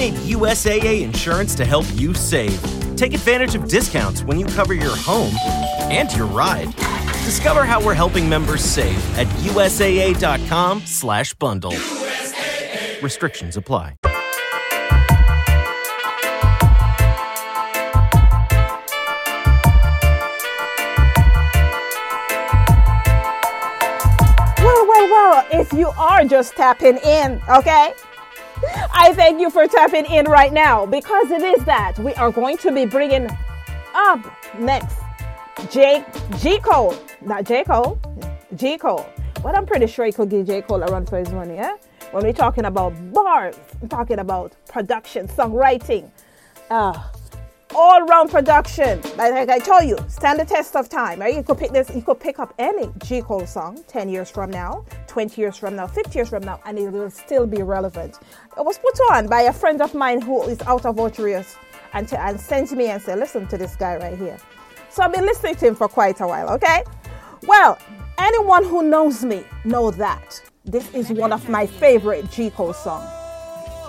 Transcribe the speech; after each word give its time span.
We 0.00 0.12
USAA 0.32 1.02
insurance 1.02 1.54
to 1.56 1.66
help 1.66 1.84
you 1.92 2.14
save. 2.14 2.58
Take 2.96 3.12
advantage 3.12 3.54
of 3.54 3.68
discounts 3.68 4.24
when 4.24 4.40
you 4.40 4.46
cover 4.46 4.72
your 4.72 4.96
home 4.96 5.34
and 5.90 6.10
your 6.16 6.24
ride. 6.24 6.74
Discover 7.26 7.66
how 7.66 7.84
we're 7.84 7.92
helping 7.92 8.26
members 8.26 8.64
save 8.64 8.96
at 9.18 9.26
usaa.com/bundle. 9.44 11.72
USAA. 11.72 13.02
Restrictions 13.02 13.58
apply. 13.58 13.96
Well, 24.62 24.86
well, 24.88 25.10
well, 25.10 25.46
if 25.52 25.74
you 25.74 25.88
are 25.98 26.24
just 26.24 26.56
tapping 26.56 26.96
in, 27.04 27.42
okay? 27.50 27.92
I 28.92 29.12
thank 29.14 29.40
you 29.40 29.50
for 29.50 29.66
tapping 29.66 30.06
in 30.06 30.26
right 30.26 30.52
now 30.52 30.86
because 30.86 31.30
it 31.30 31.42
is 31.42 31.64
that 31.64 31.98
we 31.98 32.12
are 32.14 32.30
going 32.30 32.58
to 32.58 32.72
be 32.72 32.84
bringing 32.84 33.28
up 33.94 34.20
next 34.58 34.96
J 35.70 36.04
G 36.38 36.58
Cole, 36.58 36.94
not 37.20 37.44
J 37.44 37.64
Cole, 37.64 37.98
G 38.56 38.76
Cole. 38.78 39.06
But 39.42 39.54
I'm 39.54 39.64
pretty 39.64 39.86
sure 39.86 40.04
he 40.04 40.12
could 40.12 40.28
give 40.28 40.46
J 40.46 40.62
Cole 40.62 40.82
a 40.82 40.86
run 40.86 41.06
for 41.06 41.18
his 41.18 41.30
money, 41.32 41.56
eh? 41.56 41.76
When 42.10 42.24
we're 42.24 42.32
talking 42.32 42.64
about 42.66 42.92
bars, 43.12 43.56
I'm 43.80 43.88
talking 43.88 44.18
about 44.18 44.54
production, 44.68 45.28
songwriting, 45.28 46.10
uh, 46.70 47.00
all 47.74 48.02
round 48.02 48.30
production. 48.30 49.00
Like, 49.16 49.32
like 49.32 49.48
I 49.48 49.58
told 49.60 49.84
you, 49.84 49.96
stand 50.08 50.40
the 50.40 50.44
test 50.44 50.74
of 50.74 50.88
time. 50.88 51.20
Right? 51.20 51.34
You 51.34 51.42
could 51.42 51.56
pick 51.56 51.70
this. 51.70 51.88
You 51.94 52.02
could 52.02 52.18
pick 52.18 52.38
up 52.38 52.52
any 52.58 52.90
G 52.98 53.22
Cole 53.22 53.46
song 53.46 53.82
ten 53.86 54.08
years 54.08 54.28
from 54.28 54.50
now, 54.50 54.84
twenty 55.06 55.40
years 55.40 55.56
from 55.56 55.76
now, 55.76 55.86
fifty 55.86 56.18
years 56.18 56.28
from 56.28 56.42
now, 56.42 56.60
and 56.66 56.78
it 56.78 56.90
will 56.90 57.10
still 57.10 57.46
be 57.46 57.62
relevant. 57.62 58.18
It 58.58 58.64
was 58.64 58.78
put 58.78 58.98
on 59.12 59.28
by 59.28 59.42
a 59.42 59.52
friend 59.52 59.80
of 59.80 59.94
mine 59.94 60.20
who 60.20 60.42
is 60.42 60.60
out 60.62 60.84
of 60.84 60.98
Ocho 60.98 61.22
Rios 61.22 61.56
and, 61.92 62.08
t- 62.08 62.16
and 62.16 62.38
sent 62.40 62.72
me 62.72 62.88
and 62.88 63.00
said, 63.00 63.18
"Listen 63.18 63.46
to 63.46 63.56
this 63.56 63.76
guy 63.76 63.96
right 63.96 64.18
here." 64.18 64.38
So 64.90 65.02
I've 65.02 65.12
been 65.12 65.24
listening 65.24 65.54
to 65.56 65.68
him 65.68 65.74
for 65.76 65.88
quite 65.88 66.20
a 66.20 66.26
while. 66.26 66.50
Okay. 66.50 66.82
Well, 67.46 67.78
anyone 68.18 68.64
who 68.64 68.82
knows 68.82 69.24
me 69.24 69.44
know 69.64 69.92
that 69.92 70.42
this 70.64 70.92
is 70.94 71.10
one 71.10 71.32
of 71.32 71.48
my 71.48 71.64
favorite 71.66 72.30
G 72.32 72.50
Cole 72.50 72.72
songs. 72.72 73.08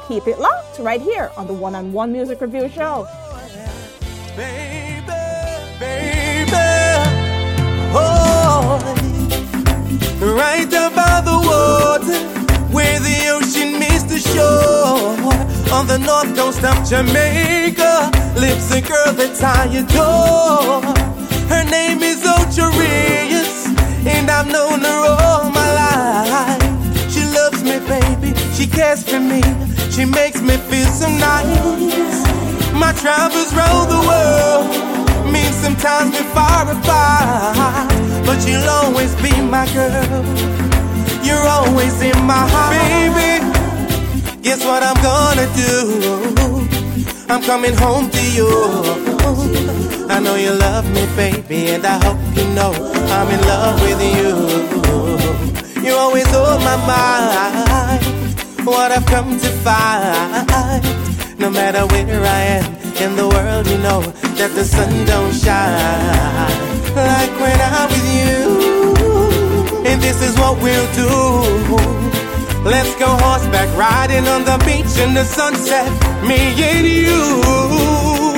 Keep 0.08 0.28
it 0.28 0.40
locked 0.40 0.78
right 0.80 1.02
here 1.02 1.32
on 1.38 1.48
the 1.48 1.54
One 1.54 1.74
on 1.74 1.92
One 1.92 2.12
Music 2.12 2.40
Review 2.40 2.70
Show. 2.70 3.08
Baby, 4.36 5.02
baby, 5.80 6.52
oh, 7.94 8.80
right 10.22 10.68
about 10.68 11.26
the 11.26 11.38
water 11.50 12.20
where 12.74 13.00
the 13.02 13.28
ocean 13.30 13.80
meets 13.80 13.91
the 14.12 14.20
shore. 14.20 15.16
On 15.72 15.88
the 15.88 15.98
north 15.98 16.36
coast 16.36 16.64
of 16.64 16.78
Jamaica 16.84 18.12
lives 18.36 18.70
a 18.76 18.82
girl 18.82 19.14
that 19.16 19.40
I 19.42 19.72
adore. 19.82 20.84
Her 21.48 21.64
name 21.64 22.04
is 22.04 22.20
Ocho 22.28 22.68
Rios, 22.76 23.72
and 24.06 24.30
I've 24.30 24.48
known 24.52 24.82
her 24.84 25.02
all 25.16 25.50
my 25.50 25.70
life. 25.84 26.62
She 27.14 27.24
loves 27.24 27.64
me, 27.64 27.80
baby. 27.88 28.36
She 28.52 28.68
cares 28.68 29.02
for 29.08 29.20
me. 29.20 29.42
She 29.96 30.04
makes 30.04 30.42
me 30.42 30.58
feel 30.70 30.92
so 30.92 31.08
nice. 31.08 32.20
My 32.76 32.92
travels 33.04 33.54
round 33.56 33.88
the 33.96 34.02
world 34.12 34.68
mean 35.32 35.52
sometimes 35.54 36.12
we're 36.16 36.32
far 36.36 36.68
apart, 36.68 37.88
but 38.28 38.40
you'll 38.46 38.70
always 38.82 39.16
be 39.24 39.32
my 39.40 39.66
girl. 39.74 40.24
You're 41.24 41.48
always 41.48 41.96
in 42.02 42.18
my 42.26 42.44
heart, 42.54 42.76
baby. 42.76 43.61
Guess 44.42 44.66
what 44.66 44.82
I'm 44.82 45.00
gonna 45.04 45.48
do? 45.56 46.68
I'm 47.30 47.44
coming 47.44 47.76
home 47.76 48.10
to 48.10 48.24
you. 48.32 48.50
I 50.10 50.20
know 50.20 50.34
you 50.34 50.52
love 50.54 50.90
me, 50.90 51.06
baby, 51.16 51.70
and 51.70 51.86
I 51.86 52.04
hope 52.04 52.18
you 52.36 52.46
know 52.56 52.74
I'm 52.74 53.30
in 53.30 53.42
love 53.42 53.80
with 53.82 54.02
you. 54.02 55.84
You're 55.84 56.00
always 56.00 56.28
on 56.34 56.60
my 56.64 56.78
mind. 56.88 58.66
What 58.66 58.92
I've 58.92 59.06
come 59.06 59.38
to 59.38 59.50
find, 59.62 61.40
no 61.40 61.52
matter 61.52 61.86
where 61.86 62.24
I 62.24 62.42
am 62.58 62.66
in 62.98 63.16
the 63.16 63.30
world, 63.30 63.68
you 63.68 63.78
know 63.78 64.02
that 64.40 64.52
the 64.56 64.66
sun 64.66 65.06
don't 65.06 65.34
shine 65.34 66.72
like 66.96 67.34
when 67.40 67.62
I'm 67.62 67.90
with 67.90 68.10
you. 68.20 69.86
And 69.86 70.02
this 70.02 70.20
is 70.24 70.36
what 70.40 70.60
we'll 70.64 70.92
do. 70.96 72.11
Let's 72.64 72.94
go 72.96 73.08
horseback 73.08 73.76
riding 73.76 74.28
on 74.28 74.44
the 74.46 74.58
beach 74.66 74.98
in 75.00 75.16
the 75.16 75.26
sunset. 75.26 75.90
Me 76.24 76.54
and 76.62 76.86
you, 76.86 77.42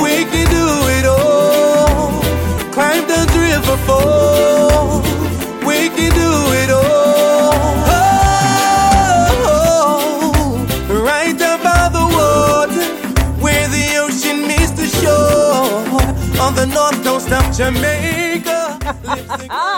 we 0.02 0.24
can 0.32 0.48
do 0.50 0.68
it 0.98 1.06
all. 1.06 2.24
Climb 2.72 3.06
the 3.06 3.28
river 3.38 3.78
fall. 3.86 5.02
We 5.68 5.90
can 5.90 6.12
do 6.16 6.32
it 6.64 6.70
all. 6.72 7.52
Oh, 9.46 10.66
right 11.04 11.36
about 11.36 11.92
the 11.92 12.06
water 12.16 12.86
where 13.44 13.68
the 13.68 13.98
ocean 13.98 14.48
meets 14.48 14.72
the 14.72 14.88
shore. 14.88 15.84
On 16.42 16.56
the 16.56 16.66
north 16.66 17.04
coast 17.04 17.30
of 17.30 17.44
Jamaica. 17.56 18.80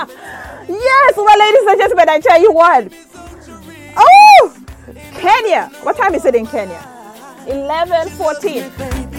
Yes, 0.68 1.14
well, 1.16 1.40
ladies 1.40 1.68
and 1.68 1.78
gentlemen, 1.80 2.10
I 2.10 2.20
tell 2.20 2.42
you 2.42 2.52
what. 2.52 2.92
Oh, 3.98 4.56
Kenya. 5.14 5.70
What 5.84 5.98
time 5.98 6.14
is 6.16 6.26
it 6.26 6.36
in 6.36 6.46
Kenya? 6.46 6.82
11:14. 7.48 8.72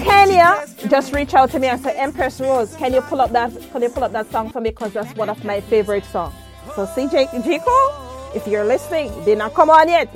Kenya 0.05 0.67
just 0.89 1.13
reach 1.13 1.35
out 1.35 1.51
to 1.51 1.59
me 1.59 1.69
and 1.69 1.81
say, 1.81 1.97
Empress 1.97 2.41
Rose, 2.41 2.75
can 2.77 2.93
you 2.93 3.01
pull 3.03 3.21
up 3.21 3.33
that? 3.33 3.53
Can 3.73 3.83
you 3.83 3.89
pull 3.89 4.05
up 4.05 4.13
that 4.13 4.31
song 4.31 4.51
for 4.51 4.61
me? 4.61 4.71
Because 4.71 4.93
that's 4.93 5.15
one 5.17 5.29
of 5.29 5.45
my 5.45 5.61
favorite 5.61 6.05
songs. 6.05 6.35
So 6.75 6.87
CJ 6.87 7.31
Cole, 7.65 7.93
if 8.35 8.47
you're 8.47 8.65
listening, 8.65 9.13
did 9.25 9.39
not 9.39 9.55
come 9.55 9.71
on 9.71 9.89
yet, 9.89 10.09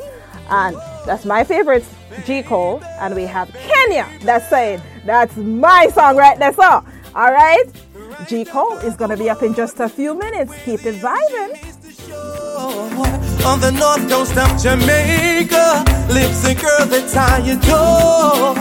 and 0.51 0.77
that's 1.07 1.25
my 1.25 1.45
favorite 1.45 1.85
Cole, 2.47 2.83
and 3.01 3.15
we 3.15 3.23
have 3.23 3.53
Kenya 3.53 4.07
that's 4.23 4.49
saying 4.51 4.83
that's 5.07 5.37
my 5.37 5.89
song 5.95 6.17
right 6.17 6.39
there. 6.39 6.53
So, 6.53 6.85
all 7.15 7.33
right. 7.33 7.65
G 8.29 8.45
Cole 8.45 8.77
is 8.79 8.97
gonna 8.97 9.17
be 9.17 9.31
up 9.31 9.43
in 9.43 9.55
just 9.55 9.81
a 9.81 9.89
few 9.89 10.15
minutes. 10.15 10.53
Keep 10.65 10.85
it 10.85 10.97
vibing. 10.97 11.70
On 12.61 13.59
the 13.59 13.73
north 13.73 14.07
coast 14.11 14.37
of 14.37 14.51
Jamaica 14.63 15.83
lives 16.13 16.45
a 16.45 16.55
girl 16.55 16.85
that 16.93 17.09
I 17.17 17.41
adore. 17.57 18.55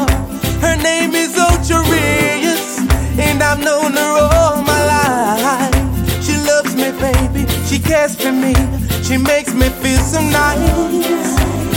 Her 0.63 0.77
name 0.81 1.11
is 1.15 1.35
Ocho 1.37 1.83
Rios, 1.91 2.79
and 3.19 3.43
I've 3.43 3.59
known 3.59 3.91
her 3.99 4.13
all 4.31 4.63
my 4.63 4.81
life. 4.95 5.75
She 6.23 6.35
loves 6.47 6.75
me, 6.75 6.91
baby. 6.95 7.43
She 7.67 7.77
cares 7.77 8.15
for 8.15 8.31
me. 8.31 8.55
She 9.03 9.17
makes 9.17 9.53
me 9.53 9.67
feel 9.83 9.99
so 9.99 10.21
nice. 10.21 11.35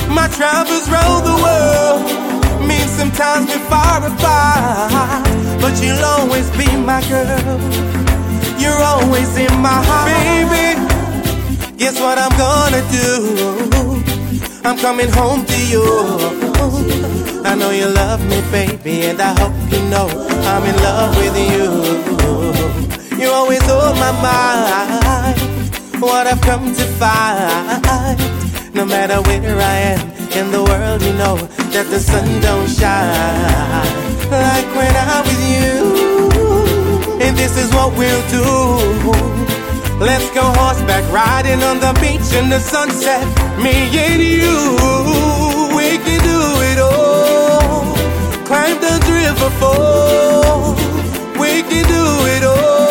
My 0.09 0.29
travels 0.29 0.89
round 0.89 1.27
the 1.27 1.37
world 1.43 2.03
mean 2.69 2.87
sometimes 2.87 3.49
we're 3.51 3.67
far 3.67 3.99
apart, 3.99 5.27
but 5.61 5.75
you'll 5.83 6.05
always 6.05 6.49
be 6.55 6.71
my 6.77 7.03
girl. 7.11 7.59
You're 8.63 8.83
always 8.95 9.37
in 9.37 9.55
my 9.59 9.83
heart, 9.89 10.07
Guess 11.82 11.99
what 11.99 12.17
I'm 12.17 12.31
gonna 12.38 12.82
do? 12.93 13.11
I'm 14.62 14.79
coming 14.79 15.08
home 15.08 15.44
to 15.44 15.58
you. 15.67 15.82
I 17.44 17.56
know 17.56 17.70
you 17.70 17.88
love 17.88 18.20
me, 18.25 18.40
baby, 18.52 19.06
and 19.06 19.20
I 19.20 19.34
hope 19.40 19.52
you 19.73 19.82
know 19.90 20.06
I'm 20.46 20.62
in 20.62 20.76
love 20.76 21.17
with 21.17 21.37
you. 21.50 23.19
You're 23.19 23.34
always 23.34 23.69
on 23.69 23.99
my 23.99 24.12
mind. 24.23 25.40
What 26.00 26.29
I've 26.29 26.40
come 26.43 26.73
to 26.73 26.84
find, 27.02 28.20
no 28.76 28.84
matter 28.84 29.20
where 29.23 29.58
I 29.58 29.76
am 29.94 30.08
in 30.38 30.52
the 30.52 30.62
world, 30.62 31.02
you 31.02 31.14
know 31.14 31.37
that 31.75 31.87
the 31.90 31.99
sun 31.99 32.29
don't 32.43 32.69
shine 32.69 33.90
like 34.31 34.69
when 34.79 34.94
I'm 34.94 35.25
with 35.26 35.44
you. 35.58 35.75
And 37.20 37.37
this 37.37 37.56
is 37.56 37.75
what 37.75 37.90
we'll 37.99 38.23
do. 38.31 39.42
Let's 39.99 40.31
go 40.31 40.43
horseback 40.43 41.05
riding 41.12 41.62
on 41.62 41.79
the 41.81 41.93
beach 42.00 42.33
in 42.35 42.49
the 42.49 42.61
sunset. 42.61 43.25
Me 43.59 43.75
and 43.99 44.23
you, 44.23 44.56
we 45.77 45.99
can 46.05 46.21
do 46.23 46.41
it 46.71 46.79
all. 46.79 47.94
Climb 48.44 48.81
the 48.81 48.97
river 49.09 49.50
falls. 49.61 50.77
We 51.39 51.62
can 51.62 51.85
do 51.87 52.05
it 52.37 52.44
all. 52.44 52.81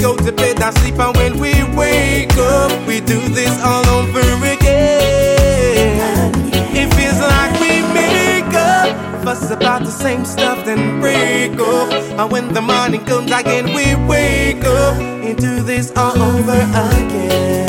Go 0.00 0.16
to 0.16 0.32
bed, 0.32 0.60
I 0.62 0.70
sleep, 0.70 0.98
and 0.98 1.14
when 1.16 1.38
we 1.38 1.52
wake 1.76 2.36
up, 2.36 2.86
we 2.86 3.00
do 3.00 3.20
this 3.28 3.62
all 3.62 3.86
over 3.88 4.20
again. 4.54 6.32
It 6.74 6.88
feels 6.94 7.20
like 7.20 7.60
we 7.60 7.82
make 7.92 8.54
up, 8.54 9.22
fuss 9.22 9.50
about 9.50 9.82
the 9.84 9.90
same 9.90 10.24
stuff, 10.24 10.64
then 10.64 11.00
break 11.00 11.58
up. 11.60 11.92
And 12.18 12.32
when 12.32 12.52
the 12.54 12.62
morning 12.62 13.04
comes 13.04 13.30
again, 13.30 13.66
we 13.74 13.94
wake 14.06 14.64
up 14.64 14.96
and 14.96 15.36
do 15.36 15.62
this 15.62 15.92
all 15.96 16.20
over 16.20 16.52
again. 16.52 17.68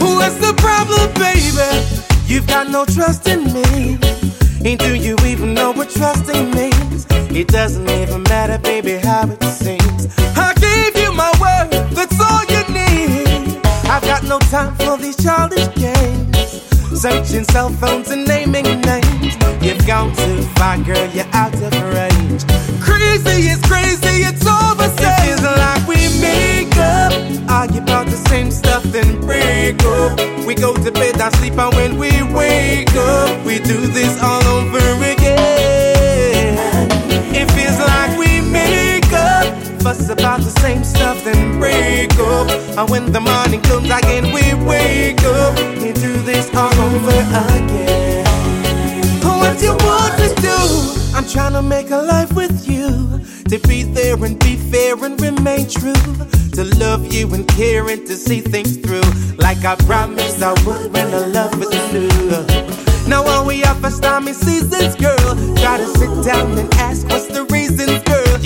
What's 0.00 0.36
the 0.36 0.54
problem, 0.56 1.12
baby? 1.14 1.70
You've 2.26 2.46
got 2.46 2.70
no 2.70 2.86
trust 2.86 3.28
in 3.28 3.44
me. 3.52 3.98
And 4.64 4.78
do 4.78 4.94
you 4.94 5.16
even 5.26 5.52
know 5.54 5.70
what 5.70 5.90
trusting 5.90 6.50
means? 6.52 7.06
It 7.30 7.48
doesn't 7.48 7.88
even 7.90 8.22
matter, 8.22 8.58
baby, 8.58 8.96
how 8.96 9.28
it 9.28 9.44
seems. 9.44 10.08
I 10.36 10.55
I've 13.96 14.02
got 14.02 14.24
no 14.24 14.38
time 14.50 14.74
for 14.74 14.98
these 14.98 15.16
childish 15.16 15.74
games. 15.74 16.36
Searching 17.00 17.44
cell 17.44 17.70
phones 17.70 18.10
and 18.10 18.28
naming 18.28 18.82
names. 18.82 19.34
You've 19.64 19.86
gone 19.86 20.14
too 20.14 20.42
far, 20.56 20.76
girl, 20.84 21.08
you're 21.16 21.24
out 21.32 21.54
of 21.54 21.72
range. 21.94 22.44
Crazy 22.78 23.48
is 23.48 23.60
crazy, 23.62 24.20
it's 24.20 24.46
all 24.46 24.74
the 24.74 24.90
same. 25.00 25.32
It 25.32 25.40
feels 25.40 25.42
like 25.42 25.88
we 25.88 25.96
make 26.20 26.76
up, 26.76 27.10
argue 27.48 27.80
about 27.80 28.04
the 28.04 28.20
same 28.28 28.50
stuff, 28.50 28.82
then 28.82 29.18
break 29.22 29.82
up. 29.82 30.18
We 30.44 30.54
go 30.54 30.76
to 30.76 30.92
bed, 30.92 31.18
I 31.18 31.30
sleep, 31.30 31.56
and 31.56 31.74
when 31.74 31.96
we 31.96 32.10
wake 32.34 32.94
up, 32.94 33.46
we 33.46 33.60
do 33.60 33.78
this 33.96 34.22
all 34.22 34.44
over 34.44 34.75
And 42.78 42.90
when 42.90 43.10
the 43.10 43.20
morning 43.20 43.62
comes 43.62 43.88
again, 43.88 44.24
we 44.34 44.52
wake 44.66 45.22
up 45.24 45.56
and 45.58 45.94
do 45.94 46.12
this 46.28 46.54
all 46.54 46.74
over 46.74 47.10
again. 47.56 48.26
What 49.24 49.62
you 49.62 49.70
want 49.70 50.18
to 50.18 50.28
do? 50.42 51.16
I'm 51.16 51.26
trying 51.26 51.54
to 51.54 51.62
make 51.62 51.90
a 51.90 51.96
life 51.96 52.32
with 52.34 52.68
you. 52.68 53.20
To 53.48 53.58
be 53.66 53.82
there 53.84 54.22
and 54.22 54.38
be 54.40 54.56
fair 54.56 54.92
and 55.02 55.18
remain 55.18 55.66
true. 55.70 55.94
To 56.52 56.64
love 56.76 57.10
you 57.10 57.32
and 57.32 57.48
care 57.48 57.88
and 57.88 58.06
to 58.06 58.14
see 58.14 58.42
things 58.42 58.76
through. 58.76 59.08
Like 59.38 59.64
I 59.64 59.76
promised 59.86 60.42
I 60.42 60.52
would 60.66 60.92
when 60.92 61.10
the 61.10 61.28
love 61.28 61.58
was 61.58 61.72
new. 61.94 63.08
Now 63.08 63.24
all 63.24 63.46
we 63.46 63.60
have 63.60 63.80
for 63.80 63.90
stormy 63.90 64.34
seasons, 64.34 64.96
girl. 64.96 65.34
Try 65.56 65.78
to 65.78 65.86
sit 65.96 66.24
down 66.24 66.58
and 66.58 66.74
ask 66.74 67.08
what's 67.08 67.26
the. 67.28 67.45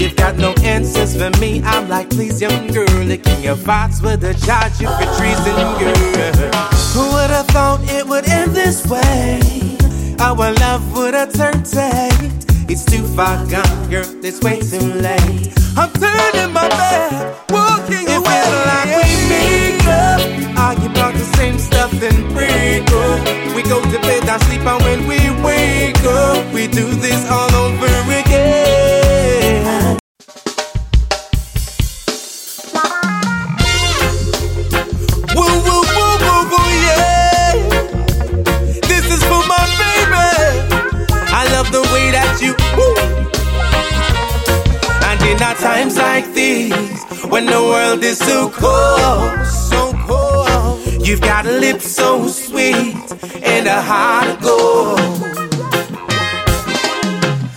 You've 0.01 0.17
got 0.17 0.39
no 0.39 0.55
answers 0.65 1.15
for 1.15 1.29
me. 1.41 1.61
I'm 1.63 1.87
like, 1.91 2.09
please, 2.09 2.41
young 2.41 2.69
girl. 2.69 2.89
Licking 3.05 3.43
your 3.43 3.55
thoughts 3.55 4.01
with 4.01 4.25
a 4.25 4.33
charge 4.33 4.81
you 4.81 4.89
for 4.89 5.05
treason, 5.21 5.55
girl. 5.77 6.73
Who 6.95 7.13
would 7.13 7.29
have 7.29 7.47
thought 7.49 7.81
it 7.85 8.07
would 8.07 8.27
end 8.27 8.53
this 8.53 8.87
way? 8.87 9.77
Our 10.19 10.55
love 10.55 10.97
would 10.97 11.13
have 11.13 11.35
turned 11.35 11.67
taint. 11.67 12.47
It's 12.71 12.87
too 12.87 13.07
far 13.09 13.45
gone, 13.51 13.91
girl. 13.91 14.09
It's 14.25 14.41
way 14.41 14.61
too 14.61 14.81
late. 14.81 15.53
I'm 15.77 15.93
turning 15.93 16.55
my 16.55 16.67
back, 16.71 17.51
walking 17.51 17.70
in 45.41 45.47
our 45.47 45.55
times 45.55 45.97
like 45.97 46.35
these, 46.35 47.03
when 47.31 47.47
the 47.47 47.53
world 47.53 48.05
is 48.05 48.19
so 48.19 48.51
cold, 48.51 49.47
so 49.47 49.93
cold, 50.07 51.07
you've 51.07 51.23
got 51.23 51.47
a 51.47 51.53
lip 51.53 51.81
so 51.81 52.29
sweet 52.29 52.95
and 53.43 53.67
a 53.67 53.81
heart 53.81 54.29
of 54.29 54.41
gold. 54.43 54.99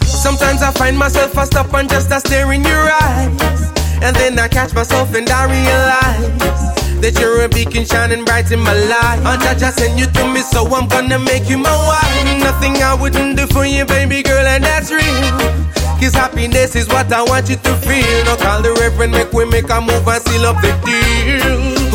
Sometimes 0.06 0.62
I 0.62 0.72
find 0.72 0.98
myself 0.98 1.38
I 1.38 1.44
stop 1.44 1.74
and 1.74 1.90
just 1.90 2.10
a 2.10 2.22
stare 2.22 2.54
in 2.54 2.64
your 2.64 2.90
eyes. 3.02 3.72
And 4.02 4.16
then 4.16 4.40
I 4.40 4.48
catch 4.48 4.74
myself 4.74 5.14
and 5.14 5.30
I 5.30 5.44
realize 5.52 7.02
that 7.02 7.20
you're 7.20 7.44
a 7.44 7.50
beacon 7.50 7.84
shining 7.84 8.24
bright 8.24 8.50
in 8.50 8.62
my 8.62 8.74
life. 8.74 9.20
And 9.20 9.44
I 9.44 9.56
just 9.56 9.80
send 9.80 10.00
you 10.00 10.06
to 10.06 10.24
me, 10.32 10.40
so 10.40 10.66
I'm 10.68 10.88
gonna 10.88 11.20
make 11.20 11.50
you 11.50 11.58
my 11.58 11.76
wife. 11.90 12.40
Nothing 12.40 12.82
I 12.82 12.94
wouldn't 12.94 13.36
do 13.36 13.46
for 13.48 13.66
you, 13.66 13.86
baby 13.86 14.24
girl, 14.24 14.48
and 14.48 14.64
that's 14.64 14.90
real. 14.90 15.83
Cause 16.04 16.16
happiness 16.16 16.76
is 16.76 16.90
what 16.90 17.14
I 17.14 17.24
want 17.24 17.48
you 17.48 17.56
to 17.56 17.74
feel. 17.80 18.26
Now 18.26 18.36
call 18.36 18.62
the 18.62 18.76
reverend, 18.76 19.14
make 19.14 19.32
we 19.32 19.46
make 19.46 19.70
a 19.70 19.80
move 19.80 20.06
and 20.06 20.22
seal 20.28 20.44
up 20.44 20.60
the 20.60 20.76
deal. 20.84 21.40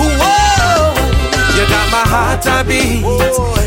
Whoa! 0.00 0.96
You 1.52 1.68
got 1.68 1.92
my 1.92 2.08
heart 2.08 2.40
a 2.48 2.64
beat, 2.64 3.04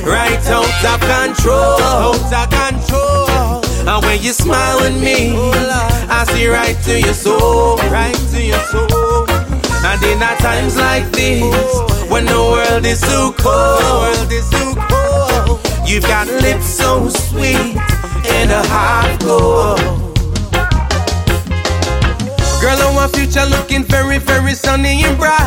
right 0.01 0.41
out 0.49 0.65
of 0.65 0.97
control, 1.05 1.77
out 1.77 2.33
of 2.33 2.49
control. 2.49 3.61
And 3.85 4.03
when 4.03 4.19
you 4.23 4.33
smile 4.33 4.81
with 4.81 4.99
me, 4.99 5.37
I 6.09 6.25
see 6.33 6.47
right 6.47 6.75
to 6.85 6.99
your 6.99 7.13
soul, 7.13 7.77
right 7.93 8.17
to 8.33 8.41
your 8.41 8.65
soul. 8.73 9.29
And 9.29 10.01
in 10.01 10.23
our 10.23 10.37
times 10.37 10.75
like 10.75 11.05
this, 11.11 11.53
when 12.09 12.25
the 12.25 12.41
world 12.41 12.83
is 12.83 12.99
so 12.99 13.31
cold, 13.37 14.17
you've 15.87 16.01
got 16.09 16.25
lips 16.41 16.65
so 16.65 17.09
sweet 17.09 17.77
and 18.25 18.49
a 18.49 18.63
heart 18.65 19.21
gold. 19.21 20.00
Girl, 22.77 22.99
our 22.99 23.09
future 23.09 23.45
looking 23.45 23.83
very, 23.83 24.17
very 24.17 24.53
sunny 24.53 25.03
and 25.03 25.17
bright. 25.17 25.39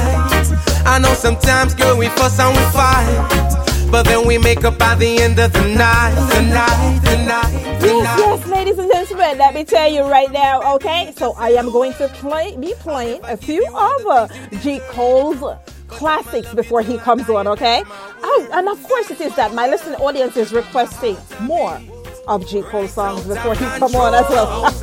I 0.85 0.99
know 1.00 1.14
sometimes, 1.14 1.75
girl, 1.75 1.97
we 1.97 2.09
fuss 2.09 2.38
and 2.38 2.54
we 2.57 2.62
fight. 2.73 3.90
But 3.90 4.04
then 4.04 4.26
we 4.26 4.38
make 4.38 4.64
up 4.64 4.78
by 4.78 4.95
the 4.97 5.21
end 5.21 5.38
of 5.38 5.52
the 5.52 5.62
night, 5.69 6.14
the 6.35 6.43
night, 6.43 7.00
the 7.04 7.16
night, 7.25 7.81
the 7.81 7.87
Yes, 7.87 8.04
night. 8.04 8.19
yes, 8.19 8.47
ladies 8.49 8.78
and 8.78 8.90
gentlemen, 8.93 9.38
let 9.38 9.54
me 9.54 9.64
tell 9.64 9.90
you 9.90 10.02
right 10.02 10.31
now, 10.33 10.75
okay? 10.75 11.12
So 11.16 11.33
I 11.38 11.50
am 11.50 11.71
going 11.71 11.95
to 11.95 12.09
play, 12.09 12.57
be 12.57 12.75
playing 12.81 13.21
a 13.25 13.37
few 13.37 13.64
of 13.75 14.07
uh, 14.07 14.28
G. 14.61 14.81
Cole's 14.88 15.43
classics 15.88 16.52
before 16.54 16.83
he 16.83 16.99
comes 16.99 17.28
on, 17.31 17.47
okay? 17.47 17.83
Oh, 18.23 18.49
and 18.52 18.69
of 18.69 18.83
course 18.83 19.11
it 19.11 19.21
is 19.21 19.35
that 19.37 19.54
my 19.54 19.66
listening 19.69 19.99
audience 20.00 20.37
is 20.37 20.52
requesting 20.52 21.16
more 21.40 21.81
of 22.26 22.47
G. 22.47 22.62
Cole 22.62 22.88
songs 22.88 23.26
before 23.26 23.54
he 23.54 23.64
come 23.64 23.95
on 23.95 24.14
as 24.14 24.28
well. 24.28 24.64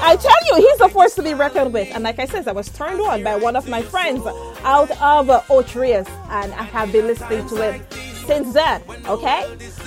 I 0.00 0.16
tell 0.16 0.58
you, 0.58 0.68
he's 0.68 0.80
a 0.80 0.88
force 0.88 1.14
to 1.16 1.22
be 1.22 1.34
reckoned 1.34 1.72
with. 1.72 1.88
And 1.94 2.04
like 2.04 2.18
I 2.18 2.26
said, 2.26 2.46
I 2.48 2.52
was 2.52 2.68
turned 2.68 3.00
on 3.00 3.22
by 3.22 3.36
one 3.36 3.56
of 3.56 3.68
my 3.68 3.82
friends 3.82 4.24
out 4.62 4.90
of 5.02 5.28
Ocho 5.50 5.80
Rios, 5.80 6.06
and 6.30 6.52
I 6.54 6.62
have 6.62 6.92
been 6.92 7.06
listening 7.06 7.46
to 7.48 7.56
it 7.68 7.82
since 8.24 8.52
then, 8.54 8.82
okay? 9.06 9.44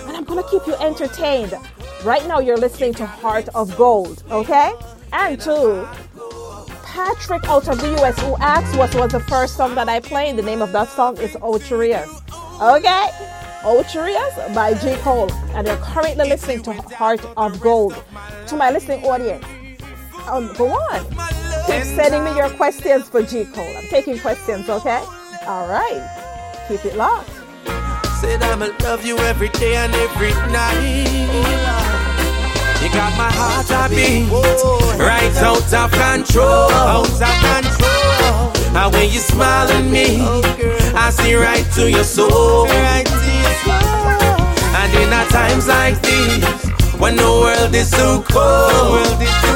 And 0.07 0.17
I'm 0.17 0.23
gonna 0.23 0.43
keep 0.43 0.65
you 0.67 0.75
entertained. 0.75 1.53
Right 2.03 2.25
now, 2.27 2.39
you're 2.39 2.57
listening 2.57 2.93
to 2.95 3.05
Heart 3.05 3.49
of 3.55 3.75
Gold, 3.77 4.23
okay? 4.31 4.73
And 5.13 5.39
to 5.41 5.87
Patrick 6.83 7.45
out 7.45 7.67
of 7.67 7.79
the 7.79 8.01
US 8.01 8.19
who 8.19 8.35
asked 8.37 8.77
what 8.77 8.93
was 8.95 9.11
the 9.11 9.21
first 9.21 9.55
song 9.55 9.75
that 9.75 9.87
I 9.87 9.99
played. 10.01 10.35
The 10.35 10.41
name 10.41 10.61
of 10.61 10.71
that 10.73 10.89
song 10.89 11.17
is 11.17 11.37
Ocho 11.41 11.77
Rios. 11.77 12.21
Okay? 12.61 13.07
Ocho 13.63 14.03
Rios 14.03 14.33
by 14.55 14.73
G. 14.73 14.95
Cole. 15.01 15.31
And 15.53 15.67
you're 15.67 15.77
currently 15.77 16.27
listening 16.27 16.63
to 16.63 16.73
Heart 16.73 17.25
of 17.37 17.59
Gold. 17.59 18.03
To 18.47 18.55
my 18.55 18.71
listening 18.71 19.03
audience, 19.05 19.45
um, 20.27 20.53
go 20.55 20.69
on. 20.69 21.05
Keep 21.67 21.83
sending 21.83 22.23
me 22.23 22.35
your 22.35 22.49
questions 22.51 23.07
for 23.09 23.21
G. 23.21 23.45
Cole. 23.45 23.77
I'm 23.77 23.87
taking 23.87 24.19
questions, 24.19 24.69
okay? 24.69 25.03
All 25.45 25.67
right. 25.67 26.65
Keep 26.67 26.85
it 26.85 26.95
locked. 26.95 27.29
Said 28.19 28.41
I'ma 28.43 28.69
love 28.83 29.05
you 29.05 29.17
every 29.19 29.49
day 29.49 29.75
and 29.75 29.93
every 29.93 30.31
night. 30.51 32.00
You 32.81 32.89
got 32.89 33.15
my 33.15 33.31
heart 33.31 33.69
a 33.69 33.89
beat, 33.93 34.29
right 34.97 35.35
out 35.37 35.73
of 35.73 35.91
control, 35.91 36.71
out 36.71 37.05
of 37.05 37.35
control. 37.45 38.75
And 38.75 38.93
when 38.93 39.11
you 39.11 39.19
smile 39.19 39.69
at 39.69 39.85
me, 39.85 40.21
I 40.95 41.11
see 41.11 41.35
right 41.35 41.65
to 41.75 41.89
your 41.89 42.03
soul. 42.03 42.67
And 44.79 44.91
in 44.95 45.09
times 45.29 45.67
like 45.67 46.01
these, 46.01 46.43
when 46.99 47.15
the 47.15 47.23
world 47.23 47.75
is 47.75 47.89
so 47.89 48.23
cold. 48.27 49.50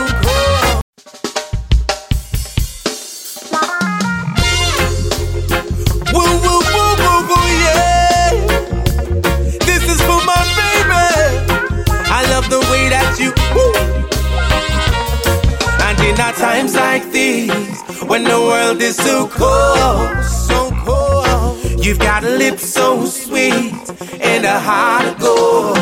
Like 16.99 17.11
these, 17.11 17.81
when 18.07 18.23
the 18.23 18.39
world 18.49 18.81
is 18.81 18.95
so 18.95 19.27
cold, 19.27 20.23
so 20.47 20.71
cold, 20.85 21.85
you've 21.85 21.99
got 21.99 22.23
a 22.23 22.29
lip 22.29 22.57
so 22.57 23.05
sweet 23.05 23.73
and 24.21 24.45
a 24.45 24.57
heart 24.67 25.05
of 25.11 25.19
gold. 25.19 25.77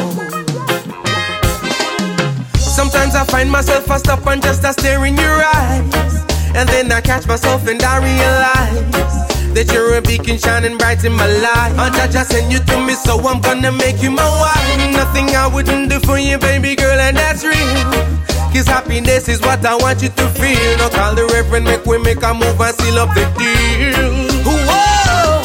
Sometimes 2.58 3.13
I 3.13 3.24
find 3.25 3.51
myself 3.51 3.91
I 3.91 3.98
stop 3.98 4.25
and 4.25 4.41
just 4.41 4.63
a 4.63 4.74
stare 4.74 5.05
in 5.05 5.15
your 5.15 5.39
eyes, 5.62 6.15
and 6.58 6.67
then 6.70 6.91
I 6.91 7.00
catch 7.00 7.27
myself 7.27 7.67
and 7.67 7.82
I 7.84 7.96
realize. 8.10 9.13
That 9.53 9.72
you're 9.72 9.98
a 10.00 10.01
beacon 10.01 10.39
shining 10.39 10.79
bright 10.79 11.05
in 11.05 11.13
my 11.13 11.27
life. 11.27 11.77
I 11.77 12.08
just 12.12 12.32
send 12.32 12.51
you 12.51 12.58
to 12.58 12.75
me, 12.88 12.93
so 12.93 13.20
I'm 13.20 13.39
gonna 13.39 13.72
make 13.72 14.01
you 14.01 14.10
my 14.10 14.29
wife. 14.41 14.91
Nothing 14.93 15.29
I 15.36 15.46
wouldn't 15.46 15.91
do 15.91 16.00
for 16.00 16.17
you, 16.17 16.39
baby 16.39 16.75
girl, 16.75 17.00
and 17.00 17.15
that's 17.15 17.43
real. 17.46 18.23
Cause 18.53 18.67
happiness 18.67 19.27
is 19.29 19.41
what 19.41 19.65
I 19.65 19.75
want 19.75 20.03
you 20.03 20.10
to 20.10 20.27
feel. 20.29 20.77
Now 20.77 20.89
call 20.89 21.15
the 21.15 21.25
reverend, 21.33 21.65
make 21.65 21.86
we 21.88 21.98
make 21.98 22.22
a 22.22 22.33
move 22.36 22.62
and 22.62 22.75
seal 22.77 23.00
up 23.00 23.10
the 23.17 23.25
deal. 23.33 23.98
Whoa! 24.45 25.41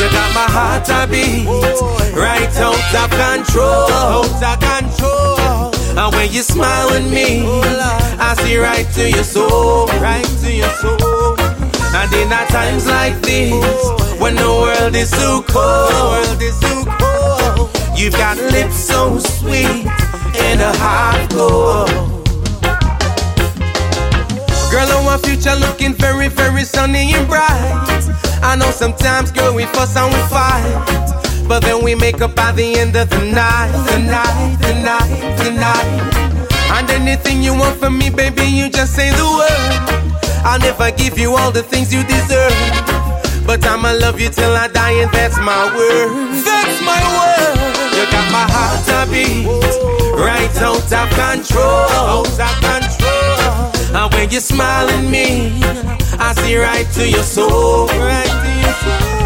You 0.00 0.08
got 0.08 0.32
my 0.32 0.48
heart 0.48 0.88
a 0.88 1.04
beat, 1.06 1.44
right 2.16 2.48
out 2.56 2.94
of 2.96 3.10
control, 3.12 3.92
out 3.92 4.42
of 4.42 4.58
control. 4.64 5.76
And 5.98 6.14
when 6.16 6.32
you 6.32 6.40
smile 6.40 6.88
at 6.88 7.04
me, 7.10 7.44
I 8.18 8.34
see 8.40 8.56
right 8.56 8.88
to 8.94 9.10
your 9.10 9.24
soul, 9.24 9.86
right 10.00 10.24
to 10.24 10.50
your 10.50 10.70
soul. 10.80 11.36
And 11.38 12.12
in 12.14 12.32
our 12.32 12.46
times 12.46 12.86
like 12.86 13.20
these, 13.20 13.52
when 14.18 14.36
the 14.36 14.48
world 14.48 14.96
is 14.96 15.10
so 15.10 15.44
cold, 15.52 16.24
cold, 16.96 17.70
you've 17.94 18.14
got 18.14 18.38
lips 18.38 18.76
so 18.76 19.18
sweet 19.18 19.84
and 20.40 20.60
a 20.62 20.72
heart 20.78 21.34
of 21.34 22.17
Girl, 24.70 24.90
our 25.08 25.18
future 25.18 25.54
looking 25.56 25.94
very, 25.94 26.28
very 26.28 26.64
sunny 26.64 27.14
and 27.14 27.26
bright. 27.26 27.48
I 28.42 28.56
know 28.56 28.70
sometimes, 28.70 29.32
girl, 29.32 29.54
we 29.54 29.64
fuss 29.66 29.96
and 29.96 30.12
we 30.12 30.20
fight. 30.28 31.08
But 31.48 31.60
then 31.60 31.82
we 31.82 31.94
make 31.94 32.20
up 32.20 32.34
by 32.34 32.52
the 32.52 32.76
end 32.76 32.94
of 32.94 33.08
the 33.08 33.24
night, 33.24 33.72
the 33.88 33.98
night, 33.98 34.56
the 34.60 34.74
night, 34.84 35.36
the 35.38 35.50
night. 35.52 36.48
And 36.76 36.90
anything 36.90 37.42
you 37.42 37.54
want 37.54 37.78
from 37.80 37.96
me, 37.96 38.10
baby, 38.10 38.44
you 38.44 38.68
just 38.68 38.94
say 38.94 39.10
the 39.10 39.24
word. 39.24 39.98
I'll 40.44 40.60
never 40.60 40.90
give 40.90 41.18
you 41.18 41.34
all 41.34 41.50
the 41.50 41.62
things 41.62 41.92
you 41.92 42.04
deserve. 42.04 42.52
But 43.46 43.64
I'ma 43.64 43.92
love 43.92 44.20
you 44.20 44.28
till 44.28 44.54
I 44.54 44.68
die, 44.68 45.00
and 45.02 45.10
that's 45.10 45.38
my 45.38 45.64
word. 45.74 46.44
That's 46.44 46.78
my 46.84 47.00
word. 47.16 47.56
You 47.96 48.04
got 48.12 48.30
my 48.30 48.46
heart 48.52 48.86
a 48.92 49.10
beat, 49.10 49.46
right 50.14 50.54
out 50.60 50.92
of 50.92 51.08
control, 51.16 51.64
out 51.64 52.28
of 52.28 52.60
control. 52.60 53.17
And 53.94 54.12
when 54.14 54.30
you 54.30 54.40
smile 54.40 54.88
at 54.88 55.04
me, 55.10 55.60
I 56.18 56.32
see 56.34 56.56
right 56.56 56.86
to 56.94 57.08
your 57.08 57.22
soul, 57.22 57.86
right 57.88 58.34
to 58.44 58.50
your 58.62 58.74
soul. 58.84 59.18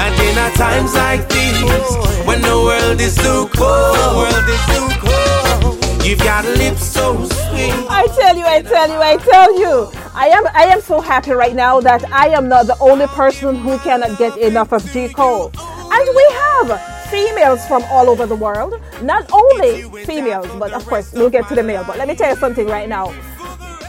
And 0.00 0.14
in 0.20 0.38
our 0.38 0.50
times 0.52 0.94
like 0.94 1.28
these, 1.28 1.62
oh. 1.62 2.24
when 2.26 2.42
the 2.42 2.56
world 2.56 3.00
is 3.00 3.14
so 3.14 3.48
cold, 3.48 4.16
world 4.16 4.48
is 4.48 4.64
so 4.66 4.88
cold, 5.00 6.04
you've 6.04 6.18
got 6.18 6.44
lips 6.44 6.84
so 6.84 7.14
sweet. 7.24 7.72
I 7.88 8.06
tell 8.18 8.36
you, 8.36 8.44
I 8.44 8.62
tell 8.62 8.88
you, 8.88 8.98
I 8.98 9.16
tell 9.16 9.58
you. 9.58 10.04
I 10.14 10.28
am 10.28 10.46
I 10.54 10.64
am 10.64 10.80
so 10.80 11.00
happy 11.00 11.32
right 11.32 11.54
now 11.54 11.80
that 11.80 12.04
I 12.12 12.28
am 12.28 12.48
not 12.48 12.66
the 12.66 12.76
only 12.80 13.06
person 13.08 13.56
who 13.56 13.78
cannot 13.78 14.16
get 14.18 14.36
enough 14.38 14.72
of 14.72 14.84
G. 14.92 15.08
Cole. 15.08 15.50
And 15.56 16.08
we 16.16 16.26
have 16.30 17.10
females 17.10 17.64
from 17.66 17.82
all 17.90 18.08
over 18.08 18.26
the 18.26 18.36
world. 18.36 18.80
Not 19.02 19.30
only 19.32 19.82
females, 20.04 20.48
but 20.58 20.72
of 20.72 20.86
course 20.86 21.12
we'll 21.12 21.30
get 21.30 21.48
to 21.48 21.54
the 21.54 21.62
male. 21.62 21.84
But 21.84 21.98
let 21.98 22.06
me 22.08 22.14
tell 22.14 22.30
you 22.30 22.36
something 22.36 22.66
right 22.66 22.88
now. 22.88 23.14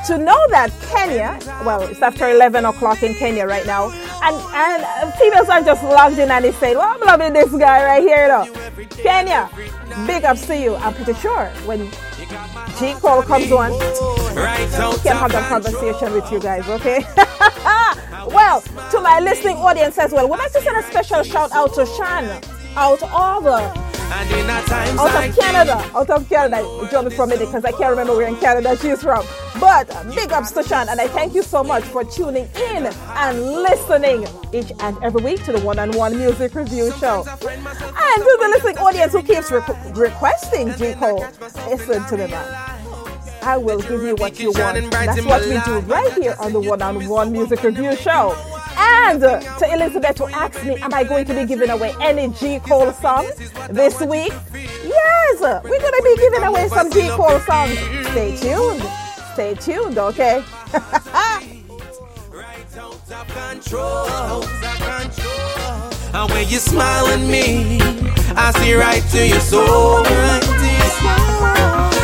To 0.08 0.20
know 0.20 0.38
that 0.50 0.70
Kenya, 0.92 1.40
well, 1.66 1.82
it's 1.82 2.00
after 2.00 2.30
11 2.30 2.64
o'clock 2.64 3.02
in 3.02 3.16
Kenya 3.16 3.48
right 3.48 3.66
now, 3.66 3.90
and, 4.22 4.36
and 4.54 4.84
uh, 4.84 5.12
females 5.18 5.50
are 5.50 5.64
just 5.64 5.84
logged 5.84 6.20
in 6.20 6.30
and 6.30 6.46
they 6.46 6.52
say, 6.52 6.76
well, 6.76 6.94
I'm 6.94 7.00
loving 7.02 7.34
this 7.34 7.52
guy 7.52 7.84
right 7.84 8.04
here, 8.04 8.28
know. 8.28 8.46
Kenya, 9.02 9.50
big 10.06 10.24
ups 10.24 10.46
to 10.46 10.56
you. 10.56 10.76
I'm 10.76 10.94
pretty 10.94 11.16
sure 11.20 11.48
when 11.66 11.90
G. 12.78 12.94
Cole 13.02 13.24
comes 13.24 13.52
on, 13.52 13.72
Right 14.36 14.70
we 14.70 15.00
can 15.00 15.16
have 15.16 15.32
that 15.32 15.50
conversation 15.50 16.14
with 16.14 16.32
you 16.32 16.40
guys, 16.40 16.68
okay? 16.70 17.04
well, 18.28 18.62
to 18.92 19.02
my 19.02 19.20
listening 19.22 19.58
audience 19.58 19.98
as 19.98 20.12
well, 20.12 20.30
we'd 20.30 20.38
like 20.38 20.52
to 20.52 20.62
send 20.62 20.78
a 20.78 20.84
special 20.84 21.24
shout 21.24 21.52
out 21.52 21.74
to 21.74 21.86
Shan 21.98 22.55
out 22.76 23.02
of 23.04 23.46
uh, 23.48 23.74
And 24.14 24.32
in 24.32 24.50
our 24.50 24.64
times 24.64 25.00
out 25.00 25.30
of 25.30 25.36
Canada, 25.38 25.92
out 25.96 26.10
of 26.10 26.30
Canada. 26.30 26.88
Jump 26.92 27.12
from 27.14 27.32
it 27.32 27.40
because 27.40 27.66
I 27.66 27.72
can't 27.72 27.90
remember 27.90 28.16
where 28.16 28.28
in 28.28 28.36
Canada 28.38 28.78
she's 28.78 29.02
from. 29.02 29.26
But 29.60 29.90
uh, 29.90 30.04
big 30.14 30.32
ups 30.32 30.52
to 30.52 30.64
Shan, 30.64 30.90
and 30.90 31.00
I 31.00 31.08
thank 31.08 31.34
you 31.34 31.42
so 31.42 31.64
much 31.64 31.84
for 31.84 32.04
tuning 32.04 32.48
in 32.72 32.86
and 32.86 33.42
listening 33.42 34.28
each 34.54 34.72
and 34.82 34.98
every 35.02 35.24
week 35.24 35.44
to 35.46 35.54
the 35.54 35.60
one-on-one 35.62 36.18
music 36.18 36.54
review 36.56 36.92
show. 37.00 37.24
And 37.26 37.38
to 37.40 38.38
the 38.42 38.48
listening 38.54 38.78
audience 38.78 39.14
who 39.14 39.24
keeps 39.24 39.50
requ- 39.50 39.96
requesting 39.96 40.74
G 40.76 40.94
Cole, 40.94 41.26
listen 41.70 42.06
to 42.06 42.18
me, 42.18 42.28
man. 42.28 42.72
I 43.42 43.58
will 43.58 43.80
give 43.80 44.02
you 44.02 44.16
what 44.16 44.40
you 44.40 44.52
want. 44.52 44.92
That's 44.92 45.24
what 45.24 45.44
we 45.44 45.60
do 45.66 45.80
right 45.82 46.12
here 46.14 46.36
on 46.40 46.52
the 46.52 46.60
one-on-one 46.60 47.32
music 47.32 47.64
review 47.64 47.96
show. 47.96 48.36
And 48.78 49.22
to 49.22 49.74
Elizabeth 49.74 50.18
who 50.18 50.28
asked 50.28 50.64
me, 50.64 50.78
am 50.82 50.94
I 50.94 51.04
going 51.04 51.26
to 51.26 51.34
be 51.34 51.46
giving 51.46 51.70
away 51.70 51.94
any 52.02 52.30
G 52.34 52.60
Cole 52.60 52.92
songs 52.94 53.36
this 53.70 54.00
week? 54.02 54.34
Yes, 54.54 55.42
we're 55.42 55.80
going 55.80 55.82
to 55.82 56.02
be 56.04 56.16
giving 56.18 56.44
away 56.44 56.68
some 56.70 56.92
G 56.92 57.08
Cole 57.10 57.40
songs. 57.42 57.78
Stay 58.10 58.36
tuned. 58.38 58.84
Stay 59.34 59.54
tuned, 59.56 59.98
okay? 59.98 60.44
And 66.16 66.32
when 66.32 66.48
you 66.48 66.60
smile 66.60 67.08
at 67.08 67.20
me, 67.20 67.80
I 68.38 68.52
see 68.58 68.74
right 68.74 69.04
to 69.12 69.28
your 69.28 69.40
soul. 69.42 70.06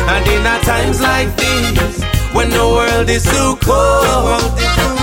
And 0.08 0.26
in 0.28 0.42
times 0.62 1.00
like 1.00 1.34
these, 1.36 2.04
when 2.34 2.50
the 2.50 2.58
world 2.58 3.08
is 3.08 3.24
so 3.24 3.56
cold, 3.62 5.01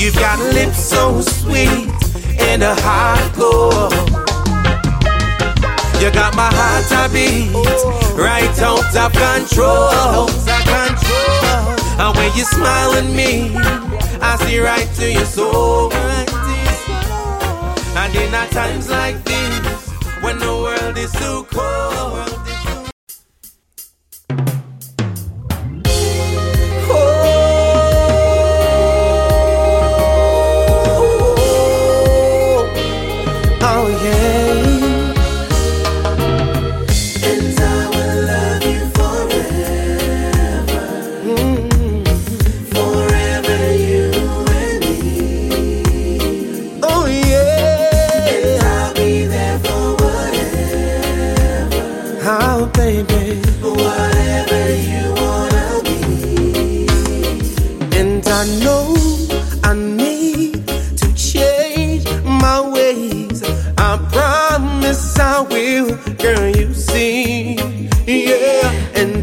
you've 0.00 0.14
got 0.14 0.38
lips 0.54 0.82
so 0.82 1.20
sweet 1.20 1.92
and 2.40 2.62
a 2.62 2.74
of 2.74 3.36
gold. 3.36 3.92
You 6.00 6.10
got 6.10 6.34
my 6.34 6.48
heart 6.50 6.90
a 6.96 7.12
beat, 7.12 7.52
right 8.16 8.58
out 8.62 8.96
of 8.96 9.12
control. 9.12 10.30
And 12.00 12.16
when 12.16 12.34
you 12.34 12.44
smile 12.44 12.94
at 12.94 13.04
me, 13.04 13.52
I 14.22 14.36
see 14.40 14.58
right 14.58 14.88
to 14.94 15.12
your 15.12 15.26
soul, 15.26 15.90
to. 15.90 16.28
And 17.96 18.14
in 18.16 18.30
times 18.50 18.88
like 18.88 19.22
these, 19.24 19.90
when 20.22 20.38
the 20.38 20.54
world 20.64 20.96
is 20.96 21.12
so 21.12 21.44
cold, 21.44 22.40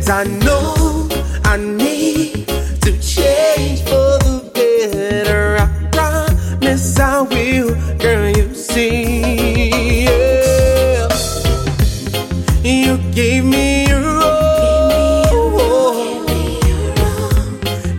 I 0.09 0.23
know 0.23 1.09
I 1.43 1.57
need 1.57 2.47
to 2.81 2.97
change 3.01 3.81
for 3.81 4.17
the 4.23 4.49
better. 4.53 5.57
I 5.59 5.67
promise 5.91 6.97
I 6.97 7.21
will, 7.21 7.75
girl, 7.97 8.29
you 8.29 8.53
see. 8.55 10.05
Yeah. 10.05 11.09
You 12.63 12.97
gave 13.11 13.43
me 13.43 13.87
your 13.89 14.21
all, 14.23 15.49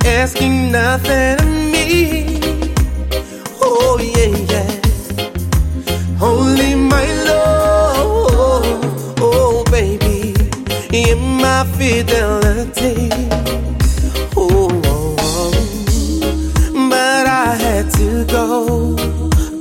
asking 0.06 0.72
nothing. 0.72 1.37
Fidelity. 11.78 13.08
Oh, 14.36 14.68
oh, 14.84 15.16
oh. 15.20 16.88
but 16.90 17.26
I 17.26 17.54
had 17.54 17.88
to 17.92 18.24
go, 18.24 18.96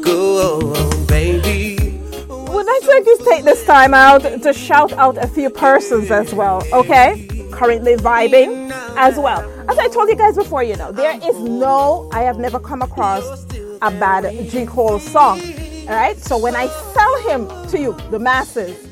go, 0.01 0.11
oh, 0.41 0.73
oh, 0.75 1.05
baby. 1.05 1.99
Would 2.27 2.65
I 2.67 2.79
like 2.87 3.03
to 3.03 3.25
take 3.29 3.43
this 3.43 3.63
time 3.65 3.93
out 3.93 4.23
to 4.23 4.51
shout 4.51 4.93
out 4.93 5.17
a 5.19 5.27
few 5.27 5.51
persons 5.51 6.09
as 6.09 6.33
well, 6.33 6.63
okay? 6.73 7.27
Currently 7.51 7.97
vibing 7.97 8.71
as 8.97 9.17
well. 9.17 9.47
As 9.69 9.77
I 9.77 9.87
told 9.87 10.09
you 10.09 10.15
guys 10.15 10.35
before, 10.35 10.63
you 10.63 10.75
know, 10.75 10.91
there 10.91 11.19
is 11.23 11.37
no, 11.37 12.09
I 12.11 12.21
have 12.21 12.39
never 12.39 12.59
come 12.59 12.81
across 12.81 13.45
a 13.83 13.91
bad 13.91 14.23
J. 14.49 14.65
Cole 14.65 14.97
song, 14.99 15.39
alright? 15.83 16.17
So 16.17 16.39
when 16.39 16.55
I 16.55 16.65
sell 16.65 17.21
him 17.29 17.69
to 17.69 17.79
you, 17.79 17.95
the 18.09 18.17
masses, 18.17 18.86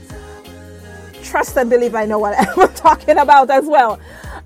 trust 1.25 1.57
and 1.57 1.69
believe 1.69 1.95
I 1.95 2.05
know 2.05 2.19
what 2.19 2.35
I'm 2.57 2.73
talking 2.73 3.17
about 3.17 3.49
as 3.49 3.65
well. 3.65 3.99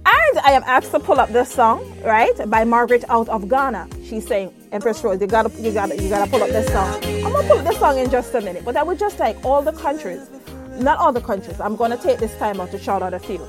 And 0.05 0.39
I 0.39 0.51
am 0.53 0.63
asked 0.63 0.91
to 0.91 0.99
pull 0.99 1.19
up 1.19 1.29
this 1.29 1.51
song, 1.51 1.83
right, 2.01 2.33
by 2.49 2.63
Margaret 2.63 3.03
out 3.09 3.29
of 3.29 3.49
Ghana. 3.49 3.87
She's 4.03 4.25
saying, 4.25 4.53
Empress 4.71 5.03
Rose, 5.03 5.19
you 5.21 5.27
gotta, 5.27 5.49
you 5.61 5.71
gotta, 5.71 6.01
you 6.01 6.09
gotta 6.09 6.29
pull 6.29 6.41
up 6.41 6.49
this 6.49 6.67
song. 6.71 7.03
I'm 7.03 7.31
gonna 7.33 7.47
pull 7.47 7.59
up 7.59 7.65
this 7.65 7.77
song 7.77 7.99
in 7.99 8.09
just 8.09 8.33
a 8.33 8.41
minute, 8.41 8.63
but 8.63 8.77
I 8.77 8.83
would 8.83 8.97
just 8.97 9.19
like 9.19 9.43
all 9.43 9.61
the 9.61 9.73
countries, 9.73 10.29
not 10.79 10.97
all 10.99 11.11
the 11.11 11.21
countries. 11.21 11.59
I'm 11.59 11.75
gonna 11.75 11.97
take 11.97 12.19
this 12.19 12.35
time 12.37 12.59
out 12.61 12.71
to 12.71 12.79
shout 12.79 13.03
out 13.03 13.13
a 13.13 13.19
few. 13.19 13.45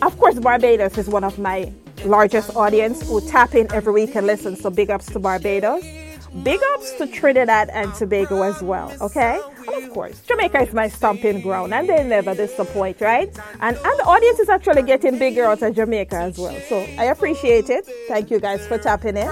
Of 0.00 0.16
course, 0.18 0.38
Barbados 0.38 0.96
is 0.96 1.08
one 1.08 1.24
of 1.24 1.38
my 1.38 1.72
largest 2.04 2.54
audience 2.54 3.06
who 3.08 3.20
tap 3.28 3.54
in 3.54 3.70
every 3.72 3.92
week 3.92 4.14
and 4.14 4.26
listen. 4.26 4.54
So 4.54 4.70
big 4.70 4.90
ups 4.90 5.06
to 5.06 5.18
Barbados. 5.18 5.84
Big 6.42 6.60
ups 6.74 6.92
to 6.92 7.06
Trinidad 7.06 7.70
and 7.70 7.92
Tobago 7.94 8.42
as 8.42 8.62
well, 8.62 8.92
okay? 9.00 9.40
And 9.66 9.84
of 9.84 9.90
course, 9.92 10.20
Jamaica 10.20 10.60
is 10.60 10.74
my 10.74 10.88
stomping 10.88 11.40
ground 11.40 11.72
and 11.72 11.88
they 11.88 12.04
never 12.04 12.34
disappoint, 12.34 13.00
right? 13.00 13.28
And, 13.60 13.76
and 13.76 13.98
the 13.98 14.04
audience 14.04 14.38
is 14.38 14.48
actually 14.48 14.82
getting 14.82 15.18
bigger 15.18 15.44
out 15.44 15.62
of 15.62 15.74
Jamaica 15.74 16.16
as 16.16 16.38
well. 16.38 16.54
So 16.68 16.78
I 16.98 17.04
appreciate 17.04 17.70
it. 17.70 17.86
Thank 18.08 18.30
you 18.30 18.40
guys 18.40 18.66
for 18.66 18.78
tapping 18.78 19.16
in. 19.16 19.28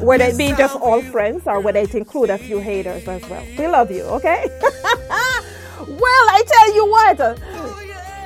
Whether 0.00 0.24
it 0.24 0.38
be 0.38 0.52
just 0.52 0.76
all 0.76 1.00
friends 1.02 1.46
or 1.46 1.60
whether 1.60 1.78
it 1.78 1.94
include 1.94 2.30
a 2.30 2.38
few 2.38 2.58
haters 2.58 3.06
as 3.06 3.28
well. 3.28 3.44
We 3.56 3.68
love 3.68 3.90
you, 3.90 4.02
okay? 4.02 4.46
well, 4.60 6.24
I 6.30 6.42
tell 6.46 6.74
you 6.74 6.90
what. 6.90 7.40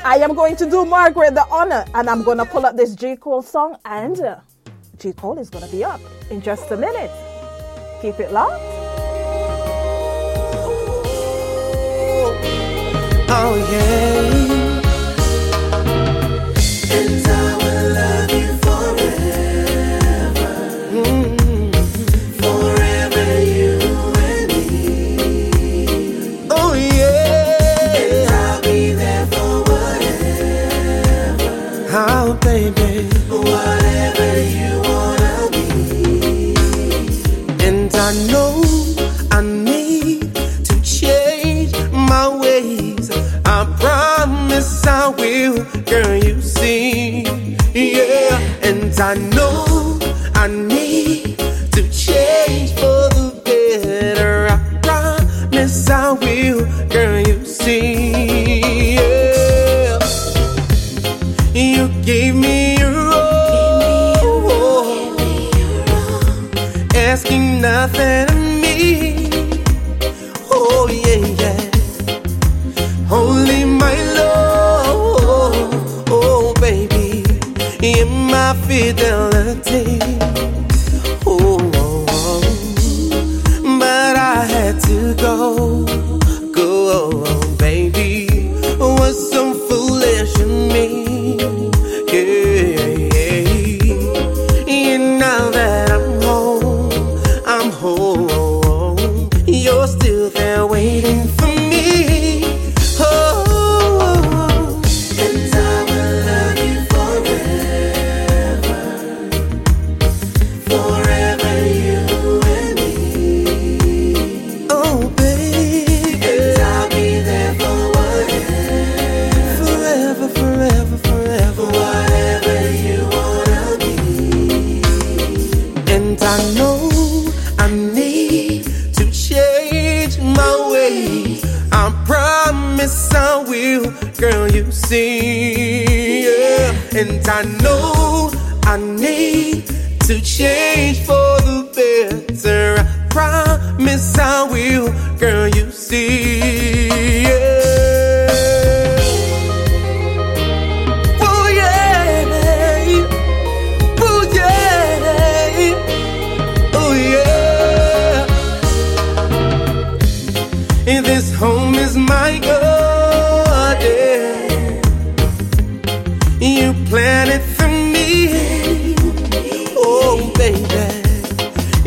I 0.05 0.17
am 0.17 0.35
going 0.35 0.57
to 0.57 0.69
do 0.69 0.85
Margaret 0.85 1.35
the 1.35 1.47
honor 1.51 1.85
and 1.95 2.09
I'm 2.11 2.23
going 2.23 2.39
to 2.39 2.45
pull 2.45 2.67
up 2.67 2.77
this 2.77 2.95
J. 2.95 3.17
Cole 3.17 3.43
song 3.43 3.77
and 3.85 4.21
uh, 4.21 4.37
G. 4.99 5.13
Cole 5.13 5.39
is 5.39 5.51
going 5.51 5.65
to 5.65 5.71
be 5.71 5.85
up 5.85 6.01
in 6.31 6.41
just 6.41 6.71
a 6.71 6.77
minute. 6.77 7.11
Keep 8.05 8.21
it 8.21 8.33
locked. 8.33 8.53
Oh 13.31 13.55
yeah. 13.73 14.05
I 39.31 39.43
need 39.43 40.35
to 40.65 40.83
change 40.83 41.73
my 41.93 42.29
ways. 42.29 43.11
I 43.45 43.65
promise 43.79 44.87
I 44.87 45.09
will, 45.09 45.65
girl. 45.85 46.17
You 46.17 46.41
see, 46.41 47.23
yeah. 47.75 48.39
And 48.63 48.99
I 49.01 49.15
know 49.35 49.74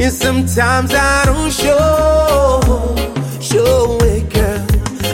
Sometimes 0.09 0.93
I 0.93 1.25
don't 1.25 1.51
show, 1.51 2.61
show 3.41 3.97
it, 4.01 4.29
girl, 4.33 4.65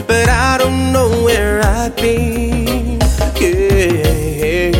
but 0.06 0.28
I 0.28 0.56
don't 0.58 0.92
know 0.92 1.08
where 1.24 1.60
I'd 1.62 1.96
be. 1.96 2.98
Yeah, 3.40 4.70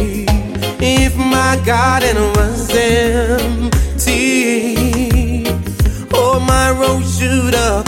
if 0.80 1.16
my 1.16 1.56
garden 1.66 2.16
was 2.36 2.70
empty, 2.74 4.14
or 6.16 6.40
my 6.40 6.70
road 6.70 7.04
shoot 7.04 7.54
up 7.54 7.83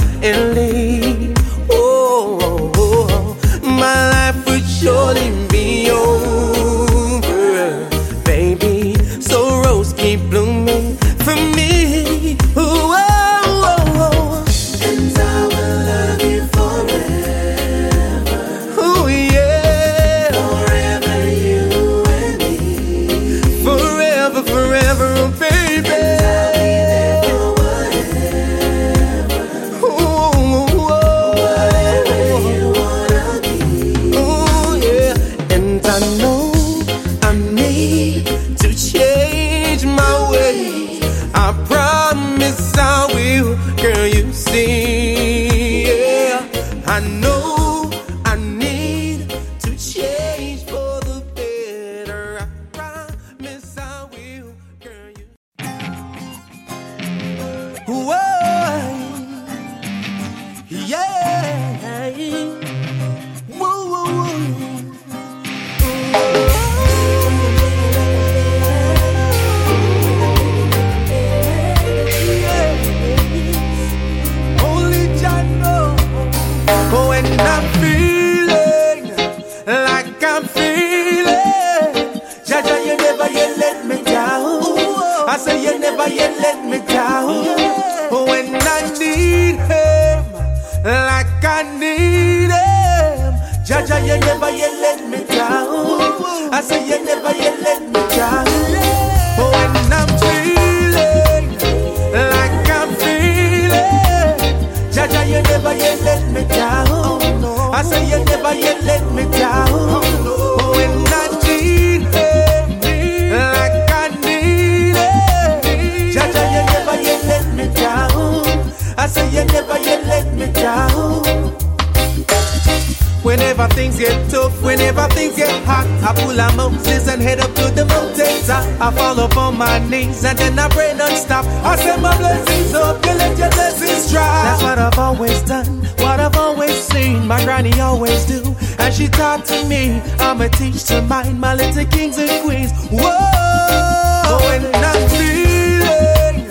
things 123.77 123.99
get 123.99 124.31
tough, 124.31 124.63
whenever 124.63 125.07
things 125.09 125.37
get 125.37 125.53
hot, 125.67 125.87
I 126.03 126.19
pull 126.23 126.41
out 126.41 126.57
Moses 126.57 127.09
and 127.09 127.21
head 127.21 127.41
up 127.41 127.55
to 127.57 127.71
the 127.71 127.85
mountains. 127.85 128.49
I, 128.49 128.61
I 128.81 128.91
fall 128.91 129.19
upon 129.21 129.59
my 129.59 129.79
knees 129.91 130.25
and 130.25 130.39
then 130.39 130.59
I 130.59 130.67
pray 130.69 130.95
non-stop. 130.97 131.45
I 131.45 131.77
send 131.77 132.01
my 132.01 132.17
blessings 132.17 132.73
up, 132.73 133.05
you 133.05 133.13
let 133.13 133.37
your 133.39 133.51
blessings 133.51 134.11
drop. 134.11 134.45
That's 134.47 134.63
what 134.63 134.79
I've 134.79 134.99
always 134.99 135.43
done, 135.43 135.67
what 135.99 136.19
I've 136.21 136.37
always 136.37 136.73
seen. 136.73 137.27
My 137.27 137.45
granny 137.45 137.79
always 137.79 138.25
do, 138.25 138.57
and 138.79 138.95
she 138.95 139.09
taught 139.09 139.45
to 139.47 139.69
me. 139.69 140.01
I'ma 140.19 140.49
teach 140.49 140.85
to 140.85 141.03
mine, 141.03 141.39
my 141.39 141.55
little 141.55 141.85
kings 141.85 142.17
and 142.17 142.33
queens. 142.45 142.73
Whoa, 142.91 144.39
when 144.49 144.65
I'm 144.75 145.03
feeling 145.13 146.49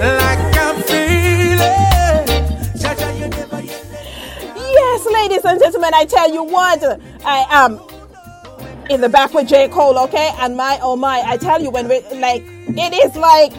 like 0.00 0.51
ladies 5.22 5.44
and 5.44 5.60
gentlemen, 5.60 5.94
I 5.94 6.04
tell 6.04 6.32
you 6.32 6.42
what, 6.42 6.82
I 7.24 7.46
am 7.48 7.80
in 8.90 9.00
the 9.00 9.08
back 9.08 9.32
with 9.32 9.46
G. 9.48 9.68
Cole, 9.68 9.96
okay? 10.00 10.32
And 10.38 10.56
my 10.56 10.80
oh 10.82 10.96
my, 10.96 11.22
I 11.24 11.36
tell 11.36 11.62
you 11.62 11.70
when 11.70 11.88
we 11.88 12.00
like 12.18 12.42
it 12.44 12.92
is 12.92 13.14
like 13.14 13.52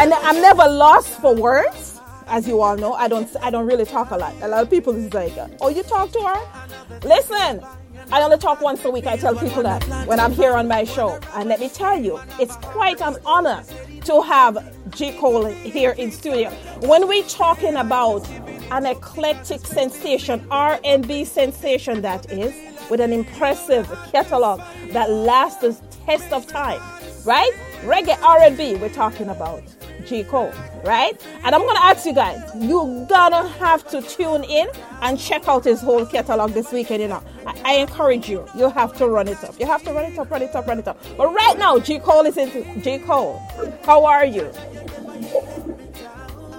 and 0.00 0.14
I'm 0.14 0.40
never 0.40 0.66
lost 0.66 1.20
for 1.20 1.34
words. 1.34 2.00
As 2.26 2.48
you 2.48 2.62
all 2.62 2.78
know, 2.78 2.94
I 2.94 3.08
don't 3.08 3.28
I 3.42 3.50
don't 3.50 3.66
really 3.66 3.84
talk 3.84 4.10
a 4.10 4.16
lot. 4.16 4.34
A 4.40 4.48
lot 4.48 4.62
of 4.62 4.70
people 4.70 4.96
is 4.96 5.12
like, 5.12 5.34
oh, 5.60 5.68
you 5.68 5.82
talk 5.82 6.10
to 6.12 6.20
her? 6.22 6.98
Listen, 7.06 7.62
I 8.10 8.22
only 8.22 8.38
talk 8.38 8.62
once 8.62 8.82
a 8.86 8.90
week. 8.90 9.06
I 9.06 9.18
tell 9.18 9.36
people 9.36 9.62
that 9.64 9.84
when 10.06 10.18
I'm 10.18 10.32
here 10.32 10.54
on 10.54 10.66
my 10.66 10.84
show. 10.84 11.20
And 11.34 11.50
let 11.50 11.60
me 11.60 11.68
tell 11.68 12.00
you, 12.00 12.18
it's 12.40 12.56
quite 12.56 13.02
an 13.02 13.16
honor 13.26 13.62
to 14.04 14.20
have 14.22 14.74
G. 14.90 15.12
Cole 15.12 15.46
here 15.46 15.92
in 15.92 16.10
studio. 16.10 16.50
When 16.80 17.08
we're 17.08 17.24
talking 17.24 17.76
about 17.76 18.28
an 18.70 18.86
eclectic 18.86 19.66
sensation, 19.66 20.46
R&B 20.50 21.24
sensation 21.24 22.02
that 22.02 22.30
is, 22.30 22.54
with 22.90 23.00
an 23.00 23.12
impressive 23.12 23.86
catalog 24.12 24.60
that 24.92 25.10
lasts 25.10 25.60
the 25.60 25.72
test 26.04 26.32
of 26.32 26.46
time, 26.46 26.80
right? 27.24 27.52
Reggae 27.82 28.20
R&B, 28.22 28.76
we're 28.76 28.88
talking 28.90 29.28
about 29.28 29.62
G. 30.04 30.24
Cole, 30.24 30.52
right? 30.84 31.20
And 31.42 31.54
I'm 31.54 31.62
gonna 31.62 31.80
ask 31.80 32.06
you 32.06 32.14
guys, 32.14 32.42
you 32.56 33.06
gonna 33.08 33.48
have 33.48 33.86
to 33.88 34.02
tune 34.02 34.44
in 34.44 34.68
and 35.02 35.18
check 35.18 35.48
out 35.48 35.64
his 35.64 35.80
whole 35.80 36.04
catalog 36.06 36.52
this 36.52 36.72
weekend. 36.72 37.02
You 37.02 37.08
know, 37.08 37.22
I, 37.46 37.60
I 37.64 37.74
encourage 37.76 38.28
you. 38.28 38.46
You 38.56 38.70
have 38.70 38.94
to 38.98 39.08
run 39.08 39.28
it 39.28 39.42
up. 39.44 39.58
You 39.58 39.66
have 39.66 39.82
to 39.84 39.92
run 39.92 40.10
it 40.12 40.18
up, 40.18 40.30
run 40.30 40.42
it 40.42 40.54
up, 40.54 40.66
run 40.66 40.78
it 40.78 40.88
up. 40.88 41.02
But 41.16 41.32
right 41.32 41.58
now, 41.58 41.78
G. 41.78 41.98
Cole 41.98 42.26
is 42.26 42.36
into 42.36 42.62
G. 42.80 42.98
Cole. 42.98 43.40
How 43.84 44.04
are 44.04 44.24
you? 44.24 44.50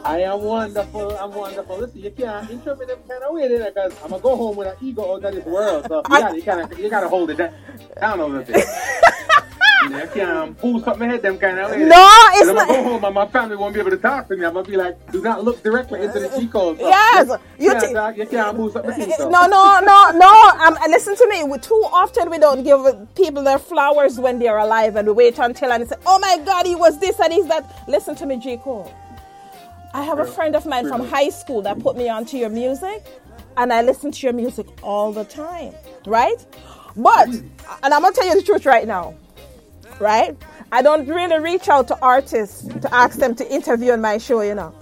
I 0.06 0.20
am 0.22 0.42
wonderful. 0.44 1.18
I'm 1.18 1.34
wonderful. 1.34 1.80
Listen, 1.80 2.00
you 2.00 2.12
can't 2.12 2.48
intro 2.52 2.76
me 2.76 2.86
them 2.86 3.00
kind 3.10 3.24
of 3.24 3.34
way 3.34 3.48
there 3.48 3.72
because 3.72 3.92
I'm 4.04 4.12
gonna 4.12 4.22
go 4.22 4.36
home 4.36 4.56
with 4.56 4.68
an 4.68 4.76
ego 4.80 5.16
out 5.16 5.26
of 5.26 5.34
this 5.34 5.46
world. 5.46 5.88
So 5.88 5.98
you 5.98 6.20
gotta, 6.20 6.36
you 6.36 6.42
gotta, 6.44 6.82
you 6.84 6.90
gotta 6.92 7.10
hold 7.10 7.32
it 7.32 7.38
down, 7.38 7.54
down 8.00 8.20
a 8.20 8.26
little 8.28 8.44
bit. 8.44 8.66
you 9.92 10.08
can't 10.14 10.62
boost 10.62 10.88
up 10.88 10.98
my 10.98 11.18
them 11.18 11.38
kind 11.38 11.60
of 11.60 11.72
way. 11.72 11.86
No, 11.86 12.10
it's 12.34 12.50
I'm 12.50 12.56
not. 12.56 12.68
gonna 12.68 12.84
go 12.84 12.90
home 12.90 13.06
and 13.06 13.16
my 13.16 13.28
family 13.28 13.56
won't 13.56 13.74
be 13.74 13.80
able 13.80 13.92
to 13.92 13.98
talk 13.98 14.28
to 14.28 14.36
me. 14.36 14.46
I'm 14.46 14.54
gonna 14.54 14.68
be 14.68 14.78
like, 14.78 15.12
do 15.12 15.22
not 15.22 15.44
look 15.44 15.62
directly 15.64 16.02
into 16.04 16.20
the 16.20 16.30
G 16.40 16.48
code. 16.48 16.80
So 16.80 16.88
Yes, 16.88 17.40
you, 17.60 17.80
t- 17.80 17.94
talk, 17.94 18.18
you 18.18 18.26
can't 18.26 18.58
boost 18.58 18.76
up 18.76 18.86
my. 18.86 18.98
So. 18.98 19.30
No, 19.30 19.46
no, 19.48 19.80
no, 19.82 20.12
no. 20.12 20.50
Um, 20.66 20.78
listen 20.90 21.16
to 21.16 21.28
me. 21.30 21.44
We, 21.44 21.58
too 21.60 21.82
often 21.92 22.30
we 22.30 22.38
don't 22.38 22.64
give 22.64 22.80
people 23.16 23.44
their 23.44 23.60
flowers 23.60 24.20
when 24.20 24.40
they're 24.40 24.58
alive, 24.58 24.96
and 24.96 25.08
we 25.08 25.14
wait 25.14 25.40
until 25.40 25.72
and 25.72 25.88
say, 25.88 25.96
"Oh 26.06 26.20
my 26.20 26.38
God, 26.46 26.66
he 26.66 26.76
was 26.76 27.00
this 27.00 27.20
and 27.20 27.32
he's 27.32 27.48
that." 27.48 27.84
Listen 27.88 28.16
to 28.16 28.26
me, 28.26 28.38
G 28.38 28.58
Cole. 28.58 28.92
I 29.94 30.04
have 30.04 30.20
a 30.20 30.26
friend 30.26 30.56
of 30.58 30.66
mine 30.66 30.90
from 30.90 31.08
high 31.08 31.30
school 31.30 31.62
that 31.62 31.80
put 31.80 31.96
me 31.96 32.10
onto 32.10 32.36
your 32.36 32.50
music, 32.50 33.06
and 33.56 33.72
I 33.72 33.82
listen 33.82 34.12
to 34.12 34.28
your 34.28 34.34
music 34.34 34.68
all 34.84 35.14
the 35.14 35.24
time, 35.24 35.74
right? 36.06 36.36
But, 36.98 37.30
and 37.30 37.94
I'm 37.94 38.02
gonna 38.02 38.14
tell 38.14 38.28
you 38.28 38.36
the 38.36 38.42
truth 38.42 38.66
right 38.66 38.86
now, 38.88 39.16
right? 40.00 40.36
I 40.72 40.82
don't 40.82 41.08
really 41.08 41.40
reach 41.40 41.70
out 41.70 41.88
to 41.90 42.00
artists 42.02 42.68
to 42.68 42.94
ask 42.94 43.20
them 43.20 43.36
to 43.36 43.54
interview 43.54 43.92
on 43.94 44.02
my 44.02 44.18
show, 44.18 44.42
you 44.42 44.56
know. 44.56 44.74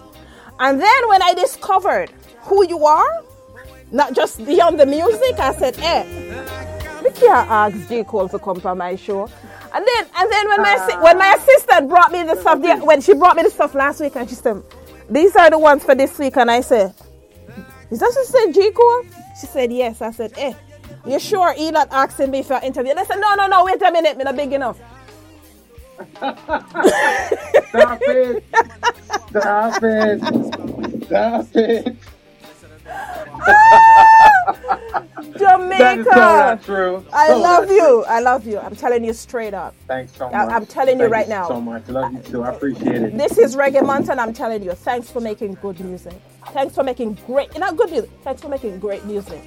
And 0.60 0.80
then 0.82 1.10
when 1.10 1.22
I 1.22 1.34
discovered 1.34 2.12
who 2.42 2.68
you 2.68 2.86
are, 2.86 3.24
not 3.92 4.14
just 4.14 4.44
beyond 4.46 4.80
the 4.80 4.86
music, 4.86 5.40
I 5.40 5.54
said, 5.54 5.78
eh, 5.80 7.04
we 7.04 7.12
can't 7.12 7.50
ask 7.50 7.88
J. 7.90 8.04
Cole 8.04 8.30
to 8.30 8.40
come 8.40 8.60
to 8.62 8.76
my 8.76 8.96
show. 8.96 9.30
And 9.74 9.86
then, 9.86 10.06
and 10.16 10.32
then 10.32 10.50
when 10.50 10.62
my 10.62 10.76
assi- 10.76 11.02
when 11.02 11.18
my 11.18 11.34
assistant 11.34 11.90
brought 11.90 12.12
me 12.12 12.24
the 12.24 12.36
stuff, 12.36 12.62
the, 12.62 12.78
when 12.86 13.02
she 13.02 13.14
brought 13.16 13.36
me 13.36 13.44
the 13.44 13.50
stuff 13.50 13.74
last 13.74 14.02
week, 14.02 14.16
and 14.16 14.30
she 14.30 14.36
said, 14.36 14.62
"These 15.10 15.36
are 15.36 15.50
the 15.50 15.58
ones 15.58 15.84
for 15.84 15.96
this 15.96 16.18
week," 16.20 16.38
and 16.38 16.52
I 16.52 16.62
said, 16.62 16.94
"Is 17.90 18.00
that 18.00 18.14
she 18.14 18.26
said, 18.32 18.54
J. 18.54 18.72
Cole?" 18.72 19.04
She 19.42 19.48
said, 19.48 19.72
"Yes." 19.74 20.00
I 20.02 20.12
said, 20.12 20.34
"Eh, 20.38 20.54
you 21.08 21.18
sure 21.20 21.54
he 21.54 21.72
not 21.72 21.88
asking 21.92 22.30
me 22.30 22.44
for 22.44 22.54
an 22.54 22.64
interview?" 22.64 22.92
And 22.92 23.00
I 23.00 23.04
said, 23.04 23.20
"No, 23.20 23.34
no, 23.34 23.48
no. 23.48 23.66
Wait 23.66 23.82
a 23.82 23.92
minute, 23.92 24.16
me 24.16 24.26
not 24.26 24.36
big 24.36 24.54
enough." 24.54 24.78
Stop 27.70 28.02
it! 28.08 28.46
Stop 29.30 29.84
it! 29.84 30.22
Stop 31.06 31.48
it! 31.56 31.98
Jamaica. 35.38 36.14
So 36.14 36.60
true. 36.64 37.06
I 37.14 37.28
So 37.28 37.40
love 37.42 37.70
you. 37.70 37.80
true. 37.80 38.04
I 38.06 38.20
love 38.22 38.46
you. 38.48 38.60
I'm 38.60 38.76
telling 38.76 39.04
you 39.04 39.14
straight 39.14 39.54
up. 39.54 39.76
Thanks 39.88 40.16
so 40.16 40.30
much. 40.30 40.36
I- 40.36 40.56
I'm 40.56 40.66
telling 40.66 41.00
you 41.00 41.06
Thank 41.06 41.14
right 41.14 41.28
now. 41.30 41.48
So 41.48 41.62
much. 41.62 41.88
Love 41.90 42.14
you 42.14 42.22
too. 42.22 42.44
I 42.44 42.50
appreciate 42.52 43.02
it. 43.02 43.18
This 43.18 43.38
is 43.38 43.56
Reggae 43.56 43.86
Mountain. 43.86 44.20
I'm 44.20 44.34
telling 44.34 44.64
you. 44.64 44.74
Thanks 44.74 45.10
for 45.10 45.22
making 45.22 45.56
good 45.62 45.80
music. 45.80 46.16
Thanks 46.54 46.76
for 46.76 46.84
making 46.84 47.16
great, 47.28 47.58
not 47.58 47.78
good 47.78 47.92
music. 47.92 48.12
Thanks 48.24 48.42
for 48.42 48.50
making 48.50 48.80
great 48.80 49.06
music. 49.06 49.42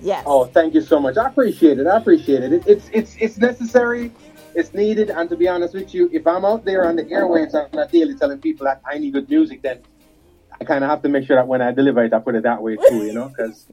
Yes. 0.00 0.24
Oh, 0.26 0.46
thank 0.46 0.74
you 0.74 0.80
so 0.82 1.00
much. 1.00 1.16
I 1.16 1.28
appreciate 1.28 1.78
it. 1.78 1.86
I 1.86 1.96
appreciate 1.98 2.42
it. 2.44 2.52
it 2.52 2.64
it's 2.66 2.88
it's 2.92 3.16
it's 3.20 3.38
necessary. 3.38 4.12
It's 4.54 4.74
needed. 4.74 5.10
And 5.10 5.28
to 5.30 5.36
be 5.36 5.48
honest 5.48 5.74
with 5.74 5.94
you, 5.94 6.08
if 6.12 6.26
I'm 6.26 6.44
out 6.44 6.64
there 6.64 6.86
on 6.86 6.96
the 6.96 7.04
airwaves 7.04 7.54
and 7.54 7.66
I'm 7.66 7.70
not 7.72 7.90
daily 7.92 8.14
telling 8.14 8.38
people 8.38 8.64
that 8.66 8.80
I 8.84 8.98
need 8.98 9.12
good 9.12 9.28
music, 9.28 9.62
then 9.62 9.80
I 10.60 10.64
kind 10.64 10.84
of 10.84 10.90
have 10.90 11.02
to 11.02 11.08
make 11.08 11.26
sure 11.26 11.36
that 11.36 11.46
when 11.46 11.62
I 11.62 11.72
deliver 11.72 12.04
it, 12.04 12.12
I 12.12 12.18
put 12.18 12.34
it 12.34 12.42
that 12.44 12.62
way 12.62 12.76
too. 12.76 13.04
You 13.04 13.12
know, 13.12 13.28
because 13.28 13.66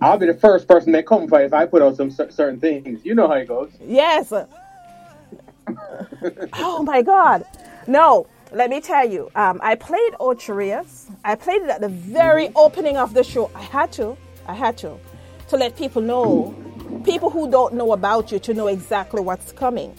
I'll 0.00 0.18
be 0.18 0.26
the 0.26 0.34
first 0.34 0.66
person 0.68 0.92
they 0.92 1.02
come 1.02 1.28
for 1.28 1.40
if 1.40 1.52
I 1.52 1.66
put 1.66 1.82
out 1.82 1.96
some 1.96 2.10
cer- 2.10 2.30
certain 2.30 2.60
things. 2.60 3.04
You 3.04 3.14
know 3.14 3.28
how 3.28 3.34
it 3.34 3.48
goes. 3.48 3.70
Yes. 3.84 4.32
oh 6.54 6.82
my 6.82 7.02
God. 7.02 7.44
No, 7.86 8.26
let 8.52 8.70
me 8.70 8.80
tell 8.80 9.08
you. 9.08 9.30
Um, 9.34 9.60
I 9.62 9.74
played 9.74 10.14
Ocho 10.20 10.54
Rios. 10.54 11.08
I 11.24 11.34
played 11.34 11.62
it 11.62 11.68
at 11.68 11.80
the 11.80 11.88
very 11.88 12.50
opening 12.54 12.96
of 12.96 13.14
the 13.14 13.24
show. 13.24 13.50
I 13.54 13.62
had 13.62 13.92
to. 13.92 14.16
I 14.46 14.54
had 14.54 14.78
to. 14.78 14.98
To 15.48 15.56
let 15.56 15.76
people 15.76 16.00
know 16.00 16.54
people 17.04 17.30
who 17.30 17.50
don't 17.50 17.74
know 17.74 17.92
about 17.92 18.30
you 18.32 18.38
to 18.38 18.54
know 18.54 18.68
exactly 18.68 19.20
what's 19.20 19.52
coming. 19.52 19.94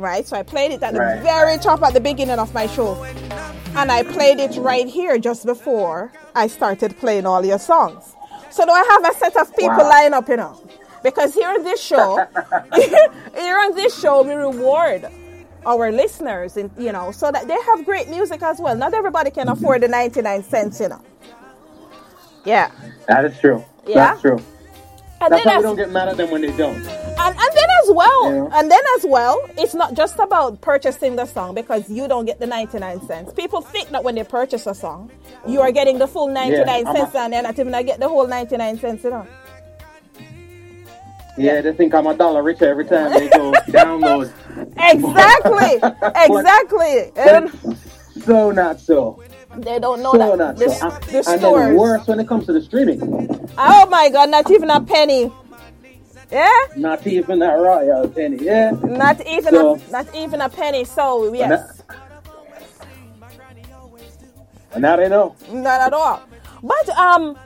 Right? 0.00 0.26
So 0.26 0.36
I 0.36 0.42
played 0.42 0.72
it 0.72 0.82
at 0.82 0.94
Right. 0.94 1.16
the 1.16 1.22
very 1.22 1.58
top 1.58 1.82
at 1.82 1.92
the 1.94 2.00
beginning 2.00 2.38
of 2.38 2.52
my 2.54 2.66
show. 2.66 2.96
And 3.76 3.92
I 3.92 4.02
played 4.02 4.40
it 4.40 4.56
right 4.56 4.88
here 4.88 5.18
just 5.18 5.44
before 5.46 6.10
I 6.34 6.46
started 6.48 6.98
playing 6.98 7.26
all 7.26 7.44
your 7.44 7.58
songs. 7.58 8.16
So 8.50 8.64
do 8.64 8.72
I 8.72 8.84
have 8.92 9.04
a 9.14 9.16
set 9.18 9.36
of 9.36 9.54
people 9.56 9.76
Wow. 9.84 9.88
lined 9.90 10.14
up, 10.14 10.28
you 10.28 10.36
know? 10.38 10.56
Because 11.02 11.34
here 11.34 11.48
on 11.50 11.62
this 11.62 11.80
show, 11.80 12.26
here 12.74 13.58
on 13.58 13.74
this 13.74 13.98
show, 13.98 14.22
we 14.22 14.32
reward 14.34 15.06
our 15.66 15.92
listeners, 15.92 16.56
and 16.56 16.70
you 16.78 16.90
know, 16.92 17.12
so 17.12 17.30
that 17.30 17.46
they 17.46 17.56
have 17.68 17.84
great 17.84 18.08
music 18.08 18.42
as 18.42 18.58
well. 18.58 18.74
Not 18.74 18.94
everybody 18.94 19.30
can 19.30 19.48
afford 19.48 19.82
the 19.82 19.88
ninety-nine 19.88 20.42
cents, 20.42 20.80
you 20.80 20.88
know. 20.88 21.00
Yeah, 22.44 22.70
That 23.08 23.24
is 23.26 23.38
true. 23.38 23.62
Yeah? 23.86 23.94
That's 23.94 24.22
true. 24.22 24.38
And 25.20 25.32
That's 25.32 25.44
then 25.44 25.52
why 25.54 25.56
we 25.58 25.62
don't 25.62 25.76
get 25.76 25.90
mad 25.90 26.08
at 26.08 26.16
them 26.16 26.30
when 26.30 26.40
they 26.42 26.56
don't. 26.56 26.76
and, 26.76 26.86
and 26.86 27.36
then 27.54 27.68
as 27.84 27.90
well, 27.90 28.32
Yeah. 28.32 28.58
and 28.58 28.70
then 28.70 28.80
as 28.96 29.04
well, 29.06 29.38
it's 29.58 29.74
not 29.74 29.94
just 29.94 30.18
about 30.18 30.60
purchasing 30.62 31.16
the 31.16 31.26
song 31.26 31.54
because 31.54 31.88
you 31.90 32.08
don't 32.08 32.24
get 32.24 32.40
the 32.40 32.46
ninety-nine 32.46 33.00
cents. 33.06 33.32
People 33.34 33.60
think 33.60 33.90
that 33.90 34.02
when 34.04 34.14
they 34.14 34.24
purchase 34.24 34.66
a 34.66 34.74
song, 34.74 35.10
you 35.46 35.60
are 35.60 35.72
getting 35.72 35.98
the 35.98 36.06
full 36.06 36.28
ninety-nine 36.28 36.86
I'm 36.86 36.94
a- 36.96 36.98
cents, 37.00 37.14
and 37.14 37.32
they're 37.32 37.42
not 37.42 37.58
even 37.58 37.70
gonna 37.72 37.84
get 37.84 38.00
the 38.00 38.08
whole 38.08 38.26
ninety-nine 38.26 38.78
cents, 38.78 39.04
you 39.04 39.10
know. 39.10 39.26
Yeah, 41.38 41.60
they 41.60 41.72
think 41.72 41.94
I'm 41.94 42.06
a 42.06 42.14
dollar 42.14 42.42
richer 42.42 42.66
every 42.68 42.84
time 42.84 43.12
they 43.12 43.28
go 43.28 43.52
download. 43.68 44.32
Exactly, 44.76 45.74
exactly. 46.16 47.12
And 47.16 47.78
So 48.24 48.50
not 48.50 48.80
so. 48.80 49.22
They 49.56 49.78
don't 49.78 50.02
know 50.02 50.12
So 50.12 50.36
that 50.36 50.56
the, 50.56 50.70
so. 50.70 50.88
And, 50.90 51.02
the 51.04 51.30
and 51.30 51.42
then 51.42 51.74
worse 51.76 52.06
when 52.06 52.20
it 52.20 52.28
comes 52.28 52.46
to 52.46 52.52
the 52.52 52.60
streaming. 52.62 53.00
Oh 53.58 53.86
my 53.90 54.08
God, 54.10 54.30
not 54.30 54.50
even 54.50 54.70
a 54.70 54.80
penny. 54.80 55.32
Yeah, 56.30 56.50
Not 56.76 57.04
even 57.08 57.40
that 57.40 57.54
royalty. 57.54 58.14
penny. 58.14 58.36
Yeah. 58.44 58.70
not 58.84 59.20
even 59.26 59.52
So- 59.54 59.74
a 59.74 59.90
not 59.90 60.14
even 60.14 60.40
a 60.40 60.48
penny. 60.48 60.84
So 60.84 61.32
yes, 61.34 61.82
And 64.72 64.82
now 64.82 64.96
they 64.96 65.08
know. 65.08 65.34
not 65.50 65.80
at 65.80 65.92
all. 65.92 66.22
But 66.62 66.88
um, 66.90 67.36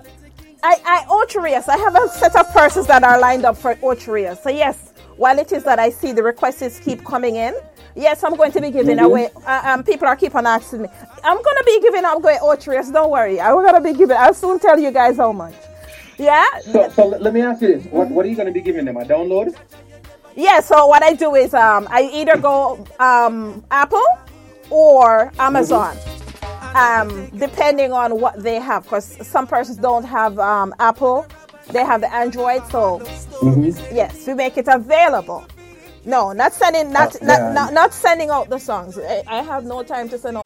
I 0.63 0.77
I 0.85 1.07
Ocho 1.09 1.41
Rios, 1.41 1.69
I 1.69 1.79
have 1.79 1.95
a 1.97 2.09
set 2.09 2.37
of 2.37 2.47
persons 2.53 2.87
that 2.89 3.03
are 3.03 3.19
lined 3.19 3.47
up 3.47 3.57
for 3.57 3.79
Ocho 3.83 4.13
Rios. 4.13 4.43
So 4.43 4.51
yes, 4.51 4.93
while 5.17 5.39
it 5.39 5.53
is 5.53 5.65
that 5.65 5.79
I 5.79 5.89
see 5.89 6.13
the 6.13 6.23
requests 6.23 6.79
keep 6.81 7.03
coming 7.05 7.37
in. 7.37 7.55
Yes, 7.97 8.25
I'm 8.25 8.35
going 8.35 8.51
to 8.53 8.61
be 8.61 8.71
giving 8.71 8.97
Mhm. 8.99 9.05
away. 9.05 9.31
Uh, 9.47 9.61
um, 9.65 9.85
people 9.85 10.09
are 10.09 10.17
keep 10.17 10.35
on 10.35 10.47
asking 10.47 10.83
me. 10.83 10.89
I'm 11.23 11.37
going 11.41 11.57
to 11.59 11.65
be 11.65 11.81
giving. 11.81 12.05
I'm 12.05 12.21
going 12.21 12.39
Ocho 12.43 12.73
Rios. 12.73 12.91
Don't 12.91 13.11
worry. 13.11 13.41
I'm 13.41 13.55
going 13.55 13.75
to 13.75 13.81
be 13.81 13.93
giving. 13.93 14.17
I'll 14.17 14.35
soon 14.35 14.59
tell 14.59 14.79
you 14.79 14.91
guys 14.91 15.17
how 15.17 15.33
much. 15.33 15.55
Yeah. 16.19 16.45
So, 16.73 16.89
so 16.91 17.07
let, 17.07 17.33
me 17.33 17.41
ask 17.43 17.63
you 17.63 17.69
this: 17.69 17.85
what, 17.87 18.09
what 18.09 18.27
are 18.27 18.29
you 18.29 18.37
going 18.37 18.47
to 18.47 18.53
be 18.53 18.61
giving 18.61 18.85
them? 18.85 18.97
A 18.97 19.05
download? 19.05 19.57
Yeah, 20.37 20.59
so 20.61 20.87
what 20.87 21.05
I 21.05 21.13
do 21.15 21.37
is 21.37 21.55
um, 21.55 21.87
I 21.91 22.11
either 22.13 22.37
go 22.37 22.85
um, 22.99 23.65
Apple 23.71 24.05
or 24.71 25.31
Amazon, 25.39 25.97
um, 26.75 27.29
depending 27.39 27.93
on 27.93 28.21
what 28.21 28.43
they 28.43 28.57
have. 28.57 28.83
Because 28.83 29.17
some 29.27 29.47
persons 29.47 29.77
don't 29.79 30.03
have 30.05 30.37
um, 30.41 30.75
Apple, 30.81 31.27
they 31.71 31.85
have 31.85 32.01
the 32.01 32.13
Android. 32.13 32.67
So 32.71 33.01
yes, 33.93 34.27
we 34.27 34.35
make 34.35 34.57
it 34.59 34.67
available. 34.67 35.47
No, 36.07 36.33
not 36.33 36.53
sending, 36.53 36.93
not 36.93 37.17
Oh, 37.21 37.25
not, 37.27 37.39
yeah. 37.41 37.53
not 37.53 37.73
not 37.73 37.93
sending 37.95 38.31
out 38.31 38.49
the 38.51 38.59
songs. 38.59 38.99
I, 38.99 39.23
I 39.27 39.43
have 39.43 39.65
no 39.65 39.83
time 39.83 40.09
to 40.11 40.19
send 40.19 40.37
out. 40.37 40.43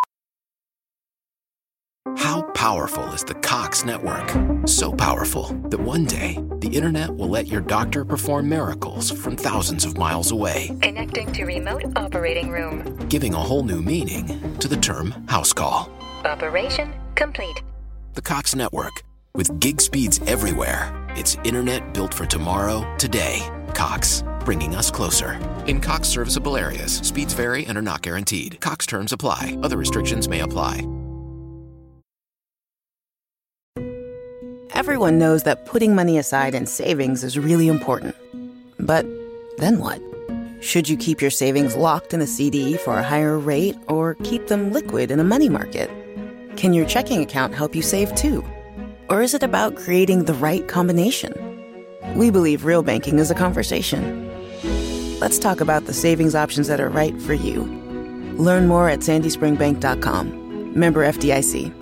How 2.16 2.42
powerful 2.52 3.04
is 3.12 3.24
the 3.24 3.34
Cox 3.34 3.84
network? 3.84 4.28
So 4.68 4.92
powerful 4.92 5.46
that 5.70 5.78
one 5.80 6.04
day 6.04 6.38
the 6.58 6.68
internet 6.68 7.14
will 7.14 7.28
let 7.28 7.46
your 7.48 7.60
doctor 7.60 8.04
perform 8.04 8.48
miracles 8.48 9.10
from 9.10 9.36
thousands 9.36 9.84
of 9.84 9.96
miles 9.98 10.30
away, 10.30 10.76
Connecting 10.82 11.32
to 11.32 11.44
remote 11.44 11.84
operating 11.96 12.50
room. 12.50 12.96
giving 13.08 13.34
a 13.34 13.38
whole 13.38 13.62
new 13.62 13.80
meaning 13.82 14.56
to 14.58 14.68
the 14.68 14.76
term 14.76 15.10
house 15.28 15.52
call. 15.52 15.90
Operation 16.24 16.92
complete. 17.14 17.62
The 18.14 18.22
Cox 18.22 18.54
network, 18.54 19.02
with 19.34 19.58
gig 19.60 19.80
speeds 19.80 20.20
everywhere, 20.26 20.92
it's 21.16 21.36
internet 21.44 21.94
built 21.94 22.12
for 22.14 22.26
tomorrow, 22.26 22.84
today. 22.98 23.40
Cox, 23.78 24.24
bringing 24.44 24.74
us 24.74 24.90
closer. 24.90 25.38
In 25.68 25.80
Cox 25.80 26.08
serviceable 26.08 26.56
areas, 26.56 26.94
speeds 26.94 27.32
vary 27.32 27.64
and 27.66 27.78
are 27.78 27.82
not 27.82 28.02
guaranteed. 28.02 28.60
Cox 28.60 28.86
terms 28.86 29.12
apply, 29.12 29.56
other 29.62 29.76
restrictions 29.76 30.28
may 30.28 30.40
apply. 30.40 30.84
Everyone 34.70 35.16
knows 35.16 35.44
that 35.44 35.64
putting 35.64 35.94
money 35.94 36.18
aside 36.18 36.56
in 36.56 36.66
savings 36.66 37.22
is 37.22 37.38
really 37.38 37.68
important. 37.68 38.16
But 38.80 39.06
then 39.58 39.78
what? 39.78 40.02
Should 40.60 40.88
you 40.88 40.96
keep 40.96 41.20
your 41.20 41.30
savings 41.30 41.76
locked 41.76 42.12
in 42.12 42.20
a 42.20 42.26
CD 42.26 42.76
for 42.78 42.98
a 42.98 43.04
higher 43.04 43.38
rate 43.38 43.76
or 43.86 44.16
keep 44.24 44.48
them 44.48 44.72
liquid 44.72 45.12
in 45.12 45.20
a 45.20 45.24
money 45.24 45.48
market? 45.48 45.88
Can 46.56 46.72
your 46.72 46.84
checking 46.84 47.22
account 47.22 47.54
help 47.54 47.76
you 47.76 47.82
save 47.82 48.12
too? 48.16 48.44
Or 49.08 49.22
is 49.22 49.34
it 49.34 49.44
about 49.44 49.76
creating 49.76 50.24
the 50.24 50.34
right 50.34 50.66
combination? 50.66 51.57
We 52.16 52.30
believe 52.30 52.64
real 52.64 52.82
banking 52.82 53.18
is 53.18 53.30
a 53.30 53.34
conversation. 53.34 54.26
Let's 55.20 55.38
talk 55.38 55.60
about 55.60 55.84
the 55.86 55.92
savings 55.94 56.34
options 56.34 56.66
that 56.68 56.80
are 56.80 56.88
right 56.88 57.20
for 57.22 57.34
you. 57.34 57.62
Learn 58.36 58.66
more 58.68 58.88
at 58.88 59.00
sandyspringbank.com. 59.00 60.78
Member 60.78 61.04
FDIC. 61.06 61.72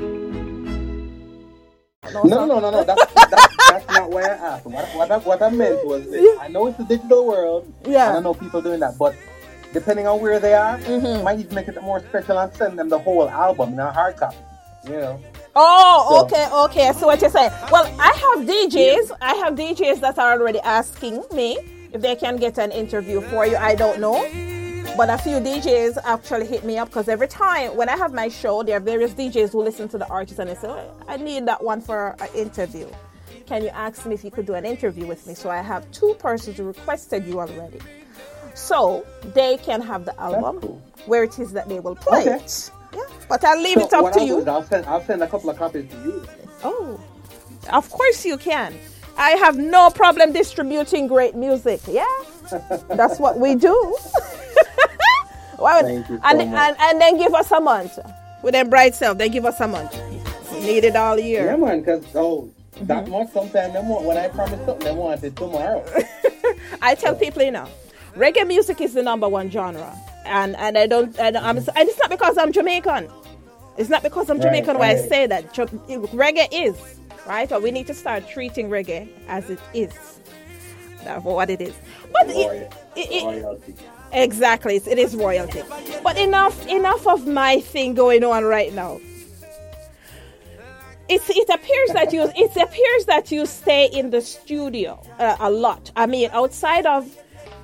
No, 2.12 2.22
no, 2.22 2.46
no, 2.46 2.60
no, 2.60 2.70
no. 2.70 2.84
That's, 2.84 3.12
that's, 3.14 3.56
that's 3.70 3.86
not 3.88 4.10
why 4.10 4.22
I 4.22 4.28
asked. 4.28 4.64
What, 4.66 4.86
what, 4.94 5.10
I, 5.10 5.18
what 5.18 5.42
I 5.42 5.50
meant 5.50 5.84
was 5.86 6.08
this. 6.10 6.38
I 6.40 6.48
know 6.48 6.66
it's 6.66 6.78
a 6.78 6.84
digital 6.84 7.26
world. 7.26 7.70
Yeah. 7.86 8.08
And 8.10 8.18
I 8.18 8.20
know 8.20 8.32
people 8.34 8.62
doing 8.62 8.80
that. 8.80 8.96
But 8.98 9.14
depending 9.72 10.06
on 10.06 10.20
where 10.20 10.38
they 10.38 10.54
are, 10.54 10.78
Mm-hmm. 10.78 11.24
might 11.24 11.40
even 11.40 11.54
make 11.54 11.68
it 11.68 11.80
more 11.82 12.00
special 12.00 12.38
and 12.38 12.52
send 12.54 12.78
them 12.78 12.88
the 12.88 12.98
whole 12.98 13.28
album 13.28 13.72
in 13.74 13.78
a 13.80 13.92
hard 13.92 14.16
copy. 14.16 14.36
You 14.84 14.92
know? 14.92 15.20
Oh, 15.59 16.07
So- 16.11 16.25
okay, 16.27 16.49
okay. 16.64 16.88
I 16.88 16.92
see 16.92 17.05
what 17.07 17.21
you're 17.21 17.31
saying. 17.31 17.51
Well, 17.73 17.87
I 17.99 18.12
have 18.37 18.47
DJs. 18.47 19.11
I 19.23 19.35
have 19.37 19.55
DJs 19.55 20.01
that 20.01 20.19
are 20.19 20.33
already 20.38 20.61
asking 20.61 21.25
me 21.33 21.59
if 21.92 22.01
they 22.03 22.14
can 22.14 22.37
get 22.37 22.59
an 22.59 22.71
interview 22.73 23.21
for 23.23 23.47
you. 23.47 23.57
I 23.57 23.75
don't 23.75 23.99
know. 24.01 24.23
But 24.97 25.11
a 25.11 25.19
few 25.19 25.37
DJs 25.40 25.99
actually 26.05 26.47
hit 26.47 26.64
me 26.64 26.79
up 26.79 26.88
because 26.88 27.09
every 27.09 27.29
time 27.29 27.77
when 27.77 27.88
I 27.88 27.97
have 27.97 28.14
my 28.14 28.29
show, 28.29 28.62
there 28.62 28.77
are 28.77 28.81
various 28.81 29.12
DJs 29.12 29.53
who 29.53 29.62
listen 29.62 29.88
to 29.90 29.99
the 29.99 30.07
artist 30.09 30.38
and 30.38 30.49
they 30.51 30.55
say, 30.55 30.69
oh, 30.69 30.90
I 31.09 31.16
need 31.16 31.47
that 31.47 31.62
one 31.62 31.81
for 31.81 32.16
an 32.21 32.29
interview. 32.35 32.88
Can 33.47 33.62
you 33.62 33.69
ask 33.71 34.05
me 34.07 34.14
if 34.14 34.25
you 34.25 34.31
could 34.31 34.47
do 34.47 34.55
an 34.55 34.64
interview 34.64 35.07
with 35.07 35.27
me? 35.27 35.35
So 35.35 35.51
I 35.51 35.61
have 35.62 35.90
two 35.92 36.14
persons 36.19 36.57
who 36.57 36.64
requested 36.64 37.27
you 37.27 37.40
already. 37.40 37.79
So 38.55 39.05
they 39.35 39.59
can 39.59 39.83
have 39.83 40.05
the 40.07 40.19
album 40.21 40.61
cool. 40.61 40.83
where 41.05 41.25
it 41.25 41.38
is 41.38 41.53
that 41.53 41.69
they 41.69 41.79
will 41.81 41.95
play 41.97 42.23
Okay. 42.23 42.37
it. 42.45 42.71
Yeah. 42.96 43.02
But 43.28 43.44
I'll 43.44 43.61
leave 43.62 43.78
it 43.78 43.92
up 43.92 44.12
to 44.12 44.20
I'll 44.20 44.26
you. 44.26 44.38
is 44.38 44.48
I'll 44.48 44.62
send, 44.64 44.87
I'll 44.87 45.04
send 45.04 45.22
a 45.22 45.28
couple 45.28 45.50
of 45.50 45.56
copies 45.59 45.90
to 45.90 45.96
you. 45.98 46.26
Oh, 46.64 47.00
of 47.72 47.90
course 47.90 48.24
you 48.24 48.38
can. 48.38 48.74
I 49.18 49.30
have 49.32 49.56
no 49.56 49.90
problem 49.90 50.32
distributing 50.32 51.06
great 51.06 51.35
music. 51.35 51.80
Yeah, 51.88 52.04
that's 52.90 53.18
what 53.20 53.38
we 53.38 53.54
do. 53.54 53.96
Well, 55.59 55.82
Thank 55.82 56.09
you 56.11 56.18
so 56.18 56.22
and, 56.22 56.40
and 56.42 56.76
and 56.78 57.00
then 57.00 57.16
give 57.16 57.35
us 57.35 57.50
a 57.50 57.61
month 57.61 57.98
with 58.42 58.52
them 58.52 58.68
bright 58.68 58.94
self. 58.94 59.16
They 59.16 59.30
give 59.30 59.46
us 59.46 59.59
a 59.59 59.66
month. 59.66 59.98
Need 60.52 60.85
it 60.85 60.94
all 60.96 61.18
year. 61.18 61.46
Yeah, 61.46 61.56
man, 61.56 61.80
because, 61.80 62.04
oh, 62.14 62.50
Mm-hmm. 62.76 62.87
that 62.88 63.09
much 63.09 63.30
sometimes 63.32 63.72
they 63.72 63.80
want, 63.80 64.04
when 64.04 64.18
I 64.18 64.28
promise 64.28 64.61
something, 64.66 64.85
they 64.87 64.92
want 64.92 65.24
it 65.24 65.35
tomorrow. 65.35 65.82
I 66.82 66.94
tell 66.94 67.14
people, 67.14 67.42
you 67.42 67.50
know, 67.50 67.66
reggae 68.14 68.46
music 68.46 68.82
is 68.82 68.92
the 68.92 69.02
number 69.02 69.26
one 69.26 69.50
genre, 69.50 69.96
and 70.26 70.56
and 70.56 70.76
I 70.76 70.86
don't, 70.86 71.18
and, 71.18 71.36
I'm, 71.36 71.56
and 71.58 71.68
it's 71.88 71.98
not 71.98 72.10
because 72.10 72.36
I'm 72.38 72.52
Jamaican. 72.52 73.08
It's 73.76 73.90
not 73.90 74.02
because 74.02 74.30
I'm 74.30 74.38
Right, 74.38 74.44
Jamaican 74.44 74.78
why 74.78 74.90
I 74.90 74.96
say 74.96 75.26
that. 75.26 75.52
Reggae 75.54 76.48
is 76.50 76.76
right, 77.26 77.50
or 77.50 77.60
we 77.60 77.70
need 77.70 77.86
to 77.88 77.94
start 77.94 78.28
treating 78.28 78.68
reggae 78.68 79.08
as 79.28 79.50
it 79.50 79.60
is. 79.74 80.20
That's 81.04 81.24
what 81.24 81.50
it 81.50 81.60
is. 81.60 81.74
But 82.12 82.28
it, 82.28 82.72
it, 82.96 83.08
it, 83.10 83.80
exactly, 84.12 84.76
it 84.76 84.98
is 84.98 85.14
royalty. 85.14 85.62
But 86.02 86.16
enough, 86.18 86.66
enough 86.66 87.06
of 87.06 87.26
my 87.26 87.60
thing 87.60 87.94
going 87.94 88.24
on 88.24 88.44
right 88.44 88.72
now. 88.72 89.00
It's, 91.08 91.30
it 91.30 91.48
appears 91.48 91.90
that 91.90 92.12
you 92.12 92.22
it 92.34 92.56
appears 92.56 93.04
that 93.06 93.30
you 93.30 93.46
stay 93.46 93.86
in 93.86 94.10
the 94.10 94.20
studio 94.20 95.00
uh, 95.20 95.36
a 95.38 95.50
lot. 95.50 95.92
I 95.94 96.06
mean, 96.06 96.30
outside 96.32 96.84
of 96.84 97.16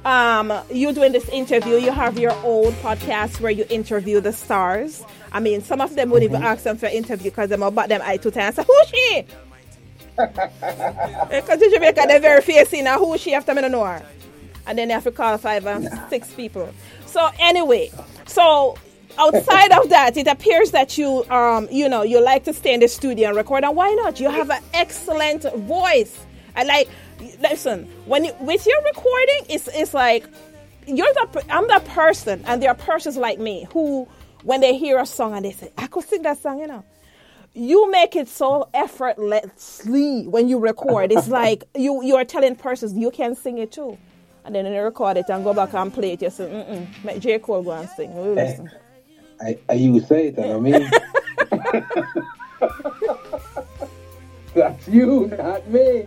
um, 0.04 0.52
you 0.70 0.92
doing 0.92 1.12
this 1.12 1.28
interview, 1.28 1.76
you 1.76 1.92
have 1.92 2.18
your 2.18 2.32
own 2.42 2.72
podcast 2.74 3.40
where 3.40 3.52
you 3.52 3.64
interview 3.70 4.20
the 4.20 4.32
stars. 4.32 5.04
I 5.30 5.40
mean, 5.40 5.62
some 5.62 5.80
of 5.80 5.94
them 5.94 6.10
would 6.10 6.22
even 6.22 6.42
ask 6.42 6.64
them 6.64 6.76
for 6.76 6.86
an 6.86 6.92
interview 6.92 7.30
because 7.30 7.48
them 7.50 7.62
about 7.62 7.88
them 7.88 8.00
eye 8.04 8.16
to 8.18 8.28
eye 8.40 8.46
and 8.46 8.54
say, 8.56 8.64
"Who's 8.64 8.88
she?" 8.88 9.26
Because 11.30 11.62
in 11.62 11.70
Jamaica, 11.70 12.04
they're 12.06 12.20
very 12.20 12.42
facing 12.42 12.84
now. 12.84 12.98
Who 12.98 13.16
she 13.16 13.32
after 13.34 13.54
me 13.54 13.62
no 13.62 13.68
know 13.68 13.84
her? 13.84 14.04
And 14.66 14.78
then 14.78 14.88
they 14.88 14.94
have 14.94 15.04
to 15.04 15.10
call 15.10 15.38
five 15.38 15.66
and 15.66 15.88
six 16.10 16.32
people. 16.32 16.72
So 17.06 17.30
anyway, 17.38 17.90
so 18.26 18.76
outside 19.18 19.72
of 19.72 19.88
that, 19.90 20.16
it 20.16 20.26
appears 20.26 20.70
that 20.72 20.98
you 20.98 21.24
um 21.30 21.68
you 21.70 21.88
know 21.88 22.02
you 22.02 22.20
like 22.20 22.44
to 22.44 22.52
stay 22.52 22.74
in 22.74 22.80
the 22.80 22.88
studio 22.88 23.28
and 23.28 23.36
record. 23.36 23.64
And 23.64 23.76
why 23.76 23.90
not? 23.94 24.20
You 24.20 24.30
have 24.30 24.50
an 24.50 24.62
excellent 24.74 25.42
voice. 25.54 26.26
I 26.56 26.64
like 26.64 26.88
listen 27.40 27.84
when 28.06 28.24
you, 28.24 28.32
with 28.40 28.66
your 28.66 28.82
recording, 28.82 29.46
it's 29.48 29.68
it's 29.68 29.94
like 29.94 30.26
you're 30.86 31.12
the 31.14 31.44
I'm 31.48 31.66
the 31.68 31.82
person, 31.90 32.42
and 32.46 32.62
there 32.62 32.70
are 32.70 32.74
persons 32.74 33.16
like 33.16 33.38
me 33.38 33.66
who 33.72 34.08
when 34.42 34.60
they 34.60 34.76
hear 34.76 34.98
a 34.98 35.06
song 35.06 35.34
and 35.34 35.44
they 35.44 35.52
say 35.52 35.70
I 35.78 35.86
could 35.86 36.04
sing 36.04 36.22
that 36.22 36.38
song, 36.38 36.60
you 36.60 36.66
know. 36.66 36.84
You 37.54 37.90
make 37.90 38.16
it 38.16 38.28
so 38.28 38.68
effortlessly 38.72 40.26
when 40.26 40.48
you 40.48 40.58
record. 40.58 41.12
It's 41.12 41.28
like 41.42 41.64
you 41.74 42.02
you 42.02 42.16
are 42.16 42.24
telling 42.24 42.56
persons 42.56 42.94
you 42.94 43.10
can 43.10 43.34
sing 43.34 43.58
it 43.58 43.72
too. 43.72 43.98
And 44.44 44.54
then 44.54 44.64
when 44.64 44.72
you 44.72 44.80
record 44.80 45.16
it 45.16 45.28
and 45.28 45.44
go 45.44 45.54
back 45.54 45.72
and 45.72 45.94
play 45.94 46.12
it, 46.12 46.22
you 46.22 46.30
say, 46.30 46.46
mm-mm, 46.46 47.04
make 47.04 47.20
J. 47.20 47.38
Cole 47.38 47.62
go 47.62 47.70
and 47.70 47.88
sing. 47.90 48.12
We 48.12 48.40
eh, 48.40 48.44
listen. 48.44 48.70
I, 49.40 49.58
I 49.68 49.74
you 49.74 50.00
say 50.00 50.28
it, 50.28 50.38
I 50.38 50.58
mean. 50.58 50.90
That's 54.54 54.88
you, 54.88 55.28
not 55.38 55.68
me. 55.68 56.06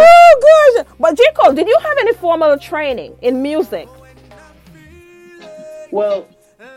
Oh 0.00 0.74
gosh! 0.76 0.86
But 0.98 1.16
J. 1.16 1.24
Cole, 1.34 1.52
did 1.52 1.66
you 1.66 1.78
have 1.82 1.98
any 2.00 2.14
formal 2.14 2.58
training 2.58 3.16
in 3.22 3.42
music? 3.42 3.88
Well, 5.90 6.26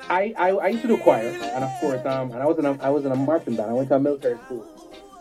I, 0.10 0.34
I, 0.38 0.50
I 0.50 0.68
used 0.68 0.82
to 0.84 0.88
do 0.88 0.98
choir, 0.98 1.28
and 1.28 1.64
of 1.64 1.72
course, 1.80 2.06
um, 2.06 2.32
and 2.32 2.42
I 2.42 2.46
was 2.46 2.58
in 2.60 2.66
a 2.66 2.78
I 2.84 2.90
was 2.90 3.06
in 3.06 3.12
a 3.12 3.16
marching 3.16 3.56
band. 3.56 3.70
I 3.70 3.74
went 3.74 3.90
to 3.90 3.96
a 3.96 4.00
military 4.00 4.38
school, 4.46 4.66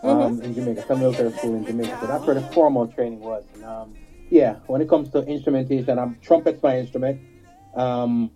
um, 0.03 0.41
in 0.43 0.55
Jamaica, 0.55 0.85
some 0.87 1.01
military 1.01 1.33
school 1.33 1.55
in 1.55 1.65
Jamaica. 1.65 1.99
So 2.01 2.07
that's 2.07 2.25
where 2.25 2.35
the 2.35 2.43
formal 2.53 2.87
training 2.87 3.21
was. 3.21 3.45
And, 3.55 3.65
um, 3.65 3.95
yeah, 4.31 4.57
when 4.67 4.81
it 4.81 4.89
comes 4.89 5.09
to 5.11 5.23
instrumentation, 5.23 5.99
I'm 5.99 6.19
trumpet's 6.21 6.63
my 6.63 6.79
instrument. 6.79 7.21
Um, 7.77 8.31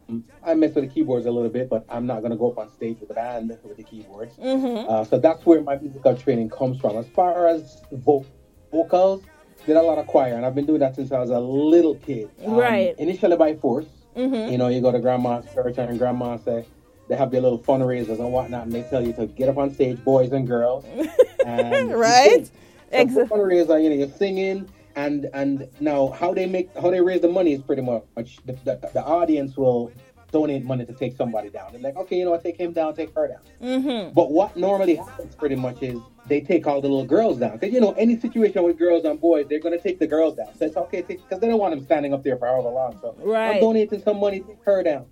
I 0.45 0.53
mess 0.55 0.75
with 0.75 0.85
the 0.85 0.91
keyboards 0.91 1.25
a 1.27 1.31
little 1.31 1.49
bit, 1.49 1.69
but 1.71 1.85
I'm 1.89 2.07
not 2.07 2.21
gonna 2.23 2.37
go 2.37 2.51
up 2.51 2.59
on 2.59 2.71
stage 2.71 2.99
with 3.01 3.09
the 3.09 3.15
band 3.15 3.57
with 3.65 3.77
the 3.79 3.83
keyboards. 3.83 4.39
Uh, 4.39 5.05
so 5.05 5.19
that's 5.19 5.45
where 5.47 5.63
my 5.63 5.77
musical 5.79 6.15
training 6.15 6.51
comes 6.51 6.79
from. 6.79 6.97
As 6.97 7.09
far 7.09 7.47
as 7.49 7.81
vo- 7.91 8.27
vocals, 8.71 9.23
did 9.67 9.77
a 9.77 9.83
lot 9.83 9.99
of 9.99 10.07
choir, 10.07 10.35
and 10.35 10.45
I've 10.45 10.55
been 10.55 10.67
doing 10.67 10.81
that 10.81 10.95
since 10.95 11.11
I 11.11 11.19
was 11.19 11.31
a 11.31 11.41
little 11.41 11.95
kid. 11.97 12.29
Um, 12.45 12.55
Right. 12.55 12.95
Initially 12.99 13.37
by 13.37 13.55
force. 13.55 13.87
Mhm. 14.17 14.53
You 14.53 14.59
know, 14.59 14.69
you 14.69 14.81
go 14.83 14.93
to 14.93 14.99
grandma's 14.99 15.45
church 15.55 15.79
and 15.79 15.99
grandma 15.99 16.37
say 16.37 16.65
they 17.09 17.17
have 17.17 17.31
their 17.31 17.41
little 17.41 17.59
fundraisers 17.59 18.19
and 18.19 18.33
whatnot, 18.33 18.65
and 18.65 18.73
they 18.73 18.83
tell 18.83 19.05
you 19.07 19.13
to 19.15 19.27
get 19.27 19.49
up 19.49 19.57
on 19.59 19.73
stage, 19.73 20.03
boys 20.05 20.33
and 20.33 20.47
girls, 20.47 20.85
and 21.47 21.93
Right. 21.95 22.41
Exactly. 22.41 22.57
Ex- 22.93 23.15
So 23.15 23.25
fundraiser, 23.27 23.83
you 23.83 23.89
know, 23.89 23.97
you're 23.97 24.09
singing, 24.09 24.69
and 24.97 25.29
and 25.35 25.69
now 25.81 26.09
how 26.09 26.35
they 26.35 26.47
make 26.47 26.75
how 26.77 26.91
they 26.91 27.01
raise 27.01 27.21
the 27.21 27.29
money 27.29 27.53
is 27.53 27.63
pretty 27.63 27.83
much 27.83 28.39
the, 28.45 28.53
the, 28.65 28.91
the 28.93 29.03
audience 29.03 29.57
will 29.57 29.93
donate 30.31 30.65
money 30.65 30.85
to 30.85 30.93
take 30.93 31.17
somebody 31.17 31.51
down. 31.51 31.73
They're 31.73 31.81
like, 31.81 31.97
okay, 31.97 32.17
you 32.19 32.25
know 32.25 32.31
what, 32.31 32.43
take 32.43 32.57
him 32.57 32.73
down, 32.73 32.95
take 32.95 33.15
her 33.15 33.29
down. 33.29 33.41
Mm-hmm. 33.61 34.15
But 34.15 34.31
what 34.31 34.57
normally 34.57 34.97
happens 34.97 35.35
pretty 35.35 35.57
much 35.57 35.83
is 35.83 35.99
they 36.29 36.41
take 36.41 36.67
all 36.67 36.81
the 36.81 36.89
little 36.89 37.05
girls 37.05 37.39
down. 37.39 37.53
Because, 37.59 37.75
you 37.75 37.81
know, 37.81 37.93
any 37.93 38.19
situation 38.19 38.63
with 38.63 38.79
girls 38.79 39.05
and 39.05 39.21
boys, 39.21 39.47
they're 39.49 39.59
going 39.61 39.77
to 39.77 39.83
take 39.83 39.99
the 39.99 40.07
girls 40.07 40.37
down. 40.37 40.55
So 40.57 40.67
it's 40.67 40.77
okay, 40.77 41.03
because 41.03 41.41
they 41.41 41.49
don't 41.49 41.59
want 41.59 41.75
them 41.75 41.85
standing 41.85 42.15
up 42.15 42.23
there 42.23 42.37
for 42.37 42.47
however 42.47 42.71
long. 42.71 42.99
So 43.01 43.17
Right. 43.19 43.57
I'm 43.57 43.61
donating 43.61 44.03
some 44.03 44.21
money, 44.21 44.41
take 44.41 44.63
her 44.65 44.83
down. 44.83 45.07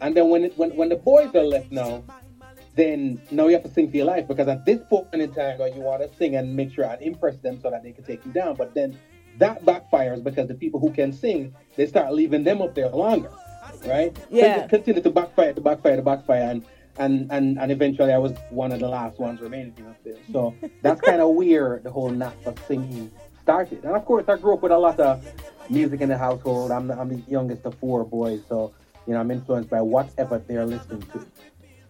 And 0.00 0.16
then 0.16 0.28
when, 0.30 0.44
it, 0.44 0.56
when 0.56 0.74
when 0.76 0.88
the 0.88 0.96
boys 0.96 1.34
are 1.34 1.42
left 1.42 1.70
now, 1.70 2.02
then 2.74 3.20
now 3.30 3.48
you 3.48 3.52
have 3.54 3.64
to 3.64 3.70
sing 3.70 3.90
for 3.90 3.96
your 3.96 4.06
life. 4.06 4.26
Because 4.28 4.48
at 4.48 4.64
this 4.64 4.80
point 4.88 5.12
in 5.12 5.32
time, 5.34 5.58
you 5.74 5.82
want 5.82 6.00
to 6.00 6.16
sing 6.16 6.36
and 6.36 6.56
make 6.56 6.72
sure 6.72 6.84
and 6.84 7.02
impress 7.02 7.36
them 7.38 7.60
so 7.60 7.70
that 7.70 7.82
they 7.82 7.92
can 7.92 8.04
take 8.04 8.24
you 8.24 8.32
down. 8.32 8.54
But 8.54 8.72
then 8.74 8.96
that 9.38 9.64
backfires 9.64 10.22
because 10.22 10.48
the 10.48 10.54
people 10.54 10.80
who 10.80 10.90
can 10.92 11.12
sing, 11.12 11.54
they 11.76 11.86
start 11.86 12.12
leaving 12.12 12.44
them 12.44 12.60
up 12.62 12.74
there 12.74 12.88
longer. 12.90 13.30
Right? 13.86 14.14
Yeah. 14.30 14.58
just 14.58 14.70
continue 14.70 15.00
to 15.02 15.10
backfire, 15.10 15.54
to 15.54 15.60
backfire, 15.60 15.96
to 15.96 16.02
backfire, 16.02 16.42
and 16.50 16.64
and 16.98 17.30
and 17.32 17.58
and 17.58 17.72
eventually 17.72 18.12
I 18.12 18.18
was 18.18 18.32
one 18.50 18.72
of 18.72 18.80
the 18.80 18.88
last 18.88 19.18
ones 19.18 19.40
remaining 19.40 19.74
up 19.88 19.96
there. 20.04 20.16
So 20.32 20.54
that's 20.82 21.00
kind 21.00 21.20
of 21.22 21.30
where 21.30 21.80
the 21.82 21.90
whole 21.90 22.10
knack 22.10 22.34
of 22.44 22.58
singing 22.66 23.10
started. 23.42 23.84
And 23.84 23.96
of 23.96 24.04
course, 24.04 24.28
I 24.28 24.36
grew 24.36 24.54
up 24.54 24.62
with 24.62 24.72
a 24.72 24.78
lot 24.78 25.00
of 25.00 25.24
music 25.70 26.00
in 26.02 26.08
the 26.10 26.18
household. 26.18 26.70
I'm 26.72 26.88
the, 26.88 26.98
I'm 26.98 27.08
the 27.08 27.22
youngest 27.30 27.64
of 27.64 27.74
four 27.76 28.04
boys, 28.04 28.42
so 28.48 28.74
you 29.06 29.14
know 29.14 29.20
I'm 29.20 29.30
influenced 29.30 29.70
by 29.70 29.80
whatever 29.80 30.38
they're 30.46 30.66
listening 30.66 31.02
to. 31.12 31.24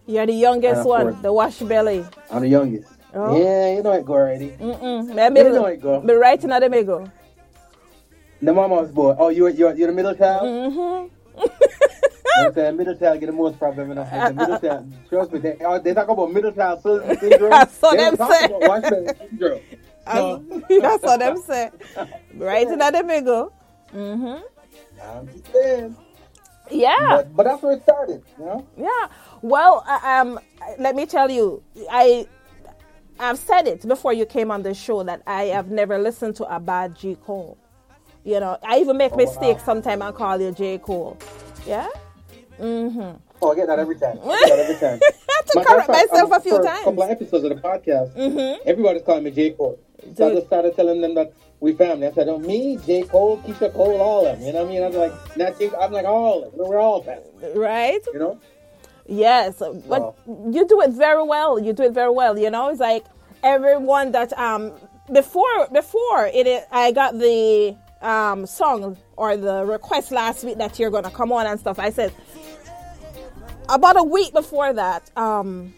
You're 0.07 0.25
the 0.25 0.33
youngest 0.33 0.85
one, 0.85 1.01
course- 1.11 1.21
the 1.21 1.33
wash 1.33 1.59
belly. 1.59 2.05
I'm 2.29 2.41
the 2.41 2.47
youngest. 2.49 2.91
Oh. 3.13 3.37
Yeah, 3.37 3.75
you 3.75 3.83
know 3.83 3.91
it 3.91 4.05
go 4.05 4.13
already. 4.13 4.51
Mm-mm. 4.51 5.13
Maybe 5.13 5.41
You 5.41 5.49
know 5.49 5.65
it 5.65 5.81
go. 5.81 5.99
be 5.99 6.13
right 6.13 6.41
now, 6.43 6.59
they 6.59 6.83
go. 6.83 7.11
The 8.41 8.53
mama's 8.53 8.91
boy. 8.91 9.15
Oh, 9.17 9.29
you're 9.29 9.49
you're, 9.49 9.75
you're 9.75 9.87
the 9.87 9.93
middle 9.93 10.15
child. 10.15 10.43
Mm-hmm. 10.43 11.07
You 11.37 12.43
know 12.43 12.47
I'm 12.47 12.53
saying? 12.53 12.77
Middle 12.77 12.95
child 12.95 13.19
get 13.19 13.25
the 13.27 13.31
most 13.33 13.59
problem. 13.59 13.89
You 13.89 13.95
know? 13.95 14.03
The 14.03 14.33
middle 14.33 14.59
child, 14.69 14.93
trust 15.09 15.31
me, 15.31 15.39
they, 15.39 15.57
oh, 15.61 15.79
they 15.79 15.93
talk 15.93 16.09
about 16.09 16.31
middle 16.31 16.51
child 16.51 16.81
sy- 16.81 17.15
syndrome. 17.15 17.67
So 17.69 17.91
they 17.91 17.97
them 17.97 18.15
say. 18.15 18.45
about 18.45 18.85
syndrome. 18.85 19.61
So, 20.11 20.43
That's 20.81 21.03
what 21.03 21.19
them 21.19 21.37
say. 21.37 21.69
Right 22.35 22.67
in 22.67 22.79
now, 22.79 22.89
they 22.89 23.21
go. 23.21 23.51
I'm 23.93 25.27
just 25.27 25.51
saying. 25.51 25.95
Yeah. 26.69 26.97
But, 27.09 27.35
but 27.35 27.43
that's 27.43 27.61
where 27.61 27.73
it 27.73 27.83
started, 27.83 28.23
you 28.39 28.45
know? 28.45 28.67
Yeah. 28.77 29.07
Well, 29.41 29.83
uh, 29.87 29.99
um, 30.03 30.39
let 30.79 30.95
me 30.95 31.05
tell 31.05 31.29
you, 31.29 31.61
I 31.89 32.27
I've 33.19 33.37
said 33.37 33.67
it 33.67 33.87
before 33.87 34.13
you 34.13 34.25
came 34.25 34.49
on 34.51 34.63
the 34.63 34.73
show 34.73 35.03
that 35.03 35.21
I 35.27 35.43
have 35.45 35.69
never 35.69 35.97
listened 35.99 36.35
to 36.37 36.55
a 36.55 36.59
bad 36.59 36.95
G 36.97 37.17
Cole. 37.23 37.57
You 38.23 38.39
know, 38.39 38.57
I 38.63 38.77
even 38.79 38.97
make 38.97 39.15
mistakes 39.15 39.63
sometimes 39.63 40.01
and 40.01 40.15
call 40.15 40.39
you 40.39 40.51
J 40.51 40.77
Cole. 40.77 41.17
Yeah. 41.65 41.87
Mm-hmm. 42.59 43.17
Oh, 43.41 43.51
I 43.51 43.55
get 43.55 43.67
that 43.67 43.79
every 43.79 43.95
time. 43.97 44.19
I 44.23 44.39
get 44.45 44.49
that 44.49 44.59
every 44.59 44.75
time. 44.75 44.99
I 45.29 45.33
had 45.35 45.47
to 45.47 45.59
of 45.59 45.65
correct 45.65 45.87
fact, 45.87 46.11
myself 46.11 46.31
a 46.31 46.39
few 46.39 46.57
for 46.57 46.63
times. 46.63 46.77
Mm-hmm. 46.79 46.81
A 46.81 46.91
couple 46.91 47.03
of 47.03 47.09
episodes 47.09 47.43
of 47.45 47.49
the 47.49 47.55
podcast, 47.55 48.13
Mhm. 48.15 48.57
everybody's 48.65 49.01
calling 49.01 49.23
me 49.23 49.31
J. 49.31 49.51
Cole. 49.51 49.79
So 50.15 50.29
I 50.29 50.33
just 50.35 50.47
started 50.47 50.75
telling 50.75 51.01
them 51.01 51.15
that 51.15 51.33
we 51.59 51.73
family. 51.73 52.07
I 52.07 52.11
said, 52.11 52.27
oh, 52.27 52.37
me, 52.37 52.77
J. 52.85 53.03
Cole, 53.03 53.37
Keyshia 53.39 53.73
Cole, 53.73 53.99
all 53.99 54.27
of 54.27 54.37
them. 54.37 54.45
You 54.47 54.53
know 54.53 54.63
what 54.63 54.69
I 54.69 54.73
mean? 54.73 54.83
I 54.83 54.87
was 54.87 54.95
like, 54.95 55.37
not 55.37 55.57
J. 55.57 55.71
I'm 55.79 55.91
like, 55.91 56.05
all 56.05 56.43
of 56.43 56.51
them. 56.55 56.67
We're 56.67 56.79
all 56.79 57.01
family, 57.01 57.29
Right. 57.55 58.01
you 58.13 58.19
know? 58.19 58.39
Yes, 59.07 59.61
but 59.89 60.15
you 60.27 60.65
do 60.67 60.81
it 60.81 60.91
very 60.91 61.23
well. 61.23 61.59
You 61.59 61.73
do 61.73 61.83
it 61.83 61.91
very 61.91 62.11
well. 62.11 62.37
You 62.37 62.49
know, 62.51 62.69
it's 62.69 62.79
like 62.79 63.03
everyone 63.43 64.11
that 64.11 64.31
um 64.37 64.71
before 65.11 65.67
before 65.73 66.27
it 66.31 66.65
I 66.71 66.91
got 66.91 67.17
the 67.17 67.75
um 68.01 68.45
song 68.45 68.97
or 69.17 69.37
the 69.37 69.65
request 69.65 70.11
last 70.11 70.43
week 70.43 70.57
that 70.57 70.79
you're 70.79 70.91
gonna 70.91 71.11
come 71.11 71.31
on 71.31 71.47
and 71.47 71.59
stuff. 71.59 71.79
I 71.79 71.91
said 71.91 72.13
about 73.69 73.97
a 73.99 74.03
week 74.03 74.33
before 74.33 74.73
that 74.73 75.09
um 75.17 75.73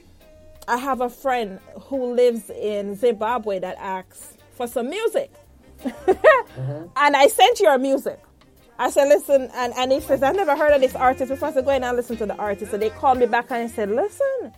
I 0.67 0.77
have 0.77 1.01
a 1.01 1.09
friend 1.09 1.59
who 1.83 2.13
lives 2.13 2.49
in 2.49 2.95
Zimbabwe 2.95 3.59
that 3.59 3.77
asks 3.79 4.37
for 4.55 4.67
some 4.67 4.89
music, 4.89 5.31
and 6.07 7.15
I 7.15 7.27
sent 7.27 7.59
your 7.59 7.77
music. 7.77 8.19
I 8.79 8.89
said, 8.89 9.07
listen, 9.09 9.49
and, 9.53 9.73
and 9.77 9.91
he 9.91 10.01
says, 10.01 10.23
I've 10.23 10.35
never 10.35 10.55
heard 10.55 10.73
of 10.73 10.81
this 10.81 10.95
artist 10.95 11.29
before. 11.29 11.49
I 11.49 11.53
said, 11.53 11.65
go 11.65 11.71
in 11.71 11.83
and 11.83 11.95
listen 11.95 12.17
to 12.17 12.25
the 12.25 12.35
artist. 12.37 12.71
So 12.71 12.77
they 12.77 12.89
called 12.89 13.19
me 13.19 13.25
back 13.27 13.51
and 13.51 13.69
said, 13.69 13.89
listen, 13.91 14.53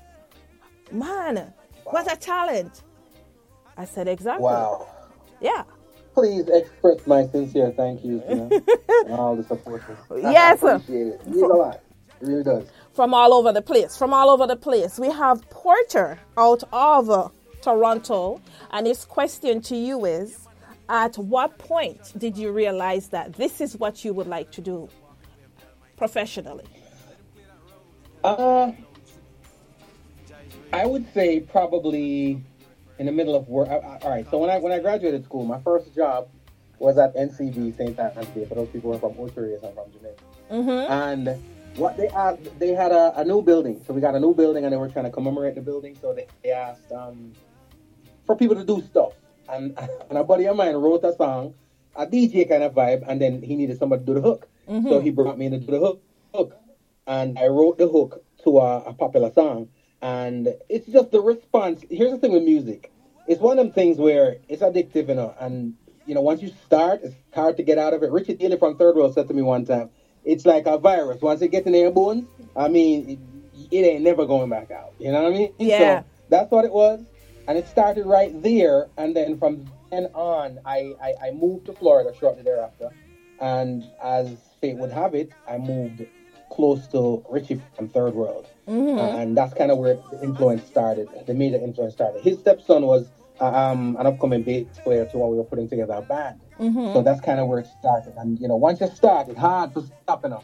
man, 0.92 1.54
what 1.86 2.12
a 2.12 2.16
talent. 2.16 2.84
I 3.78 3.86
said, 3.86 4.08
exactly. 4.08 4.44
Wow. 4.44 4.88
Yeah. 5.42 5.64
Please 6.16 6.50
express 6.50 7.08
my 7.08 7.28
sincere 7.28 7.74
thank 7.78 8.06
you 8.06 8.24
and 8.28 8.54
all 9.12 9.38
the 9.38 9.44
supporters. 9.46 10.00
Yes, 10.18 10.64
I 10.64 10.76
appreciate 10.78 11.08
it. 11.10 11.22
It 11.22 11.28
means 11.28 11.44
a 11.44 11.48
lot. 11.48 11.82
It 12.22 12.28
really 12.28 12.44
does. 12.46 12.70
From 12.94 13.14
all 13.14 13.34
over 13.36 13.54
the 13.54 13.64
place. 13.64 13.98
From 13.98 14.14
all 14.14 14.32
over 14.32 14.48
the 14.48 14.58
place. 14.58 15.00
We 15.00 15.12
have 15.12 15.50
Porter 15.52 16.20
out 16.38 16.64
of 16.74 17.12
uh, 17.12 17.30
Toronto. 17.62 18.42
And 18.72 18.88
his 18.88 19.06
question 19.06 19.62
to 19.64 19.78
you 19.78 20.06
is 20.06 20.48
At 20.90 21.18
what 21.18 21.60
point 21.60 22.14
did 22.18 22.38
you 22.38 22.54
realize 22.54 23.10
that 23.10 23.34
this 23.36 23.62
is 23.62 23.78
what 23.78 24.06
you 24.06 24.14
would 24.14 24.28
like 24.28 24.52
to 24.54 24.62
do 24.62 24.90
professionally? 25.98 26.66
Uh, 28.24 28.74
I 30.74 30.86
would 30.86 31.14
say 31.14 31.42
probably 31.42 32.44
in 33.00 33.06
the 33.06 33.12
middle 33.12 33.36
of 33.36 33.48
work. 33.48 33.70
I, 33.70 33.76
I, 33.76 33.98
all 34.02 34.10
right. 34.10 34.30
So 34.30 34.38
when 34.38 34.50
I 34.50 34.58
when 34.60 34.72
I 34.72 34.80
graduated 34.80 35.24
school, 35.26 35.46
my 35.46 35.60
first 35.62 35.94
job 35.96 36.30
was 36.80 36.98
at 36.98 37.16
NCB 37.16 37.78
St. 37.78 37.96
Day. 37.96 38.46
For 38.48 38.56
those 38.56 38.70
people 38.70 38.92
who 38.92 38.98
are 38.98 39.00
from 39.00 39.20
Ocho 39.20 39.42
Rios, 39.42 39.64
I'm 39.64 39.74
from 39.74 39.92
Jamaica. 39.94 40.24
And 40.90 41.42
what 41.78 41.98
they 41.98 42.08
asked, 42.10 42.60
they 42.60 42.70
had 42.70 42.92
a, 42.92 43.20
a 43.20 43.26
new 43.26 43.42
building. 43.42 43.82
So 43.86 43.94
we 43.94 44.02
got 44.02 44.16
a 44.16 44.20
new 44.20 44.34
building, 44.34 44.64
and 44.66 44.74
they 44.74 44.78
were 44.78 44.90
trying 44.90 45.06
to 45.06 45.12
commemorate 45.12 45.56
the 45.56 45.62
building. 45.62 45.98
So 46.02 46.14
they, 46.14 46.28
they 46.44 46.52
asked 46.52 46.92
um, 46.92 47.34
for 48.26 48.36
people 48.36 48.56
to 48.56 48.64
do 48.64 48.82
stuff. 48.82 49.14
And 49.50 49.78
and 50.10 50.18
a 50.18 50.24
buddy 50.24 50.46
of 50.48 50.56
mine 50.56 50.76
wrote 50.76 51.04
a 51.04 51.14
song, 51.16 51.54
a 51.96 52.06
DJ 52.06 52.48
kind 52.48 52.64
of 52.64 52.74
vibe, 52.74 53.04
and 53.08 53.22
then 53.22 53.42
he 53.42 53.56
needed 53.56 53.78
somebody 53.78 54.02
to 54.02 54.06
do 54.06 54.14
the 54.16 54.22
hook. 54.22 54.48
So 54.90 55.00
he 55.00 55.12
brought 55.12 55.38
me 55.38 55.46
in 55.46 55.52
to 55.52 55.60
do 55.60 55.72
the 55.72 55.80
hook. 55.80 56.02
hook. 56.34 56.58
And 57.08 57.38
I 57.38 57.48
wrote 57.48 57.78
the 57.78 57.88
hook 57.88 58.24
to 58.44 58.58
a, 58.58 58.80
a 58.80 58.94
popular 58.94 59.32
song. 59.32 59.70
And 60.02 60.56
it's 60.70 60.86
just 60.88 61.12
the 61.12 61.22
response. 61.22 61.84
Here's 61.90 62.12
the 62.12 62.18
thing 62.18 62.32
with 62.34 62.44
music. 62.44 62.92
It's 63.28 63.42
one 63.42 63.58
of 63.58 63.66
them 63.66 63.74
things 63.74 63.98
where 63.98 64.38
it's 64.48 64.62
addictive, 64.62 65.08
you 65.10 65.16
know, 65.16 65.34
and 65.40 65.74
you 66.06 66.14
know, 66.14 66.22
once 66.22 66.42
you 66.42 66.50
start, 66.66 67.02
it's 67.04 67.16
hard 67.34 67.58
to 67.58 67.64
get 67.64 67.80
out 67.80 67.94
of 67.94 68.04
it. 68.04 68.12
Richard 68.12 68.38
Daley 68.38 68.58
from 68.58 68.78
Third 68.78 68.96
World 68.96 69.16
said 69.16 69.28
to 69.30 69.34
me 69.34 69.42
one 69.42 69.66
time, 69.66 69.90
it's 70.24 70.46
like 70.46 70.68
a 70.68 70.78
virus. 70.78 71.22
Once 71.22 71.42
it 71.42 71.48
gets 71.50 71.66
in 71.66 71.74
your 71.74 71.90
bones, 71.92 72.26
I 72.56 72.68
mean, 72.68 73.10
it, 73.10 73.20
it 73.76 73.82
ain't 73.86 74.04
never 74.04 74.26
going 74.28 74.50
back 74.50 74.70
out. 74.70 74.94
You 75.00 75.12
know 75.12 75.24
what 75.24 75.34
I 75.34 75.36
mean? 75.36 75.54
Yeah. 75.58 76.02
So 76.02 76.06
that's 76.30 76.52
what 76.52 76.66
it 76.66 76.72
was. 76.72 77.02
and 77.48 77.58
it 77.58 77.68
started 77.68 78.06
right 78.06 78.40
there. 78.44 78.88
And 78.98 79.16
then 79.16 79.38
from 79.38 79.66
then 79.92 80.08
on, 80.14 80.60
I, 80.66 80.94
I, 81.02 81.14
I 81.28 81.32
moved 81.32 81.66
to 81.68 81.74
Florida 81.74 82.12
shortly 82.20 82.44
thereafter. 82.44 82.90
And 83.40 83.84
as 84.02 84.38
fate 84.62 84.78
would 84.78 84.92
have 84.92 85.16
it, 85.16 85.32
I 85.48 85.58
moved 85.58 86.06
close 86.52 86.88
to 86.88 87.24
Richie 87.30 87.62
from 87.76 87.90
Third 87.90 88.14
World. 88.14 88.48
Mm-hmm. 88.68 88.98
Uh, 88.98 89.18
and 89.18 89.38
that's 89.38 89.54
kind 89.54 89.72
of 89.72 89.78
where 89.78 89.98
the 90.12 90.24
influence 90.24 90.66
started, 90.66 91.08
the 91.28 91.34
major 91.34 91.58
influence 91.58 91.94
started. 91.94 92.24
His 92.24 92.40
stepson 92.40 92.86
was 92.86 93.08
uh, 93.40 93.46
um, 93.46 93.96
an 94.00 94.08
upcoming 94.08 94.44
bass 94.44 94.66
player 94.84 95.06
to 95.06 95.18
when 95.18 95.32
we 95.32 95.38
were 95.38 95.44
putting 95.44 95.70
together 95.70 95.94
a 95.94 96.02
band. 96.02 96.40
Mm-hmm. 96.60 96.94
So 96.94 97.02
that's 97.02 97.22
kind 97.22 97.40
of 97.40 97.48
where 97.48 97.60
it 97.60 97.68
started. 97.80 98.14
And, 98.18 98.40
you 98.40 98.48
know, 98.48 98.56
once 98.56 98.80
you 98.80 98.88
start, 98.88 99.28
it's 99.28 99.38
hard 99.38 99.74
to 99.76 99.86
stop, 100.04 100.24
you 100.24 100.30
know. 100.30 100.44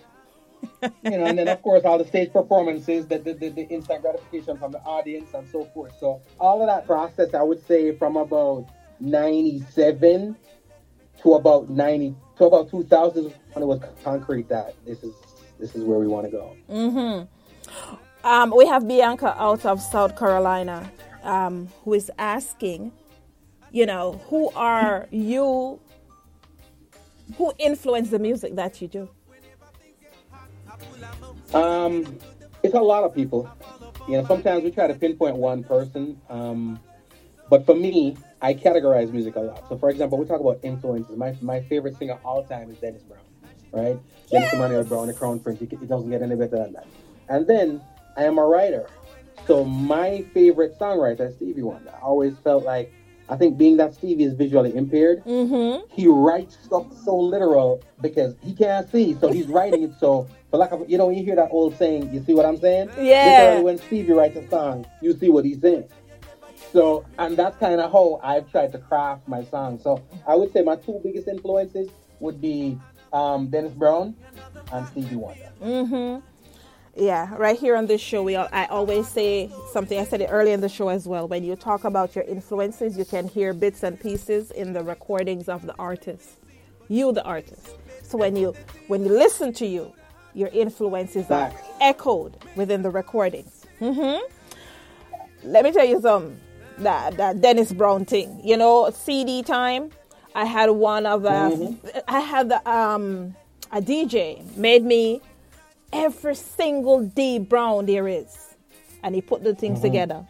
you 1.04 1.18
know, 1.18 1.26
and 1.26 1.40
then 1.40 1.48
of 1.48 1.60
course 1.64 1.84
all 1.86 1.98
the 1.98 2.06
stage 2.06 2.32
performances, 2.32 3.08
the, 3.08 3.18
the, 3.18 3.34
the, 3.34 3.50
the 3.50 3.64
instant 3.70 4.04
gratification 4.04 4.58
from 4.58 4.72
the 4.72 4.80
audience 4.80 5.34
and 5.34 5.48
so 5.50 5.66
forth. 5.74 5.94
So 6.00 6.22
all 6.40 6.62
of 6.62 6.68
that 6.68 6.86
process, 6.86 7.34
I 7.34 7.42
would 7.42 7.66
say 7.66 7.96
from 7.96 8.16
about 8.16 8.68
97 9.00 10.36
to 11.24 11.34
about 11.34 11.70
90 11.70 12.16
to 12.38 12.46
about 12.46 12.70
2000 12.70 13.34
when 13.54 13.64
it 13.64 13.66
was 13.66 13.82
concrete 14.04 14.50
that 14.50 14.76
this 14.86 15.04
is 15.04 15.14
this 15.62 15.76
is 15.76 15.84
where 15.84 16.00
we 16.00 16.08
want 16.08 16.26
to 16.26 16.32
go. 16.32 16.56
Mm-hmm. 16.70 18.28
Um, 18.28 18.54
we 18.56 18.66
have 18.68 18.88
Bianca 18.88 19.36
out 19.42 19.66
of 19.66 19.82
South 19.82 20.18
Carolina 20.18 20.92
um, 21.24 21.70
who 21.84 21.94
is 21.94 22.12
asking, 22.18 22.92
you 23.72 23.86
know, 23.86 24.20
who 24.28 24.50
are 24.52 25.08
you? 25.12 25.80
Who 27.38 27.54
influenced 27.58 28.12
the 28.12 28.20
music 28.20 28.56
that 28.56 28.82
you 28.82 28.88
do? 28.90 29.10
Um, 31.54 32.18
it's 32.64 32.74
a 32.74 32.80
lot 32.80 33.04
of 33.04 33.16
people. 33.16 33.50
You 34.08 34.18
know, 34.18 34.28
sometimes 34.28 34.64
we 34.64 34.72
try 34.72 34.88
to 34.88 34.96
pinpoint 34.96 35.38
one 35.38 35.64
person. 35.64 36.20
Um, 36.30 36.80
but 37.50 37.66
for 37.66 37.76
me, 37.76 38.18
I 38.42 38.54
categorize 38.54 39.12
music 39.12 39.36
a 39.36 39.42
lot. 39.42 39.70
So, 39.70 39.78
for 39.78 39.90
example, 39.90 40.18
we 40.18 40.26
talk 40.26 40.42
about 40.42 40.60
influences. 40.64 41.16
My 41.16 41.36
my 41.42 41.62
favorite 41.62 41.98
singer 41.98 42.18
all 42.26 42.44
time 42.44 42.70
is 42.72 42.78
Dennis 42.78 43.04
Brown, 43.04 43.21
right? 43.72 43.98
Yes. 43.98 44.32
Dennis 44.32 44.54
Emmanuel 44.54 44.84
Brown, 44.84 45.08
the 45.08 45.14
Crown 45.14 45.40
Prince. 45.40 45.62
It 45.62 45.88
doesn't 45.88 46.10
get 46.10 46.22
any 46.22 46.36
better 46.36 46.58
than 46.58 46.74
that. 46.74 46.88
And 47.30 47.48
then 47.48 47.82
I 48.18 48.24
am 48.24 48.38
a 48.38 48.46
writer. 48.46 48.88
So 49.48 49.64
my 49.66 50.24
favorite 50.34 50.78
songwriter 50.80 51.30
is 51.30 51.36
Stevie 51.36 51.64
Wonder. 51.64 51.92
I 51.96 52.00
always 52.00 52.38
felt 52.44 52.64
like 52.64 52.94
I 53.32 53.38
think 53.38 53.58
being 53.58 53.78
that 53.78 53.94
Stevie 53.94 54.26
is 54.26 54.34
visually 54.34 54.76
impaired, 54.76 55.24
mm-hmm. 55.24 55.86
he 55.90 56.08
writes 56.08 56.58
stuff 56.62 56.88
so 57.06 57.18
literal 57.18 57.82
because 58.02 58.36
he 58.42 58.54
can't 58.54 58.92
see, 58.92 59.16
so 59.20 59.32
he's 59.32 59.48
writing 59.48 59.84
it 59.84 59.94
so. 60.00 60.28
For 60.52 60.58
lack 60.58 60.74
of, 60.74 60.90
you 60.90 60.98
know, 60.98 61.10
you 61.10 61.24
hear 61.24 61.38
that 61.38 61.48
old 61.50 61.78
saying, 61.78 62.14
you 62.14 62.22
see 62.26 62.34
what 62.34 62.46
I'm 62.46 62.58
saying? 62.58 62.90
Yeah. 63.00 63.24
Literally, 63.26 63.64
when 63.64 63.78
Stevie 63.78 64.12
writes 64.12 64.36
a 64.36 64.46
song, 64.50 64.86
you 65.02 65.18
see 65.18 65.30
what 65.30 65.46
he's 65.46 65.62
saying. 65.62 65.88
So, 66.74 67.06
and 67.18 67.38
that's 67.38 67.56
kind 67.56 67.80
of 67.80 67.90
how 67.90 68.20
I've 68.22 68.52
tried 68.52 68.74
to 68.74 68.78
craft 68.78 69.30
my 69.30 69.46
song. 69.46 69.80
So, 69.82 70.04
I 70.28 70.36
would 70.36 70.52
say 70.52 70.62
my 70.62 70.76
two 70.76 71.00
biggest 71.02 71.30
influences 71.30 71.90
would 72.20 72.42
be 72.42 72.78
um, 73.14 73.48
Dennis 73.48 73.74
Brown 73.74 74.16
and 74.72 74.88
Stevie 74.88 75.16
Wonder. 75.16 75.50
Mm-hmm. 75.62 76.26
Yeah, 76.96 77.34
right 77.36 77.58
here 77.58 77.78
on 77.78 77.86
this 77.86 78.02
show, 78.02 78.22
we 78.22 78.36
all, 78.36 78.50
I 78.52 78.66
always 78.66 79.08
say 79.08 79.50
something. 79.72 79.98
I 79.98 80.04
said 80.04 80.22
it 80.22 80.28
earlier 80.30 80.54
in 80.54 80.60
the 80.60 80.68
show 80.68 80.90
as 80.90 81.08
well. 81.08 81.26
When 81.28 81.44
you 81.44 81.56
talk 81.56 81.86
about 81.86 82.16
your 82.16 82.26
influences, 82.26 82.98
you 82.98 83.06
can 83.06 83.30
hear 83.30 83.54
bits 83.54 83.84
and 83.84 83.98
pieces 83.98 84.52
in 84.52 84.74
the 84.74 84.84
recordings 84.84 85.48
of 85.48 85.66
the 85.66 85.74
artist. 85.80 86.32
You, 86.90 87.14
the 87.14 87.24
artist. 87.24 87.78
So 88.04 88.18
when 88.18 88.36
you 88.36 88.54
when 88.88 89.06
you 89.06 89.10
listen 89.18 89.54
to 89.54 89.66
you, 89.66 89.94
your 90.34 90.50
influences 90.50 91.32
are 91.32 91.54
echoed 91.80 92.36
within 92.58 92.82
the 92.82 92.90
recordings. 92.90 93.66
Mm-hmm. 93.80 94.26
Let 95.44 95.64
me 95.64 95.72
tell 95.72 95.86
you 95.86 96.02
some 96.02 96.38
that 96.80 97.16
that 97.16 97.40
Dennis 97.40 97.72
Brown 97.72 98.04
thing. 98.04 98.42
You 98.44 98.58
know, 98.58 98.90
CD 98.90 99.44
time. 99.44 99.92
I 100.34 100.46
had 100.46 100.70
one 100.70 101.06
of 101.06 101.26
uh, 101.26 101.52
mm-hmm. 101.52 102.00
I 102.08 102.20
had 102.20 102.50
the 102.50 102.70
um 102.70 103.36
a 103.72 103.82
DJ 103.82 104.56
made 104.56 104.84
me 104.84 105.22
every 105.94 106.36
single 106.36 107.04
D 107.04 107.40
Brown 107.40 107.86
there 107.86 108.08
is, 108.08 108.56
and 109.04 109.16
he 109.16 109.22
put 109.22 109.44
the 109.44 109.56
things 109.56 109.80
mm-hmm. 109.80 109.88
together. 109.88 110.26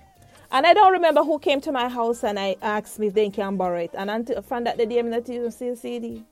And 0.52 0.66
I 0.66 0.74
don't 0.74 0.92
remember 0.92 1.24
who 1.24 1.40
came 1.40 1.62
to 1.62 1.72
my 1.72 1.88
house 1.88 2.24
and 2.24 2.38
I 2.38 2.58
asked 2.62 3.00
me 3.00 3.08
if 3.08 3.14
they 3.14 3.30
can 3.30 3.56
borrow 3.56 3.80
it. 3.80 3.92
And 3.94 4.10
until 4.10 4.38
I 4.38 4.42
found 4.42 4.68
out 4.68 4.78
the 4.78 4.86
day 4.86 5.00
I'm 5.00 5.10
not 5.10 5.30
even 5.30 5.50
see 5.50 5.70
a 5.70 5.76
CD. 5.78 6.24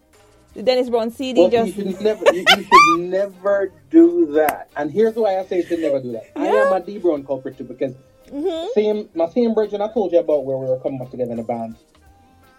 The 0.54 0.64
Dennis 0.64 0.90
Brown 0.90 1.12
CD 1.12 1.42
well, 1.42 1.50
just. 1.50 1.78
You 1.78 1.92
should, 1.92 2.02
never, 2.02 2.26
you, 2.34 2.44
you 2.58 2.64
should 2.64 3.10
never 3.10 3.72
do 3.90 4.34
that. 4.34 4.70
And 4.76 4.92
here's 4.92 5.16
why 5.16 5.40
I 5.40 5.46
say 5.46 5.58
you 5.58 5.64
should 5.64 5.80
never 5.80 6.02
do 6.02 6.12
that. 6.14 6.32
Yeah. 6.36 6.42
I 6.42 6.46
am 6.48 6.74
a 6.74 6.86
D 6.86 6.98
Brown 6.98 7.24
culprit 7.24 7.58
too 7.58 7.64
because 7.64 7.94
mm-hmm. 8.28 8.68
same 8.74 9.10
my 9.16 9.30
same 9.30 9.54
bridge 9.54 9.74
and 9.74 9.82
I 9.82 9.94
told 9.94 10.12
you 10.12 10.20
about 10.20 10.44
where 10.44 10.58
we 10.58 10.66
were 10.66 10.80
coming 10.80 11.02
up 11.02 11.12
together 11.12 11.32
in 11.32 11.40
a 11.40 11.44
band. 11.44 11.78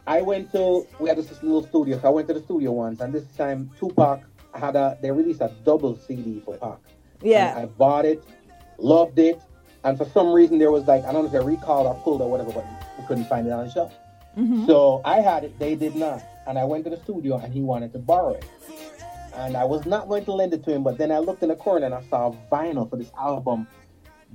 I 0.07 0.23
went 0.23 0.53
to 0.53 0.87
we 0.99 1.09
had 1.09 1.19
this 1.19 1.31
little 1.43 1.67
studio, 1.67 1.99
so 2.01 2.09
I 2.09 2.11
went 2.11 2.29
to 2.29 2.35
the 2.35 2.43
studio 2.43 2.73
once, 2.73 3.01
and 3.01 3.13
this 3.13 3.25
time 3.37 3.71
Tupac 3.79 4.23
had 4.55 4.77
a 4.77 4.99
they 5.01 5.11
released 5.11 5.41
a 5.41 5.53
double 5.65 5.97
CD 5.97 6.41
for 6.45 6.57
Pac. 6.57 6.79
Yeah, 7.23 7.55
I 7.57 7.67
bought 7.67 8.05
it, 8.05 8.25
loved 8.79 9.19
it, 9.19 9.41
and 9.85 9.99
for 9.99 10.07
some 10.07 10.33
reason 10.33 10.59
there 10.59 10.71
was 10.71 10.85
like 10.85 11.05
I 11.05 11.13
don't 11.13 11.25
know 11.25 11.39
if 11.39 11.43
I 11.43 11.47
recalled 11.47 11.87
or 11.87 11.95
pulled 12.03 12.23
or 12.23 12.31
whatever, 12.31 12.53
but 12.53 12.67
we 12.99 13.07
couldn't 13.07 13.27
find 13.27 13.47
it 13.47 13.51
on 13.51 13.67
the 13.67 13.71
shelf. 13.71 13.93
Mm-hmm. 14.37 14.67
So 14.67 15.03
I 15.05 15.21
had 15.21 15.45
it, 15.45 15.59
they 15.59 15.75
did 15.75 15.97
not, 15.97 16.23
and 16.47 16.59
I 16.59 16.65
went 16.65 16.85
to 16.85 16.91
the 16.91 16.99
studio 16.99 17.39
and 17.39 17.53
he 17.53 17.61
wanted 17.61 17.93
to 17.93 17.99
borrow 17.99 18.35
it, 18.35 18.45
and 19.35 19.57
I 19.57 19.65
was 19.65 19.87
not 19.87 20.09
going 20.09 20.25
to 20.25 20.33
lend 20.33 20.55
it 20.55 20.65
to 20.65 20.73
him, 20.73 20.83
but 20.83 20.99
then 20.99 21.11
I 21.13 21.19
looked 21.19 21.43
in 21.43 21.49
the 21.49 21.57
corner 21.57 21.87
and 21.87 21.95
I 21.95 22.03
saw 22.09 22.35
vinyl 22.51 22.89
for 22.89 22.97
this 22.97 23.11
album. 23.19 23.67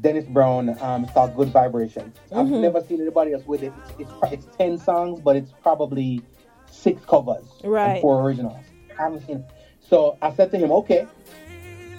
Dennis 0.02 0.26
Brown, 0.26 0.78
um, 0.82 1.04
it's 1.04 1.14
called 1.14 1.36
Good 1.36 1.50
Vibrations. 1.50 2.16
Mm-hmm. 2.30 2.38
I've 2.38 2.48
never 2.48 2.82
seen 2.82 3.02
anybody 3.02 3.34
else 3.34 3.46
with 3.46 3.64
it. 3.64 3.74
It's, 3.78 4.00
it's, 4.00 4.34
it's 4.46 4.58
ten 4.58 4.78
songs, 4.78 5.22
but 5.22 5.36
it's 5.36 5.52
probably 5.62 6.22
six 6.70 7.04
covers, 7.06 7.46
right? 7.64 8.02
four 8.02 8.22
originals. 8.24 8.64
I 8.98 9.04
haven't 9.04 9.26
seen. 9.26 9.38
It. 9.38 9.46
So 9.80 10.18
I 10.22 10.34
said 10.34 10.52
to 10.52 10.58
him, 10.58 10.72
okay, 10.72 11.08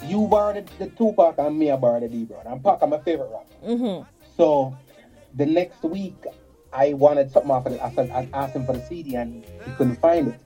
you 0.04 0.26
borrowed 0.26 0.66
the, 0.66 0.84
the 0.84 0.90
Tupac 0.90 1.38
and 1.38 1.58
me 1.58 1.70
I 1.70 1.76
borrowed 1.76 2.02
the 2.02 2.08
D 2.08 2.24
Brown. 2.24 2.46
And 2.46 2.62
Pac, 2.62 2.78
I'm 2.82 2.90
my 2.90 2.98
favorite 2.98 3.30
rapper. 3.30 3.66
Mm-hmm. 3.66 4.08
So 4.36 4.76
the 5.34 5.46
next 5.46 5.82
week, 5.82 6.16
I 6.72 6.92
wanted 6.92 7.30
something 7.30 7.50
off 7.50 7.66
of 7.66 7.72
it. 7.72 7.80
I, 7.80 7.90
said, 7.92 8.10
I 8.10 8.28
asked 8.32 8.54
him 8.54 8.66
for 8.66 8.74
the 8.74 8.84
CD 8.86 9.14
and 9.14 9.44
he 9.64 9.72
couldn't 9.72 9.96
find 9.96 10.28
it. 10.28 10.40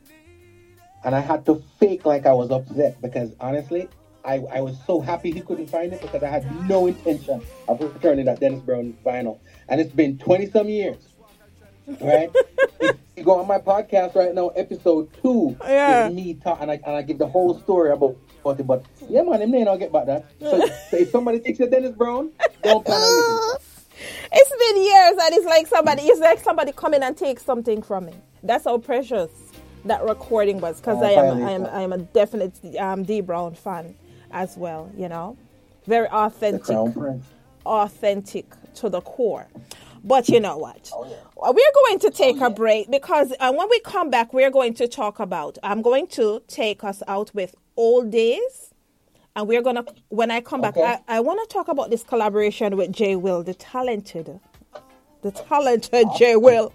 And 1.04 1.14
I 1.14 1.20
had 1.20 1.46
to 1.46 1.62
fake 1.78 2.04
like 2.04 2.26
I 2.26 2.32
was 2.32 2.50
upset 2.50 3.00
because 3.00 3.34
honestly, 3.40 3.88
I, 4.24 4.36
I 4.52 4.60
was 4.60 4.76
so 4.86 5.00
happy 5.00 5.30
he 5.30 5.40
couldn't 5.40 5.68
find 5.68 5.92
it 5.92 6.00
because 6.00 6.22
I 6.22 6.28
had 6.28 6.68
no 6.68 6.86
intention 6.86 7.42
of 7.68 7.80
returning 7.80 8.26
that 8.26 8.40
Dennis 8.40 8.60
Brown 8.60 8.96
vinyl. 9.04 9.38
And 9.68 9.80
it's 9.80 9.92
been 9.92 10.18
20 10.18 10.50
some 10.50 10.68
years. 10.68 10.98
Right? 12.00 12.30
you 13.16 13.24
go 13.24 13.40
on 13.40 13.48
my 13.48 13.58
podcast 13.58 14.14
right 14.14 14.34
now, 14.34 14.48
episode 14.48 15.10
two, 15.22 15.56
yeah. 15.64 16.08
me 16.08 16.34
talk, 16.34 16.58
and 16.60 16.70
I, 16.70 16.80
and 16.86 16.96
I 16.96 17.02
give 17.02 17.18
the 17.18 17.26
whole 17.26 17.58
story 17.60 17.90
about, 17.90 18.16
about 18.40 18.60
it. 18.60 18.66
But 18.66 18.84
yeah, 19.08 19.22
man, 19.22 19.42
him 19.42 19.64
not 19.64 19.76
get 19.76 19.92
back 19.92 20.06
that. 20.06 20.26
So, 20.38 20.66
so 20.90 20.96
if 20.96 21.10
somebody 21.10 21.38
thinks 21.40 21.58
that 21.58 21.70
Dennis 21.70 21.92
Brown, 21.92 22.30
don't 22.62 22.84
plan. 22.84 23.00
It's 24.32 24.50
been 24.50 24.82
years, 24.82 25.24
and 25.26 25.34
it's 25.34 25.44
like 25.44 25.66
somebody, 25.66 26.02
it's 26.02 26.20
like 26.20 26.38
somebody 26.38 26.72
coming 26.72 27.02
and 27.02 27.14
take 27.14 27.38
something 27.38 27.82
from 27.82 28.06
me. 28.06 28.14
That's 28.42 28.64
how 28.64 28.78
precious 28.78 29.30
that 29.84 30.02
recording 30.04 30.60
was, 30.60 30.80
because 30.80 30.98
Oh, 31.02 31.04
I 31.04 31.10
am, 31.10 31.42
I 31.42 31.50
am. 31.50 31.66
I 31.66 31.82
am 31.82 31.92
a 31.92 31.98
definite 31.98 32.54
um, 32.78 33.02
D 33.02 33.20
Brown 33.20 33.54
fan 33.54 33.94
as 34.32 34.56
well. 34.56 34.90
You 34.96 35.08
know, 35.08 35.36
very 35.86 36.08
authentic, 36.08 36.76
authentic 37.66 38.46
to 38.74 38.88
the 38.88 39.00
core. 39.00 39.46
But 40.02 40.28
you 40.28 40.40
know 40.40 40.56
what? 40.56 40.90
Oh, 40.94 41.04
yeah. 41.10 41.16
We're 41.52 41.72
going 41.86 41.98
to 42.00 42.10
take 42.10 42.40
a 42.40 42.50
break 42.50 42.90
because 42.90 43.32
uh, 43.38 43.52
when 43.52 43.68
we 43.68 43.80
come 43.80 44.10
back, 44.10 44.32
we're 44.32 44.50
going 44.50 44.74
to 44.74 44.88
talk 44.88 45.20
about. 45.20 45.58
I'm 45.62 45.82
going 45.82 46.06
to 46.08 46.42
take 46.48 46.82
us 46.84 47.02
out 47.06 47.34
with 47.34 47.54
old 47.76 48.10
days, 48.10 48.72
and 49.36 49.46
we're 49.48 49.62
gonna. 49.62 49.84
When 50.08 50.30
I 50.30 50.40
come 50.40 50.64
Okay. 50.64 50.80
back, 50.80 51.02
I, 51.08 51.16
I 51.16 51.20
want 51.20 51.40
to 51.48 51.52
talk 51.52 51.68
about 51.68 51.90
this 51.90 52.02
collaboration 52.02 52.76
with 52.76 52.92
Jay 52.92 53.16
Will, 53.16 53.42
the 53.42 53.54
talented, 53.54 54.40
the 55.22 55.30
talented 55.30 56.08
Jay 56.16 56.36
Will. 56.36 56.72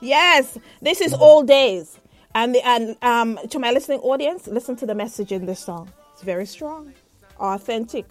Yes, 0.00 0.58
this 0.82 1.00
is 1.00 1.14
old 1.14 1.46
days, 1.48 1.98
and 2.34 2.54
the, 2.54 2.66
and 2.66 2.96
um 3.02 3.38
to 3.50 3.58
my 3.58 3.70
listening 3.70 4.00
audience, 4.00 4.46
listen 4.46 4.76
to 4.76 4.86
the 4.86 4.94
message 4.94 5.32
in 5.32 5.46
this 5.46 5.60
song. 5.60 5.90
It's 6.16 6.24
very 6.24 6.46
strong, 6.46 6.94
authentic. 7.38 8.06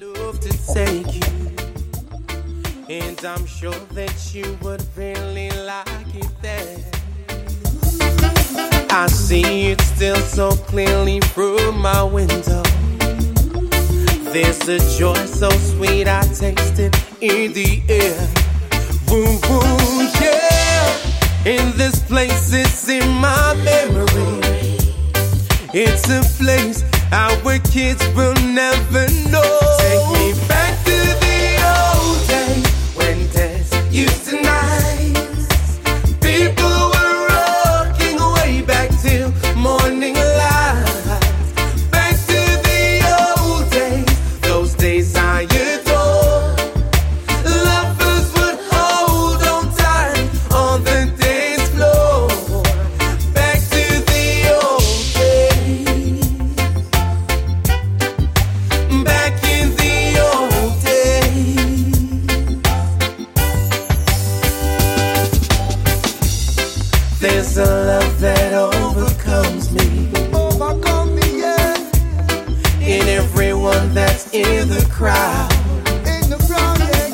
love 0.00 0.40
to 0.40 0.74
take 0.74 1.14
you. 1.14 1.54
And 2.88 3.24
I'm 3.24 3.46
sure 3.46 3.78
that 3.92 4.34
you 4.34 4.58
would 4.60 4.84
really 4.96 5.50
like 5.50 6.16
it 6.16 6.26
there. 6.42 6.78
I 8.90 9.06
see 9.06 9.70
it 9.70 9.80
still 9.82 10.16
so 10.16 10.50
clearly 10.50 11.20
through 11.20 11.70
my 11.70 12.02
window. 12.02 12.64
There's 14.32 14.68
a 14.68 14.80
joy 14.98 15.24
so 15.26 15.48
sweet, 15.50 16.08
I 16.08 16.22
taste 16.22 16.80
it 16.80 16.92
in 17.20 17.52
the 17.52 17.82
air. 17.88 18.18
Boom, 19.06 19.38
boom, 19.42 20.10
yeah. 20.20 20.98
In 21.46 21.76
this 21.78 22.02
place, 22.02 22.52
it's 22.52 22.88
in 22.88 23.08
my 23.08 23.54
memory. 23.62 24.40
It's 25.72 26.10
a 26.10 26.20
place 26.42 26.82
our 27.12 27.58
kids 27.70 28.02
will 28.16 28.34
never 28.34 29.06
know. 29.30 29.60
Take 29.78 30.06
me 30.16 30.48
back 30.48 30.84
to 30.86 31.01
in 74.32 74.68
the 74.68 74.86
crowd. 74.90 75.52
In 76.06 76.30
the 76.30 76.38
crowd, 76.48 76.78
yeah, 76.78 77.08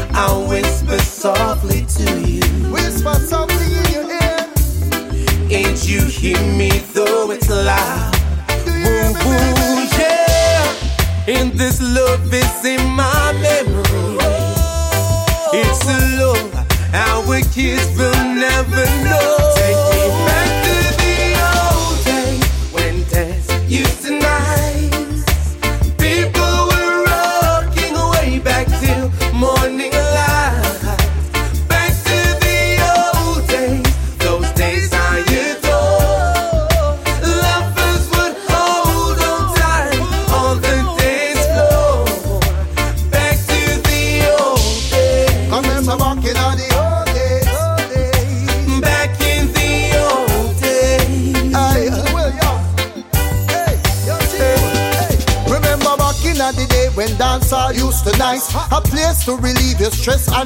yeah. 0.00 0.18
I'll 0.18 0.48
whisper 0.48 0.98
softly 0.98 1.84
to 1.84 2.20
you. 2.26 2.40
Whisper 2.72 3.14
softly 3.14 3.66
in 3.66 3.92
your 3.92 4.10
ear. 4.10 4.48
Ain't 5.50 5.86
you 5.86 6.00
hear 6.06 6.40
me 6.56 6.70
though 6.94 7.30
it's 7.30 7.50
loud? 7.50 8.14
Ooh, 8.66 9.12
ooh, 9.28 9.88
yeah. 9.98 10.74
And 11.28 11.52
this 11.52 11.82
love 11.82 12.32
is 12.32 12.64
in 12.64 12.88
my 12.90 13.32
memory. 13.42 14.16
It's 15.52 15.86
a 15.86 16.16
love 16.18 16.54
our 16.94 17.40
kids 17.52 18.00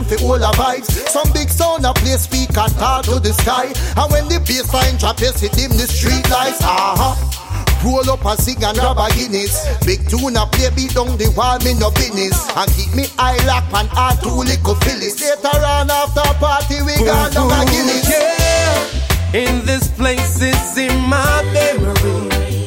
for 0.07 0.22
all 0.24 0.38
the 0.38 0.52
vibes. 0.54 0.90
Some 1.09 1.30
big 1.32 1.50
sound 1.50 1.84
a 1.84 1.92
play 1.92 2.16
speak 2.16 2.57
and 2.57 2.72
talk 2.78 3.04
to 3.07 3.18
the 3.18 3.32
sky. 3.32 3.66
And 3.98 4.09
when 4.12 4.28
the 4.28 4.38
bassline 4.46 4.98
drop 4.98 5.20
you 5.20 5.32
see 5.34 5.48
dim 5.48 5.70
the 5.70 5.86
street 5.86 6.28
lights. 6.30 6.62
Uh-huh 6.62 7.36
Roll 7.84 8.11
up 8.11 8.24
and 8.24 8.38
sing 8.40 8.62
and 8.64 8.76
grab 8.76 8.98
a 8.98 9.07
Guinness. 9.14 9.62
Big 9.84 10.09
tune 10.09 10.36
a 10.36 10.46
play 10.46 10.70
beat 10.74 10.94
down 10.94 11.16
the 11.18 11.30
wall, 11.36 11.59
me 11.61 11.74
no 11.74 11.90
business. 11.90 12.34
And 12.57 12.70
keep 12.72 12.92
me 12.94 13.07
eye 13.18 13.38
lock 13.46 13.64
and 13.74 13.88
hard 13.88 14.18
to 14.22 14.30
little 14.32 14.74
Phyllis 14.82 15.20
Later 15.20 15.62
on 15.62 15.90
after 15.90 16.26
party 16.42 16.82
we 16.82 16.96
got 17.04 17.30
a 17.30 17.70
Guinness. 17.70 18.11
Yeah, 18.11 19.38
in 19.38 19.66
this 19.66 19.88
place 19.94 20.40
it's 20.40 20.76
in 20.76 20.98
my 21.07 21.42
memory. 21.52 22.66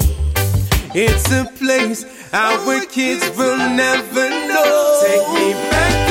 It's 0.96 1.32
a 1.32 1.46
place 1.58 2.06
our 2.34 2.86
kids 2.86 3.26
will 3.38 3.58
never 3.58 4.30
know. 4.30 5.02
Take 5.04 5.28
me 5.34 5.54
back 5.70 6.09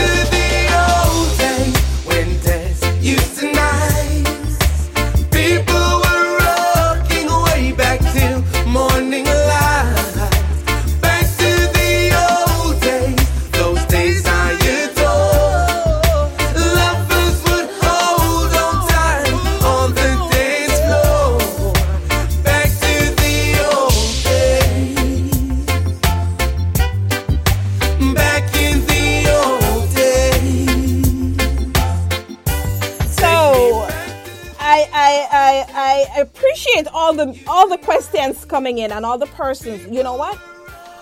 all 37.09 37.15
the 37.15 37.43
all 37.47 37.69
the 37.69 37.79
questions 37.79 38.45
coming 38.45 38.79
in 38.79 38.93
and 38.93 39.05
all 39.07 39.17
the 39.19 39.27
persons. 39.29 39.87
You 39.91 40.03
know 40.03 40.15
what? 40.15 40.39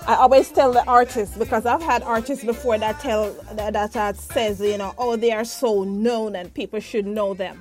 I 0.06 0.14
always 0.14 0.48
tell 0.52 0.72
the 0.72 0.84
artists 0.86 1.36
because 1.36 1.66
I've 1.66 1.82
had 1.82 2.02
artists 2.04 2.44
before 2.44 2.78
that 2.78 3.00
tell 3.00 3.32
that, 3.54 3.92
that, 3.92 4.16
says 4.16 4.60
you 4.60 4.78
know 4.78 4.94
oh 4.98 5.16
they 5.16 5.32
are 5.32 5.44
so 5.44 5.82
known 5.82 6.36
and 6.36 6.52
people 6.54 6.78
should 6.78 7.06
know 7.06 7.34
them, 7.34 7.60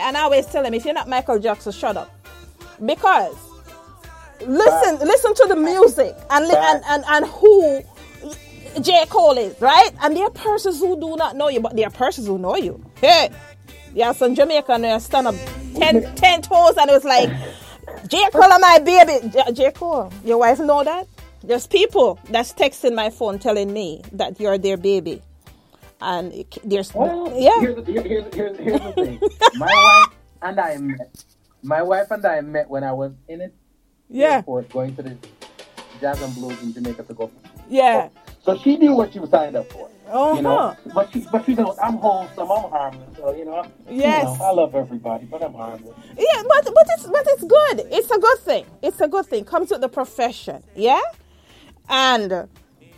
and 0.00 0.16
I 0.16 0.22
always 0.22 0.46
tell 0.46 0.64
them 0.64 0.74
if 0.74 0.84
you're 0.84 0.94
not 0.94 1.08
Michael 1.08 1.38
Jackson, 1.38 1.70
shut 1.70 1.96
up, 1.96 2.10
because 2.84 3.36
listen 4.40 4.98
listen 5.06 5.34
to 5.34 5.46
the 5.48 5.56
music 5.56 6.16
and 6.30 6.48
li- 6.48 6.54
and 6.56 6.82
and, 6.88 7.04
and 7.06 7.26
who 7.26 7.80
J 8.80 9.06
Cole 9.08 9.38
is 9.38 9.60
right, 9.60 9.90
and 10.02 10.16
there 10.16 10.24
are 10.24 10.30
persons 10.30 10.80
who 10.80 10.98
do 10.98 11.14
not 11.14 11.36
know 11.36 11.48
you, 11.48 11.60
but 11.60 11.76
there 11.76 11.86
are 11.86 11.90
persons 11.90 12.26
who 12.26 12.38
know 12.38 12.56
you. 12.56 12.84
Hey. 13.00 13.30
Yeah, 13.96 14.10
some 14.10 14.34
Jamaican 14.34 14.84
uh, 14.84 14.98
stand 14.98 15.28
up 15.28 15.36
ten, 15.76 16.16
ten 16.16 16.42
toes 16.42 16.76
and 16.76 16.90
it 16.90 16.92
was 16.92 17.04
like, 17.04 17.30
J. 18.08 18.18
Cole 18.32 18.58
my 18.58 18.78
baby. 18.84 19.28
J. 19.52 19.72
Your 20.24 20.38
wife 20.38 20.58
know 20.60 20.84
that? 20.84 21.06
There's 21.42 21.66
people 21.66 22.18
that's 22.30 22.52
texting 22.54 22.94
my 22.94 23.10
phone 23.10 23.38
telling 23.38 23.72
me 23.72 24.02
that 24.12 24.40
you're 24.40 24.56
their 24.58 24.76
baby. 24.76 25.20
And 26.00 26.44
there's, 26.64 26.94
Well, 26.94 27.32
yeah. 27.36 27.60
Here's, 27.60 27.86
here- 27.86 28.02
here's, 28.02 28.34
here's, 28.34 28.58
here's 28.58 28.80
the 28.80 28.92
thing. 28.92 29.20
My 29.56 29.66
wife 29.66 30.16
and 30.42 30.60
I 30.60 30.76
met. 30.78 31.24
My 31.62 31.82
wife 31.82 32.10
and 32.10 32.24
I 32.26 32.40
met 32.42 32.68
when 32.68 32.84
I 32.84 32.92
was 32.92 33.12
in 33.28 33.40
it 33.40 33.54
Yeah, 34.10 34.36
airport 34.36 34.68
going 34.70 34.94
to 34.96 35.02
the 35.02 35.16
Jazz 36.00 36.20
and 36.22 36.34
Blues 36.34 36.62
in 36.62 36.74
Jamaica 36.74 37.04
to 37.04 37.14
go. 37.14 37.30
yeah. 37.70 38.08
So 38.44 38.58
she 38.58 38.76
knew 38.76 38.92
what 38.94 39.12
she 39.14 39.18
was 39.18 39.30
signed 39.30 39.56
up 39.56 39.70
for. 39.72 39.88
Uh-huh. 40.06 40.34
You 40.36 40.42
know, 40.42 40.76
but 40.94 41.12
she, 41.12 41.26
but 41.32 41.44
she 41.46 41.54
knows 41.54 41.76
I'm 41.82 41.94
wholesome, 41.94 42.50
I'm 42.50 42.70
harmless. 42.70 43.16
So 43.16 43.34
you 43.34 43.44
know, 43.44 43.64
Yes. 43.90 44.24
you 44.32 44.38
know, 44.38 44.44
I 44.44 44.50
love 44.52 44.74
everybody, 44.74 45.24
but 45.26 45.42
I'm 45.42 45.54
harmless. 45.54 45.94
Yeah, 46.16 46.42
but 46.46 46.64
but 46.64 46.86
it's 46.94 47.06
but 47.06 47.24
it's 47.28 47.44
good. 47.44 47.86
It's 47.90 48.10
a 48.10 48.18
good 48.18 48.38
thing. 48.40 48.66
It's 48.82 49.00
a 49.00 49.08
good 49.08 49.26
thing. 49.26 49.44
Comes 49.44 49.70
with 49.70 49.80
the 49.80 49.88
profession, 49.88 50.62
yeah. 50.74 51.00
And 51.88 52.32
uh, 52.32 52.46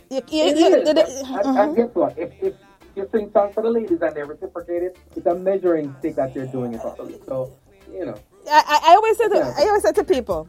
you, 0.09 0.21
you, 0.29 0.43
It 0.45 0.57
you- 0.57 0.65
is. 0.67 1.23
And- 1.29 1.57
and, 1.57 1.75
guess 1.75 1.89
what? 1.93 2.17
If, 2.17 2.31
if 2.41 2.53
you 2.95 3.07
sing 3.11 3.29
songs 3.31 3.53
for 3.53 3.63
the 3.63 3.69
ladies 3.69 4.01
and 4.01 4.15
they 4.15 4.23
reciprocate 4.23 4.83
it, 4.83 4.97
it's 5.15 5.25
a 5.25 5.35
measuring 5.35 5.95
stick 5.99 6.15
that 6.15 6.35
you're 6.35 6.47
doing 6.47 6.73
it 6.73 6.81
properly. 6.81 7.19
So 7.27 7.55
you 7.91 8.05
know, 8.05 8.15
I, 8.49 8.79
I 8.87 8.95
always 8.95 9.17
say 9.17 9.29
to 9.29 9.37
I 9.57 9.61
always 9.67 9.83
say 9.83 9.91
to 9.93 10.03
people, 10.03 10.47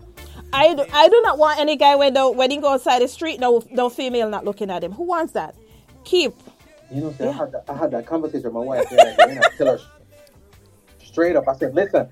I 0.52 0.74
do, 0.74 0.84
I 0.92 1.08
do 1.08 1.20
not 1.22 1.38
want 1.38 1.60
any 1.60 1.76
guy 1.76 1.94
when 1.94 2.14
the 2.14 2.30
when 2.30 2.50
he 2.50 2.56
go 2.58 2.72
outside 2.74 3.00
the 3.02 3.08
street, 3.08 3.38
no 3.40 3.62
no 3.70 3.88
female 3.88 4.28
not 4.28 4.44
looking 4.44 4.70
at 4.70 4.82
him. 4.82 4.92
Who 4.92 5.04
wants 5.04 5.32
that? 5.34 5.54
Keep. 6.08 6.34
You 6.90 7.02
know, 7.02 7.12
see, 7.12 7.24
I, 7.24 7.32
had 7.32 7.52
that, 7.52 7.64
I 7.68 7.76
had 7.76 7.90
that 7.90 8.06
conversation 8.06 8.44
with 8.44 8.54
my 8.54 8.60
wife 8.60 8.88
day, 8.88 9.14
and 9.20 9.38
I 9.40 9.48
tell 9.58 9.66
her 9.66 9.78
straight 11.04 11.36
up. 11.36 11.46
I 11.46 11.54
said, 11.54 11.74
"Listen, 11.74 12.08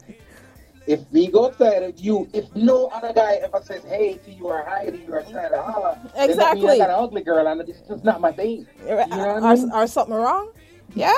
if 0.87 1.01
we 1.13 1.29
go 1.29 1.47
outside 1.47 1.83
and 1.83 1.99
you, 1.99 2.29
if 2.35 2.45
no 2.55 2.89
other 2.89 3.15
guy 3.15 3.37
ever 3.43 3.63
says 3.65 3.83
hey 3.85 4.19
to 4.25 4.31
you 4.31 4.49
or 4.49 4.63
hi 4.69 4.91
to 4.91 4.99
you 4.99 5.15
or 5.15 5.23
try 5.23 5.49
to 5.49 5.63
holler, 5.63 5.99
then 6.15 6.29
Exactly. 6.29 6.73
I 6.73 6.79
got 6.79 6.91
an 6.91 6.97
ugly 7.05 7.23
girl 7.23 7.47
and 7.47 7.61
it's 7.67 7.81
just 7.89 8.05
not 8.05 8.21
my 8.21 8.33
thing. 8.33 8.67
You 8.83 8.87
know 8.91 8.97
what 8.97 9.13
I 9.13 9.41
Are, 9.41 9.57
mean? 9.57 9.71
are 9.73 9.87
something 9.87 10.15
wrong? 10.15 10.53
Yeah. 10.95 11.13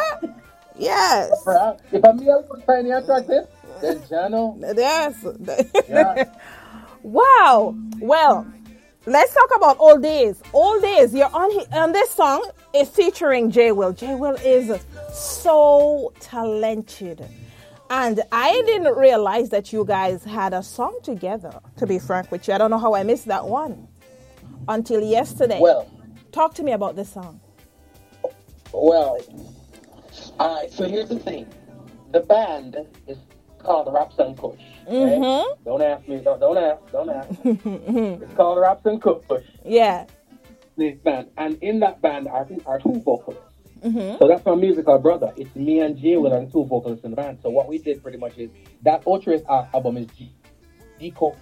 Yes. 0.78 1.30
If 1.90 2.04
I'm 2.04 2.20
I'm 2.20 2.62
tiny 2.64 2.92
attractive, 2.92 3.48
then 3.82 3.98
Jano, 4.02 4.56
Yes. 4.76 5.26
yeah. 5.88 6.24
wow. 7.02 7.74
Well, 7.98 8.46
let's 9.08 9.34
talk 9.34 9.50
about 9.56 9.78
old 9.80 10.02
days. 10.02 10.42
Old 10.52 10.82
days. 10.82 11.14
You're 11.14 11.34
on 11.34 11.50
on 11.72 11.92
this 11.92 12.10
song 12.10 12.50
is 12.74 12.88
featuring 12.88 13.50
J 13.50 13.72
Will. 13.72 13.92
J 13.92 14.14
Will 14.14 14.36
is 14.44 14.80
so 15.12 16.12
talented. 16.20 17.26
And 17.90 18.20
I 18.32 18.52
didn't 18.66 18.96
realize 18.96 19.48
that 19.50 19.72
you 19.72 19.84
guys 19.84 20.22
had 20.24 20.52
a 20.52 20.62
song 20.62 20.98
together, 21.02 21.58
to 21.78 21.86
be 21.86 21.98
frank 21.98 22.30
with 22.30 22.46
you. 22.46 22.54
I 22.54 22.58
don't 22.58 22.70
know 22.70 22.78
how 22.78 22.94
I 22.94 23.02
missed 23.02 23.26
that 23.26 23.46
one 23.46 23.88
until 24.68 25.00
yesterday. 25.00 25.58
Well, 25.60 25.90
Talk 26.32 26.54
to 26.54 26.62
me 26.62 26.72
about 26.72 26.96
this 26.96 27.10
song. 27.10 27.40
well. 28.72 29.18
All 30.38 30.56
right. 30.60 30.70
So 30.70 30.86
here's 30.88 31.08
the 31.08 31.18
thing: 31.18 31.46
the 32.12 32.20
band 32.20 32.76
is 33.06 33.18
called 33.58 33.92
Raps 33.92 34.18
and 34.18 34.36
Kush. 34.88 35.18
right? 35.20 35.64
Don't 35.64 35.82
ask 35.82 36.08
me. 36.08 36.18
Don't, 36.18 36.40
don't 36.40 36.58
ask. 36.58 36.92
Don't 36.92 37.10
ask. 37.10 37.28
Mm-hmm. 37.28 38.22
it's 38.22 38.34
called 38.34 38.58
Raps 38.58 38.86
and 38.86 39.00
Kush. 39.00 39.44
Yeah. 39.64 40.06
this 40.76 40.96
band, 40.98 41.28
and 41.36 41.58
in 41.62 41.80
that 41.80 42.00
band 42.00 42.28
I 42.28 42.32
are, 42.32 42.48
are 42.66 42.78
two 42.78 43.00
vocalists. 43.00 43.44
Mm-hmm. 43.82 44.18
So 44.18 44.26
that's 44.26 44.44
my 44.44 44.54
musical 44.54 44.98
brother. 44.98 45.32
It's 45.36 45.54
me 45.54 45.80
and 45.80 45.96
Jay 45.96 46.16
Will 46.16 46.32
are 46.32 46.44
the 46.44 46.50
two 46.50 46.64
vocalists 46.64 47.04
in 47.04 47.10
the 47.10 47.16
band. 47.16 47.38
So 47.42 47.50
what 47.50 47.68
we 47.68 47.78
did 47.78 48.02
pretty 48.02 48.18
much 48.18 48.36
is 48.36 48.50
that 48.82 49.04
Ultrace 49.04 49.44
uh, 49.48 49.66
album 49.72 49.96
is 49.98 50.06
G, 50.16 50.32
G 50.98 51.10
Cole, 51.12 51.36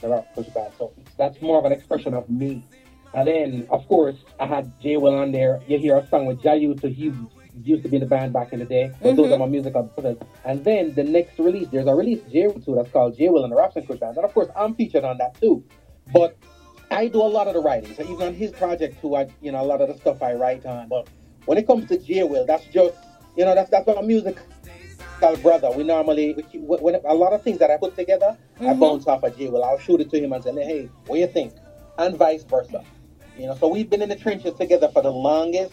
the 0.00 0.08
rap 0.08 0.34
push 0.34 0.46
band. 0.48 0.72
So 0.78 0.92
that's 1.18 1.40
more 1.42 1.58
of 1.58 1.64
an 1.64 1.72
expression 1.72 2.14
of 2.14 2.28
me. 2.30 2.64
And 3.12 3.26
then, 3.26 3.66
of 3.70 3.88
course, 3.88 4.16
I 4.38 4.46
had 4.46 4.72
Jay 4.80 4.96
Will 4.96 5.16
on 5.16 5.32
there. 5.32 5.60
You 5.66 5.78
hear 5.78 5.96
a 5.96 6.06
song 6.06 6.26
with 6.26 6.40
Jayu, 6.42 6.80
to 6.80 6.88
he 6.88 7.12
used 7.62 7.82
to 7.82 7.88
be 7.88 7.96
in 7.96 8.00
the 8.00 8.06
band 8.06 8.32
back 8.32 8.52
in 8.52 8.58
the 8.58 8.64
day. 8.64 8.92
So 9.02 9.12
those 9.14 9.32
are 9.32 9.38
my 9.38 9.46
musical 9.46 9.82
brothers. 9.82 10.18
And 10.44 10.64
then 10.64 10.94
the 10.94 11.04
next 11.04 11.38
release, 11.38 11.68
there's 11.68 11.86
a 11.86 11.94
release 11.94 12.20
Jay 12.30 12.46
Will 12.46 12.60
too 12.60 12.74
that's 12.74 12.90
called 12.90 13.16
Jay 13.16 13.28
Will 13.28 13.44
and 13.44 13.52
the 13.52 13.56
Raps 13.56 13.76
and 13.76 13.86
Kush 13.86 13.98
Band. 13.98 14.16
And 14.16 14.24
of 14.24 14.32
course, 14.34 14.48
I'm 14.56 14.74
featured 14.74 15.04
on 15.04 15.18
that 15.18 15.40
too. 15.40 15.64
But 16.12 16.36
I 16.90 17.08
do 17.08 17.22
a 17.22 17.24
lot 17.28 17.46
of 17.46 17.54
the 17.54 17.60
writing. 17.60 17.94
So 17.94 18.02
even 18.02 18.22
on 18.22 18.34
his 18.34 18.50
project 18.52 19.00
too, 19.00 19.14
I 19.16 19.28
you 19.40 19.52
know 19.52 19.60
a 19.60 19.64
lot 19.64 19.80
of 19.80 19.88
the 19.88 19.96
stuff 19.96 20.22
I 20.22 20.34
write 20.34 20.66
on. 20.66 20.88
But 20.88 21.08
when 21.46 21.58
it 21.58 21.66
comes 21.66 21.86
to 21.88 21.98
J 21.98 22.24
Will, 22.24 22.44
that's 22.46 22.64
just 22.66 22.96
you 23.36 23.44
know 23.44 23.54
that's 23.54 23.70
that's 23.70 23.86
my 23.86 24.00
music 24.02 24.38
brother. 25.42 25.70
We 25.70 25.84
normally 25.84 26.32
we 26.34 26.42
keep, 26.44 26.62
when 26.62 26.94
a 26.94 27.14
lot 27.14 27.32
of 27.32 27.42
things 27.42 27.58
that 27.58 27.70
I 27.70 27.76
put 27.76 27.94
together, 27.94 28.36
I 28.60 28.72
Mhm. 28.72 28.80
bounce 28.80 29.06
off 29.06 29.22
of 29.22 29.36
J 29.36 29.48
Will. 29.48 29.62
I'll 29.62 29.78
shoot 29.78 30.00
it 30.00 30.10
to 30.10 30.18
him 30.18 30.32
and 30.32 30.42
say, 30.42 30.52
hey, 30.52 30.88
what 31.06 31.16
do 31.16 31.20
you 31.20 31.26
think? 31.26 31.52
And 31.98 32.16
vice 32.16 32.42
versa. 32.44 32.82
You 33.36 33.46
know, 33.46 33.54
so 33.54 33.68
we've 33.68 33.88
been 33.88 34.02
in 34.02 34.08
the 34.08 34.16
trenches 34.16 34.54
together 34.54 34.88
for 34.88 35.02
the 35.02 35.12
longest, 35.12 35.72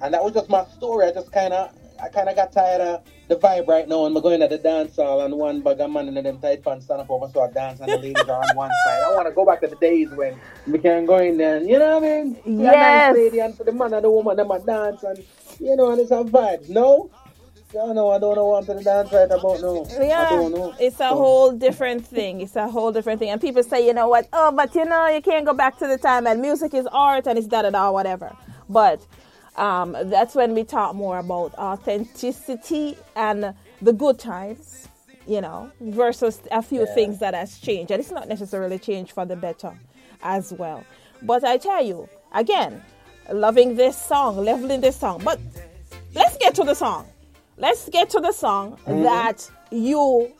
and 0.00 0.14
that 0.14 0.22
was 0.22 0.32
just 0.32 0.48
my 0.48 0.64
story. 0.76 1.06
I 1.06 1.12
just 1.12 1.32
kind 1.32 1.52
of 1.52 1.72
I 2.00 2.08
kind 2.08 2.28
of 2.28 2.36
got 2.36 2.52
tired 2.52 2.80
of 2.80 3.02
the 3.26 3.34
vibe 3.36 3.66
right 3.66 3.88
now, 3.88 4.06
and 4.06 4.14
we're 4.14 4.20
going 4.20 4.38
to 4.40 4.46
the 4.48 4.58
dance 4.58 4.94
hall, 4.96 5.20
and 5.22 5.34
one 5.34 5.60
bag 5.62 5.80
of 5.80 5.90
man 5.90 6.06
in 6.08 6.14
them 6.22 6.38
tight 6.38 6.62
pants 6.62 6.84
stand 6.84 7.00
up 7.00 7.10
over 7.10 7.28
so 7.32 7.42
I 7.42 7.50
dance, 7.50 7.80
and 7.80 7.90
the 7.90 7.96
ladies 7.98 8.22
are 8.28 8.42
on 8.42 8.56
one 8.56 8.70
side. 8.86 9.02
I 9.04 9.14
want 9.14 9.26
to 9.26 9.34
go 9.34 9.44
back 9.44 9.60
to 9.62 9.66
the 9.66 9.76
days 9.76 10.08
when 10.10 10.38
we 10.66 10.78
can 10.78 11.06
go 11.06 11.18
in 11.18 11.36
there, 11.38 11.56
and, 11.56 11.68
you 11.68 11.76
know 11.78 11.98
what 11.98 12.04
I 12.08 12.22
mean? 12.22 12.36
A 12.46 12.62
Yes. 12.62 13.14
nice 13.14 13.16
lady, 13.16 13.40
and 13.40 13.56
for 13.56 13.64
the 13.64 13.72
man 13.72 13.92
and 13.94 14.04
the 14.04 14.10
woman, 14.10 14.36
them 14.36 14.50
a 14.52 14.60
dance, 14.60 15.02
and 15.02 15.18
you 15.58 15.74
know, 15.74 15.90
and 15.90 16.00
it's 16.00 16.12
a 16.12 16.22
vibe. 16.22 16.68
No, 16.68 17.10
I 17.74 17.92
know, 17.92 18.10
I 18.10 18.18
don't 18.20 18.36
know 18.36 18.46
what 18.46 18.70
I'm 18.70 18.78
to 18.78 18.84
dance 18.84 19.12
right 19.12 19.24
about 19.30 19.60
now. 19.60 19.84
Yeah, 20.00 20.70
it's 20.78 20.96
a 20.96 20.98
So- 20.98 21.16
whole 21.16 21.50
different 21.50 22.06
thing. 22.06 22.40
It's 22.42 22.54
a 22.56 22.68
whole 22.68 22.92
different 22.92 23.18
thing. 23.18 23.28
And 23.30 23.40
people 23.40 23.62
say, 23.64 23.84
you 23.84 23.92
know 23.92 24.08
what? 24.08 24.26
Oh, 24.32 24.52
but 24.52 24.74
you 24.76 24.84
know, 24.86 25.08
you 25.08 25.20
can't 25.20 25.44
go 25.44 25.52
back 25.52 25.76
to 25.80 25.86
the 25.88 25.98
time 25.98 26.26
and 26.28 26.40
music 26.40 26.72
is 26.74 26.86
art 26.92 27.26
and 27.26 27.36
it's 27.36 27.46
da 27.48 27.60
da 27.62 27.70
da 27.70 27.90
whatever. 27.90 28.34
But 28.70 29.00
um, 29.58 29.96
that's 30.04 30.34
when 30.34 30.54
we 30.54 30.64
talk 30.64 30.94
more 30.94 31.18
about 31.18 31.52
authenticity 31.58 32.96
and 33.16 33.54
the 33.82 33.92
good 33.92 34.18
times, 34.18 34.88
you 35.26 35.40
know, 35.40 35.70
versus 35.80 36.40
a 36.50 36.62
few 36.62 36.80
Yeah. 36.86 36.94
things 36.94 37.18
that 37.18 37.34
has 37.34 37.58
changed. 37.58 37.90
And 37.90 38.00
it's 38.00 38.10
not 38.10 38.28
necessarily 38.28 38.78
changed 38.78 39.12
for 39.12 39.24
the 39.26 39.36
better 39.36 39.72
as 40.22 40.52
well. 40.52 40.84
But 41.22 41.44
I 41.44 41.58
tell 41.58 41.84
you, 41.84 42.08
again, 42.32 42.82
loving 43.32 43.76
this 43.76 43.96
song, 44.00 44.36
leveling 44.38 44.80
this 44.80 44.96
song. 44.96 45.20
But 45.24 45.38
let's 46.14 46.36
get 46.38 46.54
to 46.56 46.64
the 46.64 46.74
song. 46.74 47.06
Let's 47.56 47.88
get 47.88 48.10
to 48.10 48.20
the 48.20 48.32
song 48.32 48.78
that 48.86 49.50
you 49.70 50.32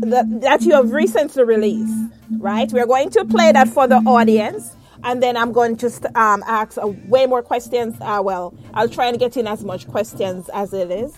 that, 0.00 0.40
that 0.40 0.62
you 0.62 0.72
have 0.72 0.90
recently 0.92 1.44
released, 1.44 1.92
right? 2.38 2.70
We're 2.72 2.86
going 2.86 3.10
to 3.10 3.24
play 3.24 3.52
that 3.52 3.68
for 3.68 3.86
the 3.86 3.96
audience, 3.96 4.74
and 5.04 5.22
then 5.22 5.36
I'm 5.36 5.52
going 5.52 5.76
to 5.76 5.90
st- 5.90 6.14
um, 6.16 6.42
ask 6.46 6.76
uh, 6.78 6.88
way 7.08 7.26
more 7.26 7.42
questions. 7.42 7.94
Uh, 8.00 8.20
well, 8.24 8.54
I'll 8.74 8.88
try 8.88 9.06
and 9.06 9.18
get 9.18 9.36
in 9.36 9.46
as 9.46 9.64
much 9.64 9.86
questions 9.88 10.48
as 10.50 10.72
it 10.72 10.90
is. 10.90 11.14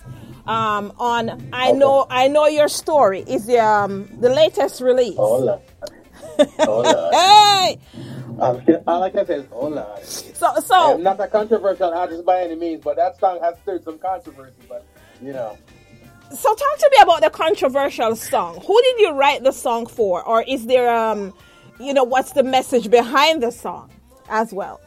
Um, 0.46 0.92
on 0.98 1.48
I 1.52 1.72
know 1.72 2.06
I 2.08 2.28
know 2.28 2.46
your 2.46 2.68
story 2.68 3.20
is 3.26 3.46
the 3.46 3.58
um, 3.58 4.08
the 4.20 4.28
latest 4.30 4.80
release. 4.80 5.16
Oh, 5.18 5.38
Lord. 5.38 5.60
hey, 7.14 7.78
Um, 8.38 8.62
all 8.86 9.02
I 9.02 9.10
can 9.10 9.26
say 9.26 9.36
is, 9.36 9.50
Lord. 9.50 9.82
so 10.04 10.54
so 10.60 10.94
I'm 10.94 11.02
not 11.02 11.18
a 11.20 11.26
controversial 11.28 11.92
artist 11.92 12.24
by 12.24 12.42
any 12.42 12.54
means, 12.54 12.82
but 12.84 12.96
that 12.96 13.18
song 13.18 13.40
has 13.42 13.54
stirred 13.62 13.84
some 13.84 13.98
controversy. 13.98 14.54
But 14.68 14.84
you 15.22 15.32
know, 15.32 15.56
So 16.30 16.54
talk 16.54 16.78
to 16.78 16.90
me 16.94 17.02
about 17.02 17.22
the 17.22 17.30
controversial 17.30 18.14
song. 18.16 18.60
Who 18.66 18.82
did 18.82 19.00
you 19.00 19.12
write 19.12 19.42
the 19.44 19.52
song 19.52 19.86
for, 19.86 20.22
or 20.22 20.42
is 20.46 20.66
there 20.66 20.94
um, 20.94 21.32
you 21.80 21.92
know, 21.94 22.04
what's 22.04 22.32
the 22.32 22.42
message 22.42 22.90
behind 22.90 23.42
the 23.42 23.50
song 23.50 23.90
as 24.28 24.52
well? 24.52 24.80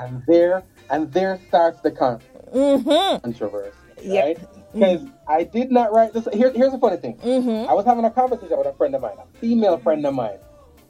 and 0.00 0.22
there 0.28 0.62
and 0.90 1.12
there 1.12 1.40
starts 1.48 1.80
the 1.80 1.90
con- 1.90 2.20
Mm-hmm. 2.54 3.20
controversy, 3.22 3.72
right? 4.06 4.38
Because 4.72 5.04
I 5.26 5.42
did 5.44 5.70
not 5.72 5.92
write 5.92 6.12
this. 6.14 6.26
Here, 6.32 6.50
here's 6.52 6.72
the 6.72 6.78
funny 6.78 6.96
thing. 6.96 7.16
Mm-hmm. 7.18 7.68
I 7.68 7.74
was 7.74 7.84
having 7.84 8.04
a 8.06 8.10
conversation 8.10 8.56
with 8.56 8.66
a 8.68 8.72
friend 8.74 8.94
of 8.94 9.02
mine, 9.02 9.16
a 9.20 9.38
female 9.38 9.76
friend 9.78 10.06
of 10.06 10.14
mine, 10.14 10.38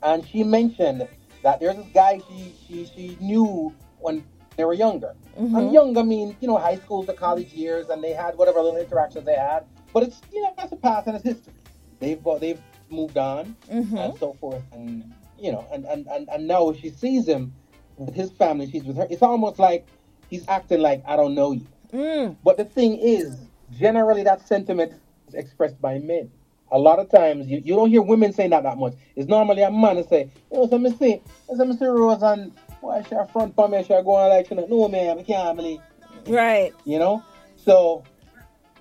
and 0.05 0.25
she 0.29 0.45
mentioned 0.45 1.09
that 1.43 1.59
there's 1.59 1.77
this 1.77 1.87
guy 1.95 2.21
she 2.29 2.55
she 2.67 2.85
she 2.95 3.17
knew 3.21 3.75
when 3.99 4.23
they 4.57 4.65
were 4.65 4.75
younger. 4.75 5.15
Mhm. 5.41 5.89
And 5.89 5.99
I 5.99 6.03
mean 6.03 6.37
you 6.41 6.47
know 6.49 6.59
high 6.59 6.77
school 6.77 7.03
to 7.07 7.13
college 7.15 7.53
years, 7.53 7.89
and 7.89 8.05
they 8.05 8.13
had 8.13 8.37
whatever 8.37 8.61
little 8.61 8.79
interactions 8.79 9.25
they 9.25 9.35
had. 9.37 9.65
But 9.93 10.03
it's 10.05 10.21
you 10.33 10.43
know 10.43 10.53
that's 10.57 10.73
a 10.73 10.77
past 10.77 11.07
and 11.09 11.17
it's 11.17 11.25
history. 11.25 11.55
They've 11.99 12.23
they've 12.41 12.61
moved 12.91 13.17
on 13.19 13.57
Mhm. 13.71 13.99
and 13.99 14.19
so 14.19 14.33
forth, 14.35 14.63
and 14.73 15.13
you 15.39 15.53
know, 15.53 15.65
and 15.73 15.85
and 15.85 16.07
and, 16.09 16.29
and 16.29 16.47
now 16.49 16.73
she 16.73 16.91
sees 16.91 17.27
him 17.27 17.53
with 17.97 18.15
his 18.15 18.31
family. 18.33 18.71
She's 18.71 18.85
with 18.85 18.97
her. 18.97 19.07
It's 19.11 19.23
almost 19.23 19.59
like 19.59 19.87
he's 20.29 20.47
acting 20.49 20.81
like 20.81 21.03
I 21.07 21.17
don't 21.17 21.35
know 21.35 21.53
you. 21.53 21.67
Mm. 21.93 22.37
But 22.45 22.57
the 22.59 22.65
thing 22.65 22.97
is, 22.99 23.37
generally 23.79 24.23
that 24.25 24.47
sentiment 24.47 24.93
is 25.29 25.35
expressed 25.35 25.81
by 25.81 25.99
men. 25.99 26.31
A 26.71 26.79
lot 26.79 26.99
of 26.99 27.09
times 27.09 27.47
you, 27.49 27.63
you 27.65 27.75
don't 27.75 27.89
hear 27.89 28.03
women 28.03 28.33
saying 28.33 28.51
that 28.51 28.63
that 28.65 28.77
much. 28.77 28.93
It's 29.17 29.27
normally 29.29 29.63
a 29.63 29.71
man 29.71 29.97
to 29.97 30.07
say, 30.07 30.31
you 30.53 30.59
know, 30.59 30.69
so 30.69 30.79
me 30.79 30.91
see, 30.97 31.23
so 31.57 31.65
me 31.65 31.75
see 31.77 31.87
Rose 31.87 32.23
and 32.23 32.53
why 32.83 33.03
she 33.03 33.15
a 33.15 33.25
front 33.27 33.55
for 33.55 33.69
me, 33.69 33.83
she 33.85 33.95
a 33.95 34.03
go 34.03 34.17
on 34.17 34.29
like 34.29 34.51
no 34.69 34.87
man, 34.89 35.19
I 35.19 35.23
can't 35.23 35.57
believe 35.57 35.81
Right. 36.27 36.75
you 36.85 36.99
know? 36.99 37.23
So 37.57 38.05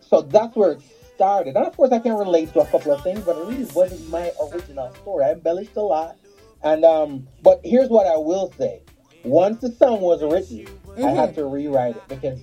so 0.01 0.21
that's 0.21 0.55
where 0.55 0.73
it 0.73 0.81
started. 1.17 1.55
And 1.55 1.65
of 1.65 1.75
course 1.75 1.91
I 1.91 1.99
can 1.99 2.13
relate 2.13 2.53
to 2.53 2.59
a 2.59 2.65
couple 2.67 2.93
of 2.93 3.03
things, 3.03 3.21
but 3.21 3.35
it 3.37 3.45
really 3.45 3.65
wasn't 3.73 4.07
my 4.09 4.31
original 4.53 4.93
story. 4.95 5.25
I 5.25 5.31
embellished 5.31 5.75
a 5.75 5.81
lot. 5.81 6.15
And 6.63 6.85
um 6.85 7.27
but 7.41 7.59
here's 7.63 7.89
what 7.89 8.05
I 8.07 8.17
will 8.17 8.53
say. 8.57 8.83
Once 9.23 9.59
the 9.61 9.71
song 9.71 10.01
was 10.01 10.23
written, 10.23 10.67
I 11.03 11.09
had 11.09 11.33
to 11.35 11.45
rewrite 11.45 11.95
it 11.97 12.07
because 12.07 12.39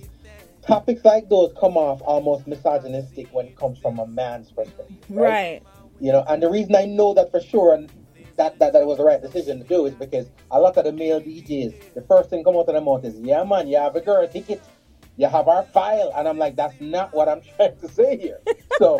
topics 0.61 1.05
like 1.05 1.29
those 1.29 1.53
come 1.59 1.77
off 1.77 2.01
almost 2.01 2.47
misogynistic 2.47 3.27
when 3.33 3.45
it 3.45 3.55
comes 3.55 3.79
from 3.79 3.97
a 3.99 4.07
man's 4.07 4.51
perspective. 4.51 4.97
Right. 5.09 5.61
You 6.01 6.11
know, 6.11 6.25
and 6.27 6.43
the 6.43 6.49
reason 6.49 6.75
I 6.75 6.85
know 6.85 7.13
that 7.13 7.31
for 7.31 7.39
sure 7.39 7.73
and 7.73 7.89
that, 8.35 8.59
that, 8.59 8.73
that 8.73 8.85
was 8.85 8.97
the 8.97 9.05
right 9.05 9.21
decision 9.21 9.59
to 9.59 9.65
do 9.65 9.85
is 9.85 9.93
because 9.95 10.29
a 10.51 10.59
lot 10.59 10.75
of 10.75 10.83
the 10.83 10.91
male 10.91 11.21
DJs, 11.21 11.93
the 11.93 12.01
first 12.01 12.29
thing 12.29 12.43
come 12.43 12.55
out 12.57 12.67
of 12.67 12.73
their 12.73 12.81
mouth 12.81 13.05
is, 13.05 13.17
yeah 13.21 13.43
man, 13.45 13.67
you 13.67 13.77
have 13.77 13.95
a 13.95 14.01
girl 14.01 14.27
ticket, 14.27 14.61
you 15.17 15.27
have 15.27 15.47
our 15.47 15.63
file. 15.63 16.11
And 16.15 16.27
I'm 16.27 16.37
like, 16.37 16.55
that's 16.55 16.79
not 16.79 17.13
what 17.13 17.27
I'm 17.27 17.41
trying 17.55 17.77
to 17.77 17.87
say 17.87 18.17
here. 18.17 18.39
so 18.77 18.97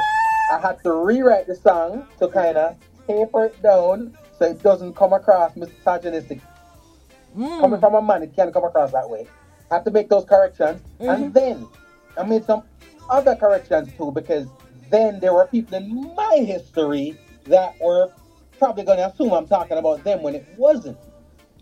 I 0.51 0.59
had 0.59 0.81
to 0.83 0.93
rewrite 0.93 1.47
the 1.47 1.55
song 1.55 2.07
to 2.19 2.27
kind 2.27 2.57
of 2.57 2.77
taper 3.07 3.45
it 3.45 3.61
down 3.61 4.17
so 4.37 4.45
it 4.45 4.61
doesn't 4.61 4.95
come 4.95 5.13
across 5.13 5.55
misogynistic. 5.55 6.39
Hmm. 7.33 7.59
Coming 7.59 7.79
from 7.79 7.95
a 7.95 8.01
man, 8.01 8.23
it 8.23 8.35
can't 8.35 8.53
come 8.53 8.63
across 8.63 8.91
that 8.91 9.09
way. 9.09 9.27
I 9.71 9.75
have 9.75 9.85
to 9.85 9.91
make 9.91 10.09
those 10.09 10.25
corrections. 10.25 10.81
And 10.99 11.25
mm-hmm. 11.25 11.31
then 11.31 11.67
I 12.17 12.23
made 12.23 12.45
some 12.45 12.63
other 13.09 13.35
corrections 13.35 13.89
too 13.97 14.11
because 14.11 14.47
then 14.89 15.19
there 15.19 15.33
were 15.33 15.47
people 15.47 15.77
in 15.77 16.13
my 16.15 16.37
history 16.45 17.17
that 17.45 17.75
were 17.81 18.11
probably 18.57 18.83
going 18.83 18.97
to 18.97 19.07
assume 19.07 19.33
I'm 19.33 19.47
talking 19.47 19.77
about 19.77 20.03
them 20.03 20.21
when 20.21 20.35
it 20.35 20.45
wasn't. 20.57 20.97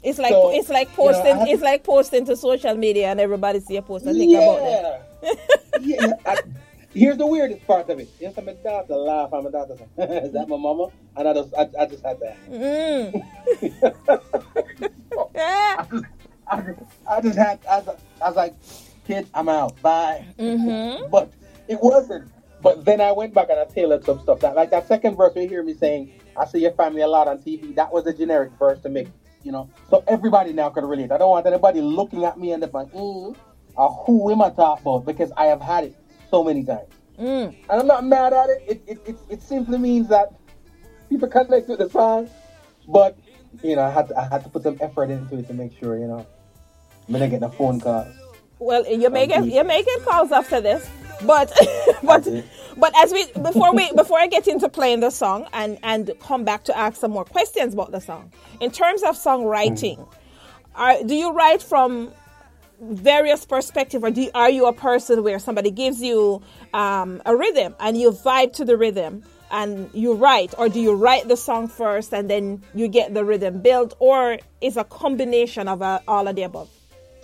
It's 0.03 0.19
like 0.19 0.31
So, 0.31 0.51
it's 0.53 0.69
like 0.69 0.89
you 0.97 1.05
know, 1.05 1.11
posting 1.13 1.37
to- 1.45 1.51
it's 1.51 1.61
like 1.63 1.83
posting 1.83 2.25
to 2.25 2.35
social 2.35 2.75
media 2.75 3.07
and 3.07 3.19
everybody 3.19 3.59
see 3.59 3.77
a 3.77 3.81
post 3.81 4.05
and 4.05 4.17
think 4.17 4.33
about 4.33 4.59
that. 4.59 5.09
Yeah. 5.81 5.97
yeah. 6.07 6.13
I- 6.25 6.41
here's 6.93 7.17
the 7.17 7.25
weirdest 7.25 7.65
part 7.65 7.89
of 7.89 7.99
it. 7.99 8.09
Yes, 8.19 8.35
my 8.37 8.53
daughter 8.53 8.95
laugh 8.95 9.31
and 9.33 9.43
my 9.45 9.51
daughter 9.51 9.75
say, 9.77 9.85
"Is 10.25 10.33
that 10.33 10.47
my 10.47 10.57
mama?" 10.57 10.89
And 11.15 11.27
I 11.27 11.33
just, 11.33 11.53
I, 11.55 11.69
I 11.79 11.85
just 11.85 12.03
had 12.03 12.19
that. 12.19 12.37
Mm. 12.49 13.23
I 15.37 15.85
just, 15.89 16.05
I 16.51 16.61
just, 16.61 16.83
I 17.09 17.21
just 17.21 17.37
had, 17.37 17.59
I 17.69 17.79
was, 17.79 17.97
I 18.21 18.27
was 18.27 18.35
like, 18.35 18.55
"Kid, 19.07 19.27
I'm 19.33 19.49
out. 19.49 19.81
Bye." 19.81 20.25
Mm-hmm. 20.37 21.09
But 21.09 21.31
it 21.67 21.79
wasn't. 21.81 22.29
But 22.61 22.85
then 22.85 23.01
I 23.01 23.11
went 23.11 23.33
back 23.33 23.49
and 23.49 23.59
I 23.59 23.65
tailored 23.65 24.05
some 24.05 24.19
stuff. 24.21 24.39
That 24.41 24.55
like 24.55 24.69
that 24.71 24.87
second 24.87 25.15
verse, 25.15 25.33
you 25.35 25.47
hear 25.47 25.63
me 25.63 25.73
saying, 25.73 26.13
"I 26.37 26.45
see 26.45 26.59
your 26.59 26.71
family 26.71 27.01
a 27.01 27.07
lot 27.07 27.27
on 27.27 27.39
TV." 27.39 27.73
That 27.75 27.91
was 27.91 28.05
a 28.07 28.13
generic 28.13 28.51
verse 28.59 28.79
to 28.81 28.89
make, 28.89 29.07
you 29.43 29.51
know, 29.51 29.69
so 29.89 30.03
everybody 30.07 30.53
now 30.53 30.69
can 30.69 30.85
relate. 30.85 31.11
I 31.11 31.17
don't 31.17 31.29
want 31.29 31.45
anybody 31.45 31.81
looking 31.81 32.23
at 32.25 32.39
me 32.39 32.51
and 32.53 32.63
they're 32.63 32.69
like, 32.71 32.91
mm, 32.91 33.35
or 33.75 33.89
"Who 34.05 34.31
am 34.31 34.41
I 34.41 34.49
talking 34.49 34.83
about?" 34.83 35.05
Because 35.05 35.31
I 35.37 35.45
have 35.45 35.61
had 35.61 35.83
it 35.85 35.95
so 36.31 36.43
many 36.43 36.63
times, 36.63 36.89
Mm. 37.19 37.55
and 37.69 37.79
I'm 37.81 37.87
not 37.87 38.05
mad 38.05 38.33
at 38.33 38.49
it. 38.49 38.63
It 38.67 38.81
it, 38.87 38.99
it, 39.05 39.15
it 39.29 39.41
simply 39.41 39.77
means 39.77 40.07
that 40.09 40.29
people 41.09 41.27
connect 41.27 41.67
with 41.69 41.79
the 41.79 41.89
song, 41.89 42.29
but 42.87 43.17
you 43.61 43.75
know, 43.75 43.83
I 43.83 43.89
had 43.91 44.07
to, 44.07 44.17
I 44.19 44.23
had 44.27 44.43
to 44.43 44.49
put 44.49 44.63
some 44.63 44.77
effort 44.81 45.09
into 45.11 45.37
it 45.37 45.47
to 45.47 45.53
make 45.53 45.77
sure, 45.77 45.97
you 45.97 46.07
know, 46.07 46.25
I'm 47.07 47.13
not 47.13 47.19
getting 47.29 47.43
a 47.43 47.51
phone 47.51 47.79
call. 47.79 48.07
Well, 48.59 48.85
you're 48.87 49.11
making, 49.11 49.51
you 49.51 49.63
make 49.63 49.85
it 49.87 50.03
calls 50.05 50.31
after 50.31 50.59
this, 50.61 50.89
but 51.25 51.51
but 52.03 52.25
but 52.77 52.93
as 52.97 53.11
we 53.11 53.25
before 53.41 53.73
we 53.73 53.91
before 53.93 54.19
I 54.19 54.27
get 54.27 54.47
into 54.47 54.69
playing 54.69 54.99
the 55.01 55.09
song 55.09 55.47
and 55.53 55.77
and 55.83 56.11
come 56.19 56.43
back 56.43 56.63
to 56.65 56.77
ask 56.77 56.99
some 56.99 57.11
more 57.11 57.25
questions 57.25 57.73
about 57.73 57.91
the 57.91 57.99
song. 57.99 58.31
In 58.59 58.71
terms 58.71 59.03
of 59.03 59.15
songwriting, 59.15 60.07
are, 60.75 61.03
do 61.03 61.15
you 61.15 61.31
write 61.31 61.61
from 61.61 62.11
various 62.81 63.45
perspectives, 63.45 64.03
or 64.03 64.11
do, 64.11 64.29
are 64.33 64.49
you 64.49 64.65
a 64.65 64.73
person 64.73 65.23
where 65.23 65.39
somebody 65.39 65.71
gives 65.71 66.01
you 66.01 66.41
um, 66.73 67.21
a 67.25 67.35
rhythm 67.35 67.75
and 67.79 67.97
you 67.97 68.11
vibe 68.11 68.53
to 68.53 68.65
the 68.65 68.75
rhythm 68.75 69.23
and 69.51 69.89
you 69.93 70.15
write, 70.15 70.53
or 70.57 70.67
do 70.67 70.79
you 70.79 70.93
write 70.93 71.27
the 71.27 71.37
song 71.37 71.67
first 71.67 72.13
and 72.13 72.29
then 72.29 72.63
you 72.73 72.87
get 72.87 73.13
the 73.13 73.23
rhythm 73.23 73.61
built, 73.61 73.95
or 73.99 74.39
is 74.61 74.77
a 74.77 74.83
combination 74.83 75.67
of 75.67 75.81
uh, 75.81 75.99
all 76.07 76.27
of 76.27 76.35
the 76.35 76.43
above, 76.43 76.69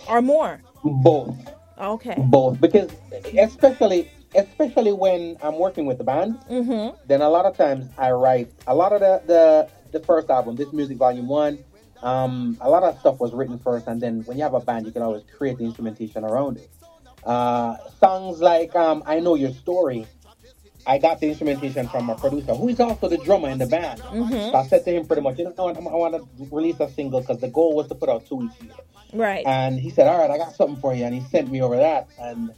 or 0.08 0.22
more? 0.22 0.62
Both. 0.84 1.36
Okay. 1.78 2.14
both 2.18 2.60
because 2.60 2.90
especially 3.38 4.10
especially 4.34 4.92
when 4.92 5.36
I'm 5.42 5.58
working 5.58 5.86
with 5.86 5.98
the 5.98 6.04
band, 6.04 6.38
Mm-hmm. 6.50 6.96
then 7.06 7.20
a 7.22 7.28
lot 7.28 7.44
of 7.46 7.56
times 7.56 7.88
I 7.98 8.10
write 8.12 8.50
a 8.66 8.74
lot 8.74 8.92
of 8.92 9.00
the 9.00 9.22
the, 9.26 9.98
the 9.98 10.04
first 10.04 10.30
album, 10.30 10.56
this 10.56 10.72
music 10.72 10.96
volume 10.98 11.28
one, 11.28 11.58
um, 12.02 12.56
a 12.60 12.70
lot 12.70 12.82
of 12.82 12.98
stuff 13.00 13.20
was 13.20 13.32
written 13.32 13.58
first, 13.58 13.86
and 13.86 14.00
then 14.00 14.22
when 14.24 14.36
you 14.36 14.42
have 14.42 14.54
a 14.54 14.60
band, 14.60 14.86
you 14.86 14.92
can 14.92 15.02
always 15.02 15.22
create 15.36 15.58
the 15.58 15.64
instrumentation 15.64 16.24
around 16.24 16.56
it. 16.58 16.70
Uh, 17.24 17.76
songs 17.98 18.40
like 18.40 18.74
um, 18.74 19.02
"I 19.06 19.20
Know 19.20 19.34
Your 19.34 19.50
Story," 19.52 20.06
I 20.86 20.96
got 20.98 21.20
the 21.20 21.28
instrumentation 21.28 21.86
from 21.88 22.08
a 22.08 22.14
producer 22.14 22.54
who 22.54 22.68
is 22.68 22.80
also 22.80 23.08
the 23.08 23.18
drummer 23.18 23.50
in 23.50 23.58
the 23.58 23.66
band. 23.66 24.00
Mm-hmm. 24.00 24.32
So 24.32 24.54
I 24.54 24.66
said 24.66 24.84
to 24.86 24.90
him 24.96 25.06
pretty 25.06 25.20
much, 25.20 25.38
you 25.38 25.44
know, 25.44 25.50
what, 25.56 25.76
I 25.76 25.80
want 25.80 26.14
to 26.14 26.46
release 26.50 26.80
a 26.80 26.88
single 26.90 27.20
because 27.20 27.38
the 27.40 27.48
goal 27.48 27.74
was 27.76 27.88
to 27.88 27.94
put 27.94 28.08
out 28.08 28.26
two 28.26 28.36
weeks. 28.36 28.54
Right. 29.12 29.44
And 29.44 29.78
he 29.78 29.90
said, 29.90 30.06
"All 30.06 30.18
right, 30.18 30.30
I 30.30 30.38
got 30.38 30.54
something 30.54 30.80
for 30.80 30.94
you," 30.94 31.04
and 31.04 31.14
he 31.14 31.20
sent 31.28 31.50
me 31.50 31.60
over 31.60 31.76
that. 31.76 32.08
And 32.18 32.52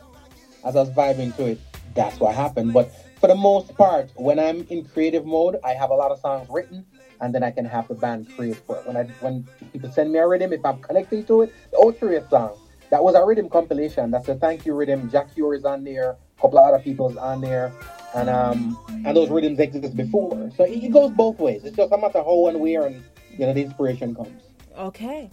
as 0.65 0.77
I 0.77 0.81
was 0.81 0.91
vibing 0.91 1.35
to 1.37 1.47
it, 1.47 1.61
that's 1.95 2.19
what 2.21 2.35
happened. 2.35 2.73
But 2.73 2.91
for 3.21 3.27
the 3.29 3.35
most 3.35 3.75
part, 3.77 4.11
when 4.17 4.39
I'm 4.39 4.67
in 4.69 4.85
creative 4.85 5.27
mode, 5.27 5.59
I 5.65 5.75
have 5.75 5.91
a 5.91 5.95
lot 5.95 6.11
of 6.11 6.19
songs 6.19 6.49
written, 6.51 6.85
and 7.21 7.35
then 7.35 7.43
I 7.43 7.51
can 7.51 7.65
have 7.65 7.89
the 7.89 7.95
band 7.95 8.29
create 8.35 8.57
for 8.67 8.79
it. 8.79 8.87
When 8.87 8.97
I 8.97 9.05
when 9.21 9.47
people 9.73 9.91
send 9.91 10.13
me 10.13 10.19
a 10.19 10.27
rhythm, 10.27 10.53
if 10.53 10.65
I'm 10.65 10.81
connecting 10.81 11.25
to 11.27 11.43
it, 11.43 11.53
the 11.71 11.79
Ultra 11.79 12.29
song 12.29 12.59
that 12.93 13.03
was 13.03 13.15
a 13.15 13.25
rhythm 13.25 13.49
compilation. 13.49 14.11
That's 14.11 14.29
a 14.29 14.35
thank 14.35 14.67
you 14.67 14.75
rhythm. 14.75 15.11
Jah 15.11 15.25
Cure 15.33 15.55
is 15.55 15.65
on 15.65 15.83
there. 15.83 16.11
A 16.11 16.41
couple 16.41 16.59
of 16.59 16.69
other 16.69 16.79
people's 16.79 17.17
on 17.17 17.41
there. 17.41 17.73
And 18.15 18.29
um 18.29 18.79
and 19.07 19.17
those 19.17 19.31
rhythms 19.31 19.59
existed 19.59 19.97
before. 19.97 20.51
So 20.59 20.65
it, 20.65 20.85
it 20.85 20.93
goes 20.93 21.11
both 21.11 21.39
ways. 21.39 21.65
It's 21.65 21.75
just 21.75 21.91
a 21.91 21.97
matter 21.97 22.23
how 22.23 22.49
and 22.49 22.61
where 22.61 22.85
and 22.85 23.03
you 23.31 23.47
know 23.47 23.55
the 23.55 23.63
inspiration 23.63 24.15
comes. 24.15 24.43
Okay. 24.77 25.31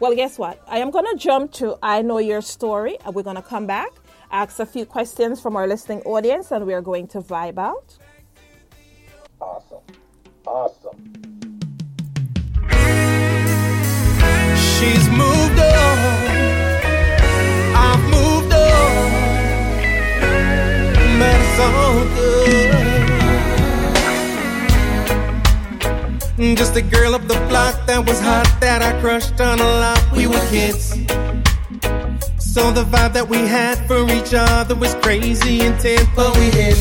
Well, 0.00 0.14
guess 0.14 0.38
what? 0.38 0.62
I 0.66 0.78
am 0.78 0.90
going 0.90 1.04
to 1.04 1.16
jump 1.16 1.52
to 1.52 1.76
I 1.82 2.00
Know 2.00 2.18
Your 2.18 2.40
Story, 2.40 2.96
and 3.04 3.14
we're 3.14 3.22
going 3.22 3.36
to 3.36 3.42
come 3.42 3.66
back, 3.66 3.90
ask 4.34 4.58
a 4.58 4.66
few 4.66 4.84
questions 4.84 5.40
from 5.40 5.54
our 5.54 5.68
listening 5.68 6.02
audience, 6.02 6.50
and 6.50 6.66
we 6.66 6.74
are 6.74 6.82
going 6.82 7.06
to 7.06 7.20
vibe 7.20 7.56
out. 7.56 7.96
Awesome. 9.40 9.78
Awesome. 10.44 11.12
She's 14.56 15.08
moved 15.08 15.60
on. 15.60 15.98
I've 17.86 18.04
moved 18.16 18.52
on. 18.52 19.10
But 21.20 21.36
it's 21.44 21.60
all 21.66 22.00
good. 22.18 22.72
Just 26.56 26.74
a 26.76 26.82
girl 26.82 27.14
up 27.14 27.22
the 27.22 27.38
block 27.48 27.86
that 27.86 28.04
was 28.04 28.18
hot 28.20 28.52
that 28.60 28.82
I 28.82 29.00
crushed 29.00 29.40
on 29.40 29.60
a 29.60 29.62
lot. 29.62 30.02
We 30.12 30.26
were 30.26 30.44
kids. 30.50 30.92
So 32.54 32.70
the 32.70 32.84
vibe 32.84 33.14
that 33.14 33.28
we 33.28 33.38
had 33.38 33.84
for 33.88 34.08
each 34.12 34.32
other 34.32 34.76
was 34.76 34.94
crazy 35.02 35.62
intense, 35.62 36.06
but 36.14 36.36
we 36.36 36.50
hid 36.50 36.76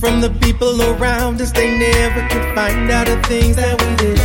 from 0.00 0.22
the 0.22 0.30
people 0.40 0.80
around 0.80 1.38
us. 1.38 1.52
They 1.52 1.78
never 1.78 2.26
could 2.30 2.54
find 2.54 2.90
out 2.90 3.08
the 3.08 3.20
things 3.28 3.56
that 3.56 3.76
we 3.78 3.88
did. 4.00 4.16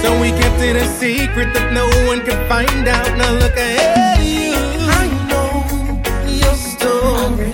So 0.00 0.18
we 0.18 0.30
kept 0.30 0.62
it 0.62 0.76
a 0.76 0.86
secret 0.96 1.52
that 1.52 1.74
no 1.74 1.84
one 2.08 2.24
could 2.24 2.40
find 2.48 2.88
out. 2.88 3.18
Now 3.18 3.32
look 3.34 3.54
at 3.58 4.24
you. 4.24 4.54
I 4.96 5.06
know 5.28 5.50
your 6.24 6.56
story 6.56 7.52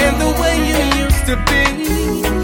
and 0.00 0.14
the 0.16 0.32
way 0.40 0.54
you 0.64 0.78
used 1.04 1.26
to 1.28 1.36
be. 1.44 2.37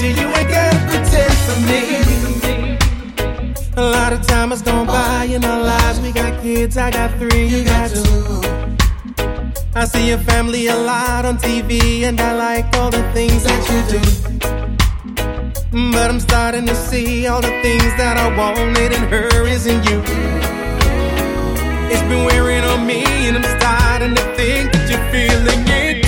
You. 0.00 0.10
You 0.10 0.28
ain't 0.28 0.48
gotta 0.48 0.78
pretend 0.90 1.34
for 1.46 1.58
me. 1.66 2.78
A 3.76 3.82
lot 3.82 4.12
of 4.12 4.26
time 4.26 4.50
has 4.50 4.62
gone 4.62 4.86
by 4.86 5.24
in 5.24 5.44
our 5.44 5.62
lives. 5.62 6.00
We 6.00 6.12
got 6.12 6.40
kids, 6.42 6.76
I 6.76 6.90
got 6.90 7.10
three, 7.18 7.46
you 7.46 7.64
got 7.64 7.90
two. 7.90 8.40
I 9.74 9.84
see 9.84 10.08
your 10.08 10.18
family 10.18 10.66
a 10.68 10.76
lot 10.76 11.24
on 11.24 11.38
TV, 11.38 12.02
and 12.02 12.20
I 12.20 12.32
like 12.34 12.66
all 12.76 12.90
the 12.90 13.02
things 13.12 13.44
that 13.44 13.62
you 13.70 13.80
do. 13.94 14.00
But 15.92 16.10
I'm 16.10 16.20
starting 16.20 16.66
to 16.66 16.74
see 16.74 17.26
all 17.26 17.40
the 17.40 17.54
things 17.62 17.94
that 17.96 18.16
I 18.16 18.34
wanted 18.36 18.92
in 18.92 19.04
her 19.12 19.46
isn't 19.46 19.84
you. 19.88 20.02
It's 21.90 22.02
been 22.10 22.24
wearing 22.24 22.64
on 22.64 22.86
me, 22.86 23.04
and 23.28 23.36
I'm 23.36 23.60
starting 23.60 24.14
to 24.14 24.22
think 24.36 24.72
that 24.72 24.90
you're 24.90 25.06
feeling 25.12 25.64
it 25.68 26.07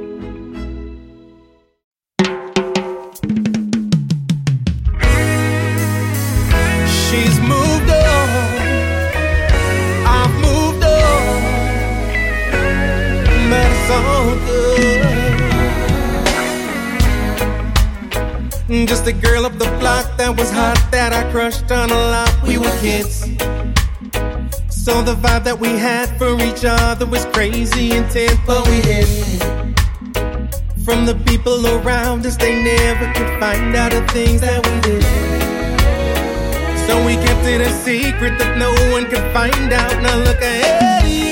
Just 18.87 19.05
a 19.07 19.13
girl 19.13 19.45
up 19.45 19.53
the 19.57 19.69
block 19.79 20.17
that 20.17 20.35
was 20.37 20.49
hot 20.51 20.77
that 20.91 21.13
I 21.13 21.29
crushed 21.31 21.71
on 21.71 21.91
a 21.91 22.01
lot. 22.13 22.31
We 22.43 22.57
were 22.57 22.75
kids. 22.79 23.21
So 24.69 25.01
the 25.03 25.15
vibe 25.15 25.43
that 25.43 25.59
we 25.59 25.69
had 25.77 26.09
for 26.17 26.33
each 26.41 26.65
other 26.65 27.05
was 27.05 27.25
crazy 27.25 27.91
intense, 27.91 28.37
but 28.45 28.67
we 28.67 28.81
hid. 28.81 29.07
From 30.83 31.05
the 31.05 31.15
people 31.25 31.65
around 31.67 32.25
us, 32.25 32.37
they 32.37 32.63
never 32.63 33.05
could 33.13 33.39
find 33.39 33.75
out 33.75 33.91
the 33.91 34.01
things 34.13 34.41
that 34.41 34.59
we 34.65 34.73
did. 34.81 35.03
So 36.87 37.05
we 37.05 37.15
kept 37.15 37.45
it 37.45 37.61
a 37.61 37.71
secret 37.85 38.39
that 38.39 38.57
no 38.57 38.71
one 38.91 39.05
could 39.05 39.25
find 39.31 39.71
out. 39.71 40.01
Now 40.01 40.17
look 40.17 40.41
ahead. 40.41 41.30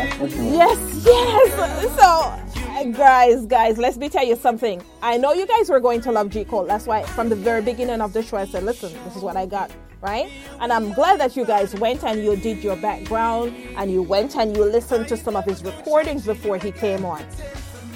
Yes, 0.00 1.04
yes. 1.04 1.98
So, 1.98 2.60
uh, 2.70 2.84
guys, 2.84 3.44
guys, 3.46 3.76
let 3.76 3.96
me 3.96 4.08
tell 4.08 4.24
you 4.24 4.36
something. 4.36 4.82
I 5.02 5.18
know 5.18 5.32
you 5.34 5.46
guys 5.46 5.68
were 5.68 5.80
going 5.80 6.00
to 6.02 6.12
love 6.12 6.30
G. 6.30 6.44
Cole. 6.44 6.64
That's 6.64 6.86
why 6.86 7.02
from 7.02 7.28
the 7.28 7.36
very 7.36 7.60
beginning 7.60 8.00
of 8.00 8.12
the 8.14 8.22
show, 8.22 8.38
I 8.38 8.46
said, 8.46 8.62
listen, 8.62 8.92
this 9.04 9.16
is 9.16 9.22
what 9.22 9.36
I 9.36 9.44
got, 9.44 9.70
right? 10.00 10.30
And 10.60 10.72
I'm 10.72 10.92
glad 10.94 11.20
that 11.20 11.36
you 11.36 11.44
guys 11.44 11.74
went 11.74 12.02
and 12.04 12.24
you 12.24 12.34
did 12.36 12.64
your 12.64 12.76
background 12.76 13.54
and 13.76 13.90
you 13.90 14.02
went 14.02 14.36
and 14.36 14.56
you 14.56 14.64
listened 14.64 15.08
to 15.08 15.16
some 15.18 15.36
of 15.36 15.44
his 15.44 15.62
recordings 15.62 16.24
before 16.24 16.56
he 16.56 16.72
came 16.72 17.04
on. 17.04 17.22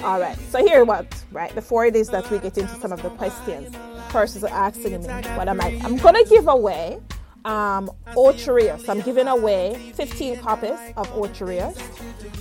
All 0.03 0.19
right, 0.19 0.37
so 0.51 0.63
here 0.63 0.85
what, 0.85 1.07
right? 1.31 1.55
Before 1.55 1.85
it 1.85 1.95
is 1.95 2.09
that 2.09 2.29
we 2.29 2.37
get 2.37 2.57
into 2.57 2.75
some 2.75 2.91
of 2.91 3.01
the 3.01 3.09
questions, 3.11 3.75
persons 4.09 4.43
are 4.43 4.49
asking 4.49 5.01
me 5.01 5.07
what 5.07 5.47
am 5.47 5.59
I? 5.59 5.79
I'm 5.83 5.97
gonna 5.97 6.23
give 6.25 6.47
away 6.47 6.99
um, 7.45 7.89
Ocho 8.17 8.53
Rios. 8.53 8.89
I'm 8.89 9.01
giving 9.01 9.27
away 9.27 9.91
15 9.93 10.39
copies 10.39 10.77
of 10.97 11.11
Ocho 11.13 11.45
Rios. 11.45 11.77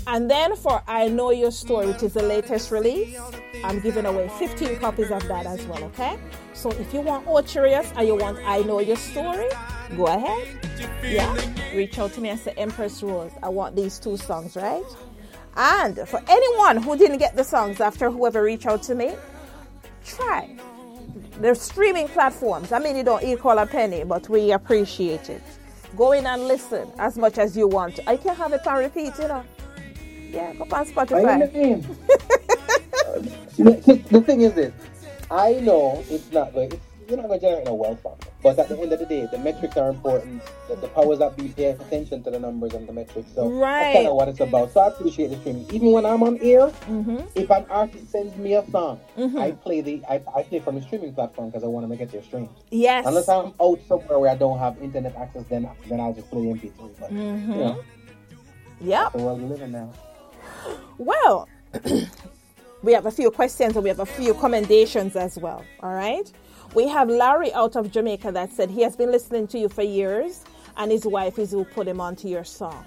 And 0.06 0.30
then 0.30 0.56
for 0.56 0.82
I 0.88 1.08
Know 1.08 1.30
Your 1.30 1.50
Story, 1.50 1.86
which 1.86 2.02
is 2.02 2.14
the 2.14 2.22
latest 2.22 2.70
release, 2.70 3.18
I'm 3.62 3.80
giving 3.80 4.06
away 4.06 4.28
15 4.38 4.78
copies 4.78 5.10
of 5.10 5.26
that 5.28 5.46
as 5.46 5.64
well, 5.66 5.82
okay? 5.84 6.18
So 6.54 6.70
if 6.72 6.92
you 6.92 7.00
want 7.00 7.26
Ocho 7.28 7.62
Rios 7.62 7.90
and 7.96 8.06
you 8.06 8.16
want 8.16 8.38
I 8.44 8.60
Know 8.62 8.80
Your 8.80 8.96
Story, 8.96 9.48
go 9.96 10.06
ahead. 10.06 10.48
Yeah, 11.02 11.34
reach 11.74 11.98
out 11.98 12.12
to 12.14 12.20
me 12.20 12.30
and 12.30 12.40
say 12.40 12.52
Empress 12.56 13.02
Rose. 13.02 13.32
I 13.42 13.50
want 13.50 13.76
these 13.76 13.98
two 13.98 14.16
songs, 14.16 14.56
right? 14.56 14.84
And 15.56 15.96
for 16.08 16.20
anyone 16.28 16.82
who 16.82 16.96
didn't 16.96 17.18
get 17.18 17.36
the 17.36 17.44
songs 17.44 17.80
after 17.80 18.10
whoever 18.10 18.42
reached 18.42 18.66
out 18.66 18.82
to 18.84 18.94
me, 18.94 19.14
try. 20.04 20.56
There's 21.40 21.60
streaming 21.60 22.08
platforms. 22.08 22.70
I 22.72 22.78
mean, 22.78 22.96
you 22.96 23.02
don't 23.02 23.22
equal 23.24 23.58
a 23.58 23.66
penny, 23.66 24.04
but 24.04 24.28
we 24.28 24.52
appreciate 24.52 25.28
it. 25.30 25.42
Go 25.96 26.12
in 26.12 26.26
and 26.26 26.46
listen 26.46 26.90
as 26.98 27.16
much 27.18 27.38
as 27.38 27.56
you 27.56 27.66
want. 27.68 28.00
I 28.06 28.16
can 28.16 28.34
have 28.36 28.52
it 28.52 28.66
on 28.66 28.78
repeat, 28.78 29.12
you 29.18 29.28
know. 29.28 29.44
Yeah, 30.30 30.54
go 30.54 30.64
on 30.64 30.86
Spotify. 30.86 31.52
the, 33.56 34.02
the 34.10 34.20
thing 34.20 34.42
is 34.42 34.54
this, 34.54 34.72
I 35.30 35.54
know 35.54 36.04
it's 36.08 36.30
not 36.32 36.52
going. 36.52 36.72
It's, 36.72 36.82
you're 37.08 37.16
not 37.16 37.28
going 37.28 37.40
to 37.40 37.46
generate 37.46 37.66
no 37.66 37.74
wealth 37.74 38.00
from 38.02 38.12
it. 38.12 38.26
But 38.42 38.58
at 38.58 38.68
the 38.68 38.78
end 38.78 38.92
of 38.92 38.98
the 38.98 39.06
day, 39.06 39.26
the 39.30 39.38
metrics 39.38 39.76
are 39.76 39.88
important. 39.90 40.42
The, 40.68 40.76
the 40.76 40.88
powers 40.88 41.18
that 41.20 41.36
be 41.36 41.48
pay 41.48 41.66
attention 41.66 42.22
to 42.24 42.30
the 42.30 42.38
numbers 42.38 42.74
and 42.74 42.86
the 42.88 42.92
metrics. 42.92 43.28
So 43.34 43.48
Right. 43.48 43.80
that's 43.84 43.94
kind 43.96 44.08
of 44.08 44.14
what 44.14 44.28
it's 44.28 44.40
about. 44.40 44.72
So 44.72 44.80
I 44.80 44.88
appreciate 44.88 45.28
the 45.28 45.36
streaming. 45.36 45.66
Even 45.72 45.92
when 45.92 46.04
I'm 46.06 46.22
on 46.22 46.38
air, 46.42 46.68
Mm-hmm. 46.88 47.18
if 47.34 47.50
an 47.50 47.64
artist 47.70 48.10
sends 48.10 48.36
me 48.36 48.54
a 48.54 48.64
song, 48.70 49.00
I 49.38 49.52
play 49.52 49.80
the 49.80 50.02
I, 50.08 50.20
I 50.36 50.42
play 50.42 50.60
from 50.60 50.74
the 50.76 50.82
streaming 50.82 51.14
platform 51.14 51.48
because 51.50 51.64
I 51.64 51.66
want 51.68 51.88
to 51.90 51.96
get 51.96 52.10
their 52.12 52.22
streams. 52.22 52.50
Yes. 52.70 53.06
Unless 53.06 53.28
I'm 53.28 53.52
out 53.60 53.80
somewhere 53.88 54.18
where 54.18 54.30
I 54.30 54.34
don't 54.36 54.58
have 54.58 54.80
internet 54.82 55.16
access, 55.16 55.44
then 55.48 55.68
then 55.88 56.00
I'll 56.00 56.12
just 56.14 56.30
play 56.30 56.42
MP3. 56.42 56.90
But 57.00 57.10
Mm-hmm. 57.12 57.52
you 57.52 57.58
know, 57.58 57.80
Yep. 58.80 59.12
the 59.12 59.18
world 59.18 59.40
we 59.42 59.48
live 59.48 59.62
in 59.62 59.72
now. 59.72 59.92
Well, 60.98 61.48
we 62.82 62.92
have 62.92 63.06
a 63.06 63.10
few 63.10 63.30
questions 63.30 63.74
and 63.76 63.82
we 63.82 63.88
have 63.88 64.00
a 64.00 64.06
few 64.06 64.34
commendations 64.34 65.16
as 65.16 65.38
well. 65.38 65.64
All 65.80 65.94
right. 65.94 66.30
We 66.74 66.88
have 66.88 67.08
Larry 67.08 67.52
out 67.52 67.76
of 67.76 67.92
Jamaica 67.92 68.32
that 68.32 68.52
said 68.52 68.68
he 68.68 68.82
has 68.82 68.96
been 68.96 69.12
listening 69.12 69.46
to 69.48 69.58
you 69.60 69.68
for 69.68 69.82
years 69.82 70.44
and 70.76 70.90
his 70.90 71.06
wife 71.06 71.38
is 71.38 71.52
who 71.52 71.64
put 71.64 71.86
him 71.86 72.00
onto 72.00 72.26
your 72.26 72.42
song, 72.42 72.84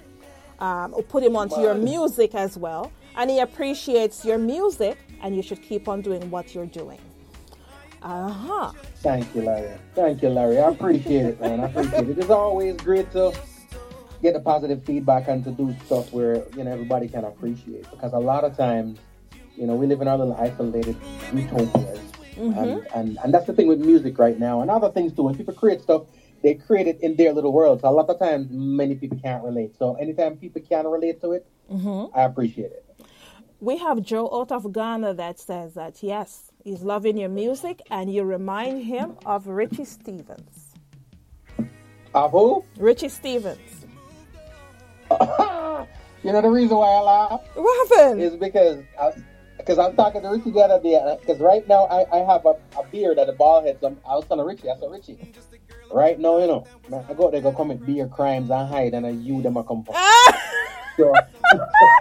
um, 0.58 0.92
who 0.92 1.02
put 1.02 1.22
him 1.22 1.36
onto 1.36 1.58
your 1.62 1.74
music 1.74 2.34
as 2.34 2.58
well. 2.58 2.92
And 3.16 3.30
he 3.30 3.38
appreciates 3.38 4.26
your 4.26 4.36
music 4.36 4.98
and 5.22 5.34
you 5.34 5.42
should 5.42 5.62
keep 5.62 5.88
on 5.88 6.02
doing 6.02 6.30
what 6.30 6.54
you're 6.54 6.66
doing. 6.66 6.98
Uh 8.02 8.28
huh. 8.28 8.72
Thank 8.96 9.34
you, 9.34 9.42
Larry. 9.42 9.72
Thank 9.94 10.22
you, 10.22 10.28
Larry. 10.28 10.58
I 10.58 10.68
appreciate 10.68 11.24
it, 11.24 11.40
man. 11.40 11.60
I 11.60 11.64
appreciate 11.64 12.10
it. 12.10 12.18
It's 12.18 12.30
always 12.30 12.76
great 12.76 13.10
to 13.12 13.32
get 14.20 14.34
the 14.34 14.40
positive 14.40 14.84
feedback 14.84 15.28
and 15.28 15.42
to 15.44 15.50
do 15.50 15.74
stuff 15.86 16.12
where 16.12 16.44
you 16.56 16.62
know 16.62 16.70
everybody 16.70 17.08
can 17.08 17.24
appreciate. 17.24 17.90
Because 17.90 18.12
a 18.12 18.18
lot 18.18 18.44
of 18.44 18.54
times, 18.56 18.98
you 19.56 19.66
know, 19.66 19.74
we 19.74 19.86
live 19.86 20.00
in 20.02 20.08
our 20.08 20.18
little 20.18 20.36
isolated 20.36 20.96
utopias, 22.38 22.86
and, 22.94 23.08
and 23.08 23.18
and 23.24 23.34
that's 23.34 23.46
the 23.46 23.52
thing 23.52 23.66
with 23.66 23.80
music 23.80 24.18
right 24.18 24.38
now, 24.38 24.60
and 24.60 24.70
other 24.70 24.90
things 24.90 25.12
too. 25.12 25.22
When 25.22 25.36
people 25.36 25.54
create 25.54 25.82
stuff, 25.82 26.02
they 26.42 26.54
create 26.54 26.86
it 26.86 27.00
in 27.00 27.16
their 27.16 27.32
little 27.32 27.52
world. 27.52 27.80
So 27.80 27.88
a 27.88 27.90
lot 27.90 28.08
of 28.08 28.18
times, 28.18 28.48
many 28.50 28.94
people 28.94 29.18
can't 29.22 29.44
relate. 29.44 29.76
So 29.78 29.94
anytime 29.94 30.36
people 30.36 30.62
can 30.62 30.86
relate 30.86 31.20
to 31.22 31.32
it, 31.32 31.46
mm-hmm. 31.70 32.16
I 32.16 32.24
appreciate 32.24 32.72
it. 32.72 32.84
We 33.60 33.78
have 33.78 34.02
Joe 34.02 34.28
out 34.32 34.52
of 34.52 34.72
Ghana 34.72 35.14
that 35.14 35.38
says 35.40 35.74
that 35.74 36.02
yes, 36.02 36.52
he's 36.62 36.82
loving 36.82 37.16
your 37.16 37.28
music 37.28 37.82
and 37.90 38.12
you 38.12 38.22
remind 38.22 38.84
him 38.84 39.16
of 39.26 39.48
Richie 39.48 39.84
Stephens. 39.84 40.74
Of 42.14 42.30
who? 42.30 42.64
Richie 42.78 43.08
Stephens. 43.08 43.86
You 46.22 46.32
know 46.32 46.42
the 46.42 46.50
reason 46.50 46.76
why 46.76 46.88
I 46.88 47.00
laugh. 47.00 47.40
What 47.54 47.88
happened? 47.88 48.20
is 48.20 48.36
because 48.36 48.82
I, 49.00 49.12
because 49.68 49.78
I'm 49.78 49.94
talking 49.96 50.22
to 50.22 50.30
Richie 50.30 50.50
the 50.50 50.60
other 50.60 50.82
day. 50.82 51.16
Because 51.20 51.40
right 51.40 51.66
now 51.68 51.84
I, 51.86 52.06
I 52.10 52.24
have 52.24 52.46
a, 52.46 52.54
a 52.78 52.86
beard 52.90 53.18
at 53.18 53.26
the 53.26 53.34
ball 53.34 53.62
head. 53.62 53.76
So 53.80 53.88
I'm, 53.88 53.98
I 54.08 54.14
was 54.14 54.24
telling 54.26 54.46
Richie, 54.46 54.70
I 54.70 54.78
said 54.80 54.90
Richie, 54.90 55.32
right 55.92 56.18
now 56.18 56.38
you 56.38 56.46
know, 56.46 56.66
man, 56.88 57.04
I 57.08 57.12
go 57.12 57.30
there 57.30 57.42
go 57.42 57.52
commit 57.52 57.84
beer 57.84 58.08
crimes 58.08 58.50
and 58.50 58.68
hide, 58.68 58.94
and 58.94 59.06
I 59.06 59.10
you 59.10 59.42
them 59.42 59.58
a 59.58 59.64
come 59.64 59.84
for. 59.84 59.92
Ah! 59.94 60.42
So, 60.96 61.12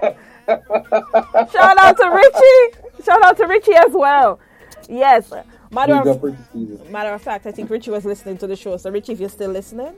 Shout 0.47 1.77
out 1.77 1.97
to 1.97 2.09
Richie. 2.09 3.03
Shout 3.03 3.21
out 3.23 3.35
to 3.37 3.45
Richie 3.45 3.75
as 3.75 3.91
well. 3.91 4.39
Yes. 4.87 5.33
Matter 5.69 5.95
of, 5.95 6.89
matter 6.89 7.13
of 7.13 7.21
fact, 7.21 7.45
I 7.45 7.51
think 7.51 7.69
Richie 7.69 7.91
was 7.91 8.05
listening 8.05 8.37
to 8.37 8.47
the 8.47 8.55
show. 8.55 8.77
So 8.77 8.89
Richie, 8.89 9.11
if 9.11 9.19
you're 9.19 9.27
still 9.27 9.51
listening, 9.51 9.93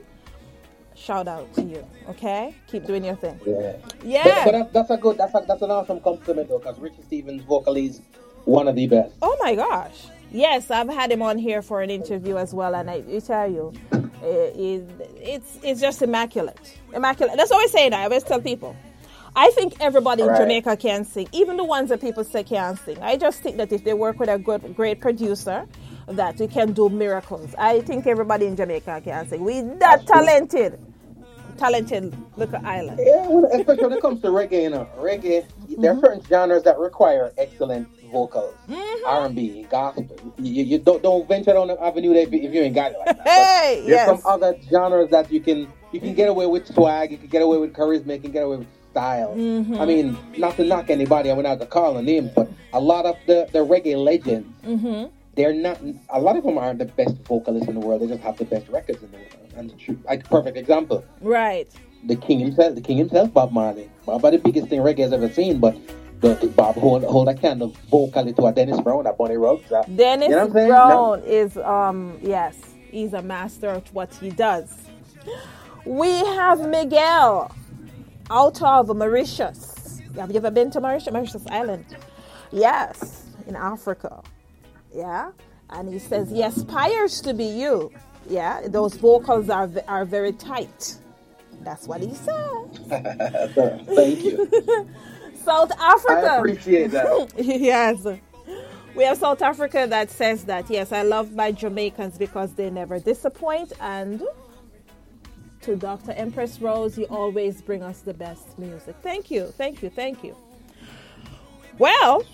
shout 1.00 1.26
out 1.26 1.52
to 1.54 1.62
you. 1.62 1.84
Okay? 2.08 2.54
Keep 2.68 2.86
doing 2.86 3.04
your 3.04 3.16
thing. 3.16 3.40
Yeah. 3.46 3.76
Yeah. 4.04 4.24
But, 4.24 4.44
but 4.44 4.52
that, 4.52 4.72
that's 4.72 4.90
a 4.90 4.96
good. 4.96 5.18
That's 5.18 5.34
a, 5.34 5.44
that's 5.46 5.62
an 5.62 5.70
awesome 5.70 6.00
compliment 6.00 6.48
though, 6.48 6.58
because 6.58 6.78
Richie 6.78 7.02
Stephens 7.02 7.42
vocally 7.42 7.86
is 7.86 8.00
one 8.44 8.68
of 8.68 8.76
the 8.76 8.86
best. 8.86 9.14
Oh 9.22 9.36
my 9.40 9.54
gosh. 9.54 10.06
Yes, 10.32 10.70
I've 10.70 10.88
had 10.88 11.10
him 11.10 11.22
on 11.22 11.38
here 11.38 11.60
for 11.60 11.82
an 11.82 11.90
interview 11.90 12.36
as 12.36 12.54
well, 12.54 12.76
and 12.76 12.88
I, 12.88 13.02
I 13.12 13.18
tell 13.18 13.50
you, 13.50 13.72
it, 14.22 14.56
it, 14.56 15.10
it's 15.16 15.58
it's 15.62 15.80
just 15.80 16.02
immaculate, 16.02 16.78
immaculate. 16.94 17.36
That's 17.36 17.50
always 17.50 17.72
say 17.72 17.88
that. 17.88 17.98
I 17.98 18.04
always 18.04 18.22
tell 18.22 18.40
people. 18.40 18.76
I 19.34 19.50
think 19.52 19.74
everybody 19.80 20.22
in 20.22 20.28
Jamaica 20.28 20.76
can 20.76 21.04
sing, 21.04 21.28
even 21.32 21.56
the 21.56 21.64
ones 21.64 21.88
that 21.90 22.00
people 22.00 22.24
say 22.24 22.42
can't 22.42 22.78
sing. 22.78 22.98
I 23.00 23.16
just 23.16 23.40
think 23.40 23.58
that 23.58 23.72
if 23.72 23.84
they 23.84 23.94
work 23.94 24.18
with 24.18 24.28
a 24.28 24.38
good, 24.38 24.74
great 24.74 25.00
producer, 25.00 25.66
that 26.08 26.38
we 26.38 26.48
can 26.48 26.72
do 26.72 26.88
miracles. 26.88 27.54
I 27.56 27.80
think 27.82 28.08
everybody 28.08 28.46
in 28.46 28.56
Jamaica 28.56 29.00
can 29.04 29.28
sing. 29.28 29.44
We 29.44 29.60
that 29.78 30.06
talented, 30.06 30.80
talented 31.50 32.14
little 32.36 32.64
island. 32.64 32.98
Yeah, 33.02 33.26
when, 33.28 33.44
especially 33.46 33.84
when 33.84 33.92
it 33.92 34.02
comes 34.02 34.22
to 34.22 34.28
reggae, 34.28 34.62
you 34.62 34.70
know, 34.70 34.88
reggae. 34.98 35.46
There 35.78 35.92
are 35.92 36.00
certain 36.00 36.22
genres 36.24 36.62
that 36.64 36.78
require 36.78 37.32
excellent 37.38 37.88
vocals. 38.10 38.54
R&B, 39.06 39.66
gospel. 39.70 40.08
You, 40.38 40.64
you 40.64 40.78
don't 40.78 41.02
don't 41.02 41.26
venture 41.28 41.52
down 41.52 41.68
the 41.68 41.82
avenue 41.82 42.12
if 42.12 42.32
you, 42.32 42.40
if 42.40 42.52
you 42.52 42.60
ain't 42.62 42.74
got 42.74 42.92
it 42.92 42.98
like 42.98 43.16
that. 43.16 43.28
Hey, 43.28 43.76
There's 43.86 43.88
yes. 43.88 44.06
some 44.08 44.20
other 44.26 44.56
genres 44.68 45.10
that 45.10 45.30
you 45.32 45.40
can 45.40 45.72
you 45.92 46.00
can 46.00 46.14
get 46.14 46.28
away 46.28 46.46
with 46.46 46.66
swag, 46.72 47.10
you 47.10 47.18
can 47.18 47.28
get 47.28 47.42
away 47.42 47.58
with 47.58 47.72
charisma, 47.72 48.14
you 48.14 48.20
can 48.20 48.32
get 48.32 48.44
away 48.44 48.58
with 48.58 48.68
style. 48.90 49.34
Mm-hmm. 49.34 49.80
I 49.80 49.84
mean, 49.86 50.18
not 50.36 50.56
to 50.56 50.64
knock 50.64 50.90
anybody, 50.90 51.30
I 51.30 51.34
went 51.34 51.46
out 51.46 51.60
to 51.60 51.66
call 51.66 51.96
a 51.96 52.02
name, 52.02 52.30
but 52.34 52.50
a 52.72 52.80
lot 52.80 53.06
of 53.06 53.16
the, 53.26 53.48
the 53.52 53.60
reggae 53.60 53.96
legends, 53.96 54.48
Mm-hmm. 54.64 55.06
They're 55.40 55.54
not. 55.54 55.80
A 56.10 56.20
lot 56.20 56.36
of 56.36 56.44
them 56.44 56.58
aren't 56.58 56.80
the 56.80 56.84
best 56.84 57.16
vocalists 57.26 57.66
in 57.68 57.74
the 57.74 57.80
world. 57.80 58.02
They 58.02 58.08
just 58.08 58.20
have 58.20 58.36
the 58.36 58.44
best 58.44 58.68
records 58.68 59.02
in 59.02 59.10
the 59.10 59.16
world. 59.16 59.52
And 59.56 59.70
the 59.70 59.74
true, 59.74 59.98
like 60.04 60.28
perfect 60.28 60.56
example, 60.58 61.02
Right. 61.22 61.68
the 62.04 62.16
king 62.16 62.40
himself, 62.40 62.74
the 62.74 62.82
king 62.82 62.98
himself, 62.98 63.32
Bob 63.32 63.50
Marley. 63.52 63.90
Bob 64.04 64.20
the 64.22 64.36
biggest 64.38 64.68
thing 64.68 64.80
reggae 64.80 64.98
has 65.00 65.12
ever 65.12 65.28
seen, 65.30 65.58
but. 65.60 65.76
The, 66.20 66.34
the 66.34 66.48
Bob 66.48 66.74
hold, 66.74 67.02
hold 67.04 67.30
a 67.30 67.34
candle 67.34 67.74
vocally 67.90 68.34
to 68.34 68.44
a 68.44 68.52
Dennis 68.52 68.78
Brown, 68.82 69.06
a 69.06 69.12
Bunny 69.14 69.38
Rugs. 69.38 69.72
Dennis 69.96 70.28
you 70.28 70.34
know 70.34 70.40
what 70.40 70.46
I'm 70.48 70.52
saying? 70.52 70.68
Brown 70.68 71.22
is 71.24 71.56
um 71.56 72.18
yes, 72.20 72.58
he's 72.90 73.14
a 73.14 73.22
master 73.22 73.70
at 73.70 73.88
what 73.94 74.14
he 74.16 74.28
does. 74.28 74.68
We 75.86 76.10
have 76.10 76.60
Miguel 76.68 77.50
out 78.30 78.62
of 78.62 78.94
Mauritius. 78.94 80.02
Have 80.16 80.30
you 80.30 80.36
ever 80.36 80.50
been 80.50 80.70
to 80.72 80.80
Mauritius? 80.82 81.10
Mauritius 81.10 81.46
Island? 81.46 81.86
Yes, 82.52 83.24
in 83.46 83.56
Africa. 83.56 84.22
Yeah, 84.94 85.32
and 85.70 85.92
he 85.92 85.98
says 85.98 86.30
he 86.30 86.42
aspires 86.42 87.20
to 87.22 87.34
be 87.34 87.44
you. 87.44 87.92
Yeah, 88.28 88.68
those 88.68 88.94
vocals 88.94 89.50
are 89.50 89.70
are 89.88 90.04
very 90.04 90.32
tight. 90.32 90.96
That's 91.62 91.86
what 91.86 92.00
he 92.00 92.14
said. 92.14 92.78
Thank 93.86 94.24
you. 94.24 94.50
South 95.44 95.72
Africa. 95.78 96.32
I 96.32 96.36
appreciate 96.38 96.90
that. 96.92 97.32
yes. 97.38 98.06
We 98.94 99.04
have 99.04 99.18
South 99.18 99.40
Africa 99.42 99.86
that 99.88 100.10
says 100.10 100.44
that, 100.44 100.68
yes, 100.68 100.92
I 100.92 101.02
love 101.02 101.34
my 101.34 101.52
Jamaicans 101.52 102.18
because 102.18 102.54
they 102.54 102.70
never 102.70 102.98
disappoint. 102.98 103.72
And 103.80 104.22
to 105.62 105.76
Dr. 105.76 106.12
Empress 106.12 106.60
Rose, 106.60 106.98
you 106.98 107.04
always 107.06 107.62
bring 107.62 107.82
us 107.82 108.00
the 108.00 108.14
best 108.14 108.58
music. 108.58 108.96
Thank 109.02 109.30
you, 109.30 109.46
thank 109.56 109.82
you, 109.82 109.90
thank 109.90 110.24
you. 110.24 110.36
Well, 111.78 112.24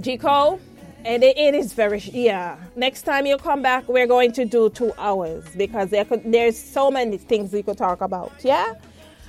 G. 0.00 0.16
Cole, 0.16 0.58
and 1.04 1.22
it, 1.22 1.36
it 1.36 1.54
is 1.54 1.72
very, 1.72 1.98
yeah. 1.98 2.56
Next 2.76 3.02
time 3.02 3.26
you 3.26 3.36
come 3.36 3.62
back, 3.62 3.88
we're 3.88 4.06
going 4.06 4.32
to 4.32 4.44
do 4.44 4.70
two 4.70 4.92
hours 4.98 5.44
because 5.56 5.90
there 5.90 6.04
could, 6.04 6.30
there's 6.32 6.58
so 6.58 6.90
many 6.90 7.18
things 7.18 7.52
we 7.52 7.62
could 7.62 7.78
talk 7.78 8.00
about, 8.00 8.32
yeah? 8.42 8.74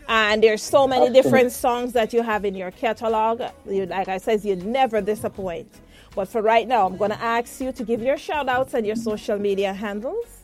And 0.07 0.43
there's 0.43 0.61
so 0.61 0.87
many 0.87 1.07
Absolutely. 1.07 1.21
different 1.21 1.51
songs 1.51 1.93
that 1.93 2.13
you 2.13 2.21
have 2.21 2.45
in 2.45 2.55
your 2.55 2.71
catalog. 2.71 3.41
You, 3.67 3.87
like 3.87 4.07
I 4.07 4.19
said, 4.19 4.45
you 4.45 4.55
never 4.55 5.01
disappoint. 5.01 5.67
But 6.13 6.29
for 6.29 6.41
right 6.41 6.67
now, 6.67 6.85
I'm 6.85 6.95
going 6.95 7.11
to 7.11 7.21
ask 7.21 7.59
you 7.59 7.71
to 7.73 7.83
give 7.83 8.01
your 8.01 8.17
shout 8.17 8.47
outs 8.47 8.73
and 8.73 8.85
your 8.85 8.95
social 8.95 9.37
media 9.37 9.73
handles. 9.73 10.43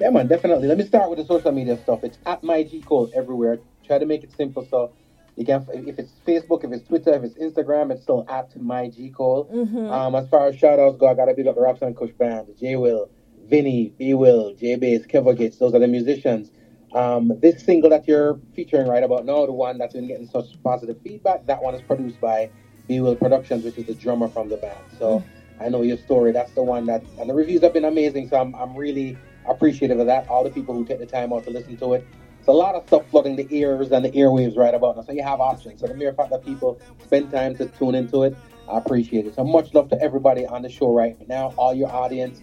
Yeah, 0.00 0.10
man, 0.10 0.28
definitely. 0.28 0.68
Let 0.68 0.78
me 0.78 0.84
start 0.84 1.10
with 1.10 1.18
the 1.18 1.24
social 1.24 1.50
media 1.50 1.76
stuff. 1.82 2.04
It's 2.04 2.18
at 2.26 2.44
my 2.44 2.62
G 2.62 2.80
Cole 2.80 3.10
everywhere. 3.16 3.58
Try 3.84 3.98
to 3.98 4.06
make 4.06 4.22
it 4.22 4.30
simple 4.36 4.64
so 4.70 4.92
you 5.38 5.44
can. 5.44 5.64
If 5.72 5.98
it's 6.00 6.12
Facebook, 6.26 6.64
if 6.64 6.72
it's 6.72 6.86
Twitter, 6.88 7.14
if 7.14 7.22
it's 7.22 7.34
Instagram, 7.36 7.92
it's 7.92 8.02
still 8.02 8.26
at 8.28 8.60
my 8.60 8.88
G 8.88 9.10
Cole. 9.10 9.48
Um, 9.88 10.14
as 10.16 10.28
far 10.28 10.48
as 10.48 10.56
shout 10.56 10.80
outs 10.80 10.96
go, 10.98 11.06
I 11.06 11.14
gotta 11.14 11.32
big 11.32 11.46
up 11.46 11.54
the 11.54 11.60
Raps 11.60 11.80
and 11.80 11.96
Kush 11.96 12.10
band, 12.18 12.48
J 12.58 12.74
Will, 12.76 13.08
Vinny, 13.46 13.94
B 13.96 14.14
Will, 14.14 14.52
J 14.54 14.74
Bass, 14.74 15.06
Kevo 15.06 15.36
Gates. 15.36 15.56
Those 15.58 15.74
are 15.74 15.78
the 15.78 15.86
musicians. 15.86 16.50
Um, 16.92 17.32
this 17.40 17.62
single 17.62 17.90
that 17.90 18.08
you're 18.08 18.40
featuring 18.54 18.88
right 18.88 19.02
about 19.02 19.24
now, 19.24 19.46
the 19.46 19.52
one 19.52 19.78
that's 19.78 19.94
been 19.94 20.08
getting 20.08 20.26
such 20.26 20.60
positive 20.64 20.96
feedback, 21.04 21.46
that 21.46 21.62
one 21.62 21.74
is 21.74 21.82
produced 21.82 22.20
by 22.20 22.50
B 22.88 23.00
Will 23.00 23.14
Productions, 23.14 23.64
which 23.64 23.78
is 23.78 23.86
the 23.86 23.94
drummer 23.94 24.26
from 24.26 24.48
the 24.48 24.56
band. 24.56 24.84
So 24.98 25.22
I 25.60 25.68
know 25.68 25.82
your 25.82 25.98
story. 25.98 26.32
That's 26.32 26.52
the 26.52 26.62
one 26.64 26.86
that, 26.86 27.02
and 27.20 27.30
the 27.30 27.34
reviews 27.34 27.62
have 27.62 27.72
been 27.74 27.84
amazing. 27.84 28.28
So 28.28 28.40
I'm, 28.40 28.54
I'm 28.56 28.74
really 28.74 29.16
appreciative 29.46 30.00
of 30.00 30.06
that. 30.06 30.28
All 30.28 30.42
the 30.42 30.50
people 30.50 30.74
who 30.74 30.84
take 30.84 30.98
the 30.98 31.06
time 31.06 31.32
out 31.32 31.44
to 31.44 31.50
listen 31.50 31.76
to 31.76 31.92
it. 31.92 32.04
A 32.48 32.52
lot 32.52 32.74
of 32.74 32.86
stuff 32.86 33.08
flooding 33.10 33.36
the 33.36 33.46
ears 33.50 33.92
and 33.92 34.04
the 34.04 34.10
airwaves 34.10 34.56
right 34.56 34.74
about 34.74 34.96
now. 34.96 35.02
So 35.02 35.12
you 35.12 35.22
have 35.22 35.40
options. 35.40 35.80
So 35.80 35.86
the 35.86 35.94
mere 35.94 36.14
fact 36.14 36.30
that 36.30 36.44
people 36.44 36.80
spend 37.04 37.30
time 37.30 37.54
to 37.56 37.66
tune 37.66 37.94
into 37.94 38.22
it, 38.22 38.36
I 38.68 38.78
appreciate 38.78 39.26
it. 39.26 39.34
So 39.34 39.44
much 39.44 39.74
love 39.74 39.90
to 39.90 40.00
everybody 40.00 40.46
on 40.46 40.62
the 40.62 40.70
show 40.70 40.92
right 40.92 41.16
now, 41.28 41.52
all 41.58 41.74
your 41.74 41.90
audience, 41.90 42.40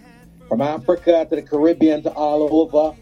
from 0.48 0.60
Africa 0.60 1.26
to 1.28 1.36
the 1.36 1.42
Caribbean 1.42 2.02
to 2.04 2.12
all 2.12 2.48
over. 2.54 2.96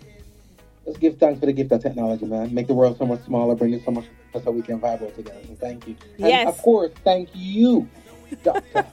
Let's 0.86 0.98
give 0.98 1.18
thanks 1.18 1.40
for 1.40 1.46
the 1.46 1.52
gift 1.52 1.72
of 1.72 1.82
technology, 1.82 2.24
man. 2.24 2.54
Make 2.54 2.68
the 2.68 2.74
world 2.74 2.96
so 2.98 3.06
much 3.06 3.22
smaller, 3.24 3.54
bring 3.54 3.72
it 3.74 3.84
so 3.84 3.90
much 3.90 4.06
so 4.42 4.50
we 4.50 4.62
can 4.62 4.80
vibrate 4.80 5.14
together. 5.14 5.40
So 5.46 5.54
thank 5.56 5.86
you. 5.86 5.96
And 6.18 6.28
Yes. 6.28 6.48
of 6.48 6.60
course, 6.62 6.90
thank 7.04 7.28
you, 7.34 7.88
Doctor. 8.42 8.86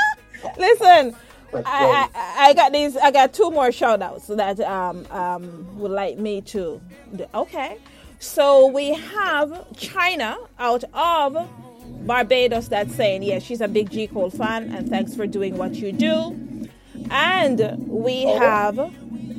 Listen, 0.58 1.16
I, 1.54 2.08
I, 2.14 2.48
I 2.48 2.54
got 2.54 2.72
these. 2.72 2.96
I 2.96 3.10
got 3.10 3.32
two 3.32 3.50
more 3.50 3.70
shout 3.72 4.02
outs 4.02 4.26
that 4.28 4.60
um, 4.60 5.06
um, 5.10 5.78
would 5.78 5.90
like 5.90 6.18
me 6.18 6.40
to. 6.42 6.80
do. 7.14 7.26
Okay, 7.34 7.78
so 8.18 8.66
we 8.66 8.94
have 8.94 9.76
China 9.76 10.38
out 10.58 10.84
of 10.92 11.48
Barbados 12.06 12.68
that's 12.68 12.94
saying, 12.94 13.22
yeah, 13.22 13.38
she's 13.38 13.60
a 13.60 13.68
big 13.68 13.90
G 13.90 14.06
Cole 14.06 14.30
fan, 14.30 14.74
and 14.74 14.88
thanks 14.88 15.14
for 15.14 15.26
doing 15.26 15.56
what 15.56 15.74
you 15.74 15.92
do. 15.92 16.68
And 17.10 17.86
we 17.86 18.24
have 18.24 18.92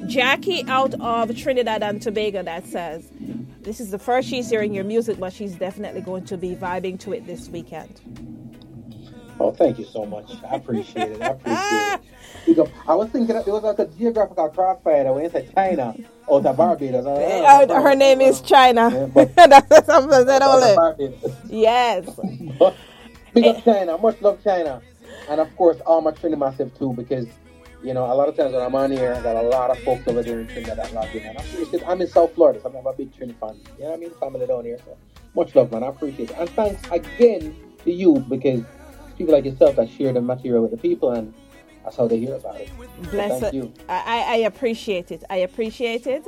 Jackie 0.08 0.64
out 0.68 0.94
of 1.02 1.36
Trinidad 1.36 1.84
and 1.84 2.02
Tobago 2.02 2.44
that 2.44 2.66
says, 2.68 3.10
this 3.62 3.80
is 3.80 3.90
the 3.90 3.98
first 4.00 4.30
she's 4.30 4.50
hearing 4.50 4.74
your 4.74 4.84
music, 4.84 5.20
but 5.20 5.34
she's 5.34 5.56
definitely 5.56 6.02
going 6.02 6.26
to 6.26 6.38
be 6.38 6.56
vibing 6.56 7.00
to 7.00 7.14
it 7.14 7.26
this 7.26 7.50
weekend. 7.50 8.00
Oh, 9.40 9.52
thank 9.52 9.78
you 9.80 9.86
so 9.86 10.06
much. 10.06 10.32
I 10.50 10.56
appreciate 10.56 11.12
it. 11.12 11.22
I 11.22 11.28
appreciate 11.28 11.94
it. 11.94 12.02
You 12.48 12.56
go, 12.56 12.70
I 12.88 12.96
was 12.96 13.10
thinking 13.10 13.36
it 13.36 13.48
was 13.48 13.64
like 13.64 13.80
a 13.80 13.86
geographical 13.88 14.50
crossfire 14.50 15.04
that 15.04 15.14
went 15.14 15.34
into 15.34 15.52
China 15.54 15.96
or 16.28 16.42
to 16.42 16.54
Barbados. 16.54 17.06
Uh, 17.06 17.82
her 17.82 17.96
name 17.96 18.22
is 18.22 18.40
China. 18.42 18.90
Yeah, 18.92 19.06
but- 19.14 19.36
That's 19.36 19.86
something 19.88 20.26
that 20.26 20.42
only. 20.42 20.76
Yes. 21.50 22.08
But 22.60 22.76
big 23.34 23.46
up 23.46 23.64
China. 23.66 23.98
Much 23.98 24.22
love 24.22 24.42
China. 24.44 24.82
And 25.30 25.42
of 25.42 25.54
course, 25.58 25.80
all 25.86 26.02
my 26.02 26.12
Trinity 26.12 26.40
Massive 26.40 26.78
too, 26.78 26.94
because, 26.94 27.26
you 27.84 27.94
know, 27.94 28.06
a 28.06 28.14
lot 28.16 28.30
of 28.30 28.38
times 28.38 28.54
when 28.54 28.62
I'm 28.62 28.76
on 28.76 28.92
here, 28.92 29.14
I 29.14 29.22
got 29.22 29.36
a 29.36 29.42
lot 29.42 29.72
of 29.72 29.80
folks 29.80 30.08
over 30.08 30.22
there 30.24 30.40
in 30.40 30.48
Trinidad 30.48 30.78
that 30.78 30.94
log 30.94 31.14
in. 31.16 31.24
And 31.24 31.38
I 31.38 31.42
appreciate 31.42 31.84
I'm 31.88 32.00
in 32.02 32.08
South 32.08 32.34
Florida, 32.36 32.60
so 32.62 32.70
I'm 32.70 32.86
a 32.86 32.94
big 32.94 33.14
Trinity 33.16 33.38
fan. 33.40 33.60
You 33.78 33.84
know 33.84 33.90
what 33.92 33.98
I 33.98 34.00
mean? 34.00 34.12
Family 34.12 34.46
down 34.48 34.64
here. 34.64 34.78
So 34.86 34.96
much 35.36 35.54
love, 35.56 35.72
man. 35.72 35.84
I 35.84 35.88
appreciate 35.88 36.30
it. 36.32 36.38
And 36.38 36.50
thanks 36.52 36.82
again 36.92 37.56
to 37.84 37.92
you, 37.92 38.24
because 38.30 38.62
people 39.18 39.34
like 39.34 39.46
yourself 39.46 39.76
that 39.78 39.90
share 39.90 40.14
the 40.14 40.22
material 40.22 40.62
with 40.62 40.72
the 40.72 40.78
people, 40.78 41.12
and 41.12 41.34
that's 41.84 41.98
how 41.98 42.08
they 42.08 42.20
hear 42.20 42.36
about 42.36 42.60
it. 42.60 42.70
So 42.70 43.12
Bless 43.12 43.42
thank 43.42 43.54
you. 43.54 43.74
I, 43.88 43.94
I 43.94 44.34
I 44.34 44.36
appreciate 44.38 45.12
it. 45.12 45.24
I 45.30 45.38
appreciate 45.38 46.08
it. 46.08 46.26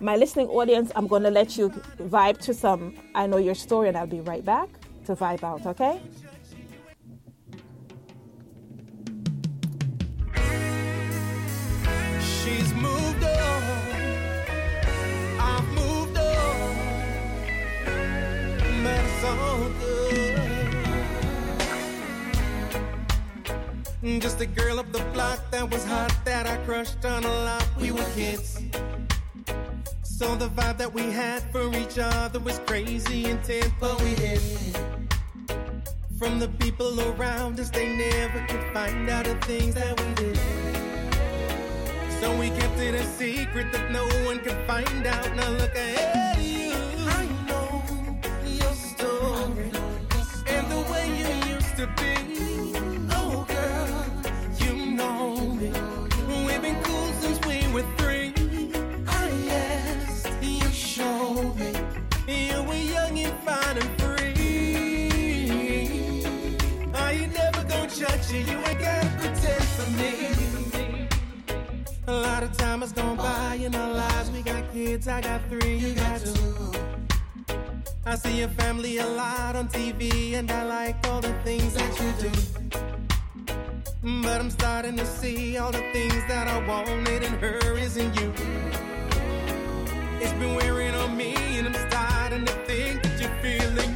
My 0.00 0.16
listening 0.16 0.48
audience, 0.48 0.92
I'm 0.94 1.06
going 1.06 1.22
to 1.24 1.30
let 1.30 1.56
you 1.56 1.70
vibe 1.98 2.38
to 2.38 2.54
some 2.54 2.94
I 3.14 3.26
Know 3.26 3.38
Your 3.38 3.54
Story, 3.54 3.88
and 3.88 3.96
I'll 3.96 4.06
be 4.06 4.20
right 4.20 4.44
back 4.44 4.68
to 5.06 5.16
vibe 5.16 5.42
out, 5.42 5.66
okay? 5.66 6.00
She's 12.20 12.72
moved 12.74 13.24
on. 13.24 13.62
I've 15.40 15.68
moved 15.68 16.16
on. 16.16 16.76
But 18.84 19.04
it's 19.04 19.24
all 19.24 19.68
good. 19.80 19.91
Just 24.02 24.40
a 24.40 24.46
girl 24.46 24.80
up 24.80 24.90
the 24.90 24.98
block 25.12 25.38
that 25.52 25.70
was 25.70 25.84
hot 25.84 26.12
that 26.24 26.44
I 26.44 26.56
crushed 26.64 27.04
on 27.04 27.22
a 27.22 27.28
lot. 27.28 27.64
We 27.80 27.92
were 27.92 28.04
kids. 28.16 28.60
So 30.02 30.34
the 30.34 30.48
vibe 30.48 30.78
that 30.78 30.92
we 30.92 31.02
had 31.12 31.40
for 31.52 31.72
each 31.76 32.00
other 32.00 32.40
was 32.40 32.58
crazy 32.66 33.26
intense, 33.26 33.70
but 33.78 34.02
we 34.02 34.08
hid. 34.08 34.40
From 36.18 36.40
the 36.40 36.48
people 36.58 37.00
around 37.12 37.60
us, 37.60 37.70
they 37.70 37.96
never 37.96 38.44
could 38.48 38.64
find 38.72 39.08
out 39.08 39.24
the 39.24 39.36
things 39.46 39.76
that 39.76 40.00
we 40.00 40.14
did. 40.14 40.36
So 42.20 42.36
we 42.36 42.50
kept 42.50 42.80
it 42.80 42.96
a 42.96 43.04
secret 43.04 43.70
that 43.70 43.92
no 43.92 44.04
one 44.26 44.40
could 44.40 44.58
find 44.66 45.06
out. 45.06 45.36
Now 45.36 45.48
look 45.50 45.76
at 45.76 46.42
you. 46.42 46.72
I 47.06 47.28
know 47.46 47.84
your 48.44 48.74
story 48.74 49.70
and 50.48 50.66
the 50.72 50.80
way 50.90 51.06
you 51.18 51.54
used 51.54 51.76
to 51.76 51.86
be. 51.98 52.21
You. 68.40 68.58
Ain't 68.58 68.80
gotta 68.80 69.08
pretend 69.18 69.64
for 69.64 69.90
me. 69.92 71.08
A 72.06 72.12
lot 72.12 72.42
of 72.42 72.56
time 72.56 72.80
has 72.80 72.92
gone 72.92 73.16
by 73.16 73.54
in 73.54 73.74
our 73.74 73.92
lives. 73.92 74.30
We 74.30 74.42
got 74.42 74.72
kids, 74.72 75.06
I 75.08 75.20
got 75.20 75.40
three, 75.48 75.76
you 75.76 75.94
got 75.94 76.20
two. 76.20 76.72
I 78.04 78.16
see 78.16 78.38
your 78.40 78.48
family 78.48 78.98
a 78.98 79.06
lot 79.06 79.56
on 79.56 79.68
TV, 79.68 80.34
and 80.34 80.50
I 80.50 80.64
like 80.64 80.96
all 81.08 81.20
the 81.20 81.32
things 81.44 81.74
that 81.74 81.92
you 82.00 82.12
do. 82.28 82.30
But 84.22 84.40
I'm 84.40 84.50
starting 84.50 84.96
to 84.96 85.06
see 85.06 85.58
all 85.58 85.70
the 85.70 85.84
things 85.92 86.22
that 86.28 86.48
I 86.48 86.66
wanted 86.66 87.22
in 87.22 87.32
her 87.34 87.78
isn't 87.78 88.20
you. 88.20 88.32
It's 90.20 90.32
been 90.32 90.54
wearing 90.56 90.94
on 90.94 91.16
me, 91.16 91.34
and 91.58 91.68
I'm 91.68 91.90
starting 91.90 92.44
to 92.44 92.52
think 92.66 93.02
that 93.02 93.20
you're 93.20 93.36
feeling 93.40 93.91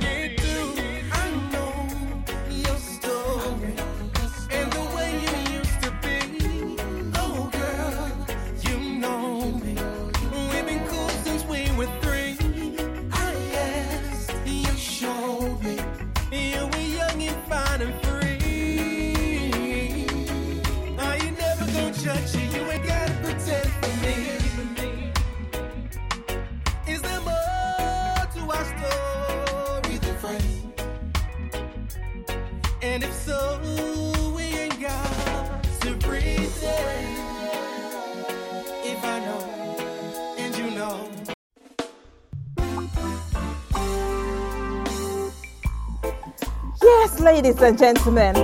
ladies 47.36 47.60
and 47.60 47.76
gentlemen, 47.76 48.34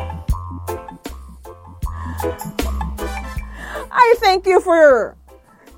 I 3.90 4.14
thank 4.18 4.44
you 4.44 4.60
for 4.60 5.16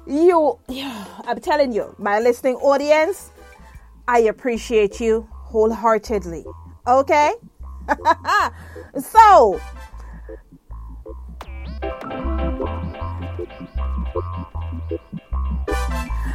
you. 0.05 0.59
I'm 1.25 1.39
telling 1.39 1.73
you, 1.73 1.95
my 1.97 2.19
listening 2.19 2.57
audience, 2.57 3.31
I 4.09 4.19
appreciate 4.23 5.01
you 5.01 5.29
wholeheartedly. 5.31 6.45
Okay? 6.89 7.35
so, 8.99 9.61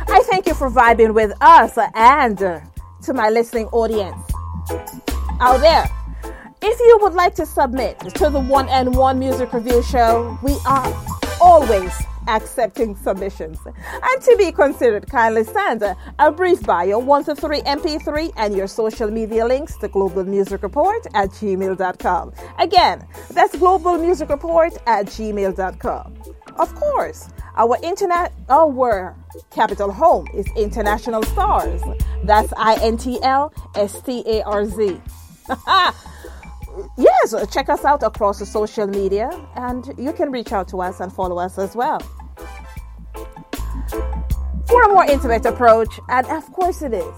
I 0.08 0.24
thank 0.32 0.46
you 0.46 0.54
for 0.54 0.72
vibing 0.72 1.14
with 1.14 1.34
us 1.42 1.78
and 1.94 2.38
to 2.38 3.14
my 3.14 3.30
listening 3.30 3.68
audience 3.68 4.32
out 5.42 5.60
there. 5.60 5.99
If 6.62 6.78
you 6.80 6.98
would 7.02 7.14
like 7.14 7.36
to 7.36 7.46
submit 7.46 8.00
to 8.16 8.30
the 8.30 8.40
One 8.40 8.68
and 8.68 8.94
One 8.94 9.18
Music 9.18 9.54
Review 9.54 9.82
Show, 9.82 10.38
we 10.44 10.58
are 10.66 11.06
always 11.40 11.94
accepting 12.28 12.98
submissions. 12.98 13.58
And 13.66 14.22
to 14.24 14.36
be 14.38 14.52
considered, 14.52 15.08
kindly 15.10 15.46
send 15.46 15.84
a 15.84 16.32
brief 16.32 16.62
bio, 16.64 17.00
1 17.00 17.24
to 17.26 17.36
3 17.36 17.62
MP3, 17.62 18.34
and 18.36 18.58
your 18.58 18.68
social 18.68 19.10
media 19.10 19.46
links 19.46 19.78
to 19.78 19.88
Global 19.88 20.26
Music 20.26 20.62
Report 20.62 21.08
at 21.14 21.30
gmail.com. 21.30 22.34
Again, 22.58 23.08
that's 23.32 23.58
Global 23.58 23.98
Music 23.98 24.28
Report 24.28 24.74
at 24.86 25.06
gmail.com. 25.06 26.14
Of 26.58 26.76
course, 26.76 27.30
our 27.56 27.78
internet, 27.82 28.34
our 28.50 29.16
capital 29.50 29.94
home 29.94 30.28
is 30.34 30.46
International 30.58 31.24
Stars. 31.24 31.82
That's 32.26 32.52
I 32.58 32.76
N 32.82 32.98
T 32.98 33.18
L 33.24 33.54
S 33.76 34.02
T 34.02 34.24
A 34.28 34.44
R 34.44 34.66
Z. 34.66 35.00
yes, 36.98 37.34
check 37.54 37.70
us 37.70 37.86
out 37.86 38.04
across 38.04 38.40
the 38.40 38.46
social 38.46 38.88
media 38.88 39.30
and 39.56 39.94
you 39.98 40.14
can 40.14 40.32
reach 40.32 40.52
out 40.52 40.68
to 40.70 40.82
us 40.82 41.00
and 41.00 41.12
follow 41.12 41.38
us 41.38 41.58
as 41.58 41.76
well. 41.76 42.00
For 44.68 44.84
a 44.84 44.90
more 44.90 45.06
intimate 45.06 45.46
approach, 45.46 46.00
and 46.10 46.28
of 46.28 46.46
course 46.54 46.84
it 46.84 46.94
is, 46.94 47.16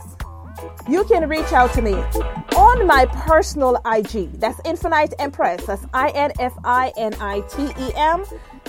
you 0.87 1.03
can 1.03 1.27
reach 1.27 1.51
out 1.51 1.73
to 1.73 1.81
me 1.81 1.93
on 1.93 2.87
my 2.87 3.05
personal 3.07 3.81
IG. 3.85 4.31
That's 4.39 4.59
Infinite 4.65 5.13
Empress. 5.19 5.65
That's 5.65 5.85
I 5.93 6.09
N 6.11 6.31
F 6.39 6.53
I 6.63 6.93
N 6.97 7.13
I 7.19 7.41
T 7.41 7.63
E 7.63 7.91
M 7.95 8.25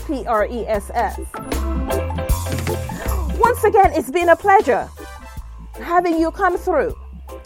P 0.07 0.27
R 0.27 0.47
E 0.47 0.67
S 0.67 0.91
S. 0.95 1.19
Once 3.39 3.65
again, 3.65 3.93
it's 3.93 4.11
been 4.11 4.31
a 4.31 4.37
pleasure 4.37 4.89
having 5.75 6.19
you 6.19 6.31
come 6.31 6.57
through 6.57 6.95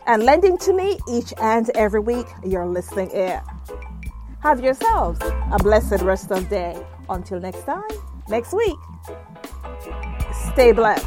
and 0.07 0.23
lending 0.23 0.57
to 0.59 0.73
me 0.73 0.99
each 1.09 1.33
and 1.41 1.71
every 1.75 2.01
week 2.01 2.27
your 2.45 2.67
listening 2.67 3.11
ear. 3.15 3.43
Have 4.41 4.61
yourselves 4.61 5.21
a 5.53 5.59
blessed 5.59 6.03
rest 6.03 6.31
of 6.31 6.49
day. 6.49 6.77
Until 7.09 7.41
next 7.41 7.65
time, 7.65 7.83
next 8.29 8.53
week, 8.53 8.77
stay 10.53 10.73
blessed. 10.73 11.07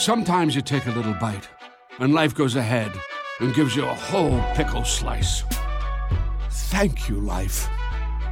Sometimes 0.00 0.56
you 0.56 0.62
take 0.62 0.86
a 0.86 0.90
little 0.92 1.12
bite, 1.12 1.46
and 1.98 2.14
life 2.14 2.34
goes 2.34 2.56
ahead 2.56 2.90
and 3.38 3.54
gives 3.54 3.76
you 3.76 3.84
a 3.84 3.92
whole 3.92 4.40
pickle 4.54 4.82
slice. 4.82 5.44
Thank 6.70 7.10
you, 7.10 7.20
life. 7.20 7.68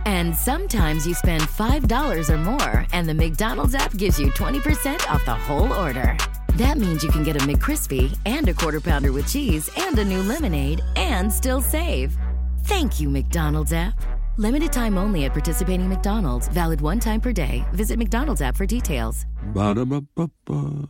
And 0.06 0.34
sometimes 0.34 1.06
you 1.06 1.12
spend 1.12 1.42
$5 1.42 2.30
or 2.30 2.38
more, 2.38 2.86
and 2.94 3.06
the 3.06 3.12
McDonald's 3.12 3.74
app 3.74 3.94
gives 3.98 4.18
you 4.18 4.30
20% 4.30 5.10
off 5.10 5.22
the 5.26 5.34
whole 5.34 5.70
order. 5.74 6.16
That 6.54 6.78
means 6.78 7.04
you 7.04 7.10
can 7.10 7.22
get 7.22 7.36
a 7.36 7.40
McCrispy 7.40 8.16
and 8.24 8.48
a 8.48 8.54
quarter 8.54 8.80
pounder 8.80 9.12
with 9.12 9.30
cheese 9.30 9.68
and 9.76 9.98
a 9.98 10.04
new 10.06 10.22
lemonade 10.22 10.80
and 10.96 11.30
still 11.30 11.60
save. 11.60 12.16
Thank 12.62 12.98
you, 12.98 13.10
McDonald's 13.10 13.74
app. 13.74 13.92
Limited 14.38 14.72
time 14.72 14.96
only 14.96 15.26
at 15.26 15.32
participating 15.32 15.86
McDonald's. 15.86 16.48
Valid 16.48 16.80
one 16.80 16.98
time 16.98 17.20
per 17.20 17.30
day. 17.30 17.62
Visit 17.74 17.98
McDonald's 17.98 18.40
app 18.40 18.56
for 18.56 18.64
details. 18.64 19.26
Ba-da-ba-ba-ba. 19.52 20.88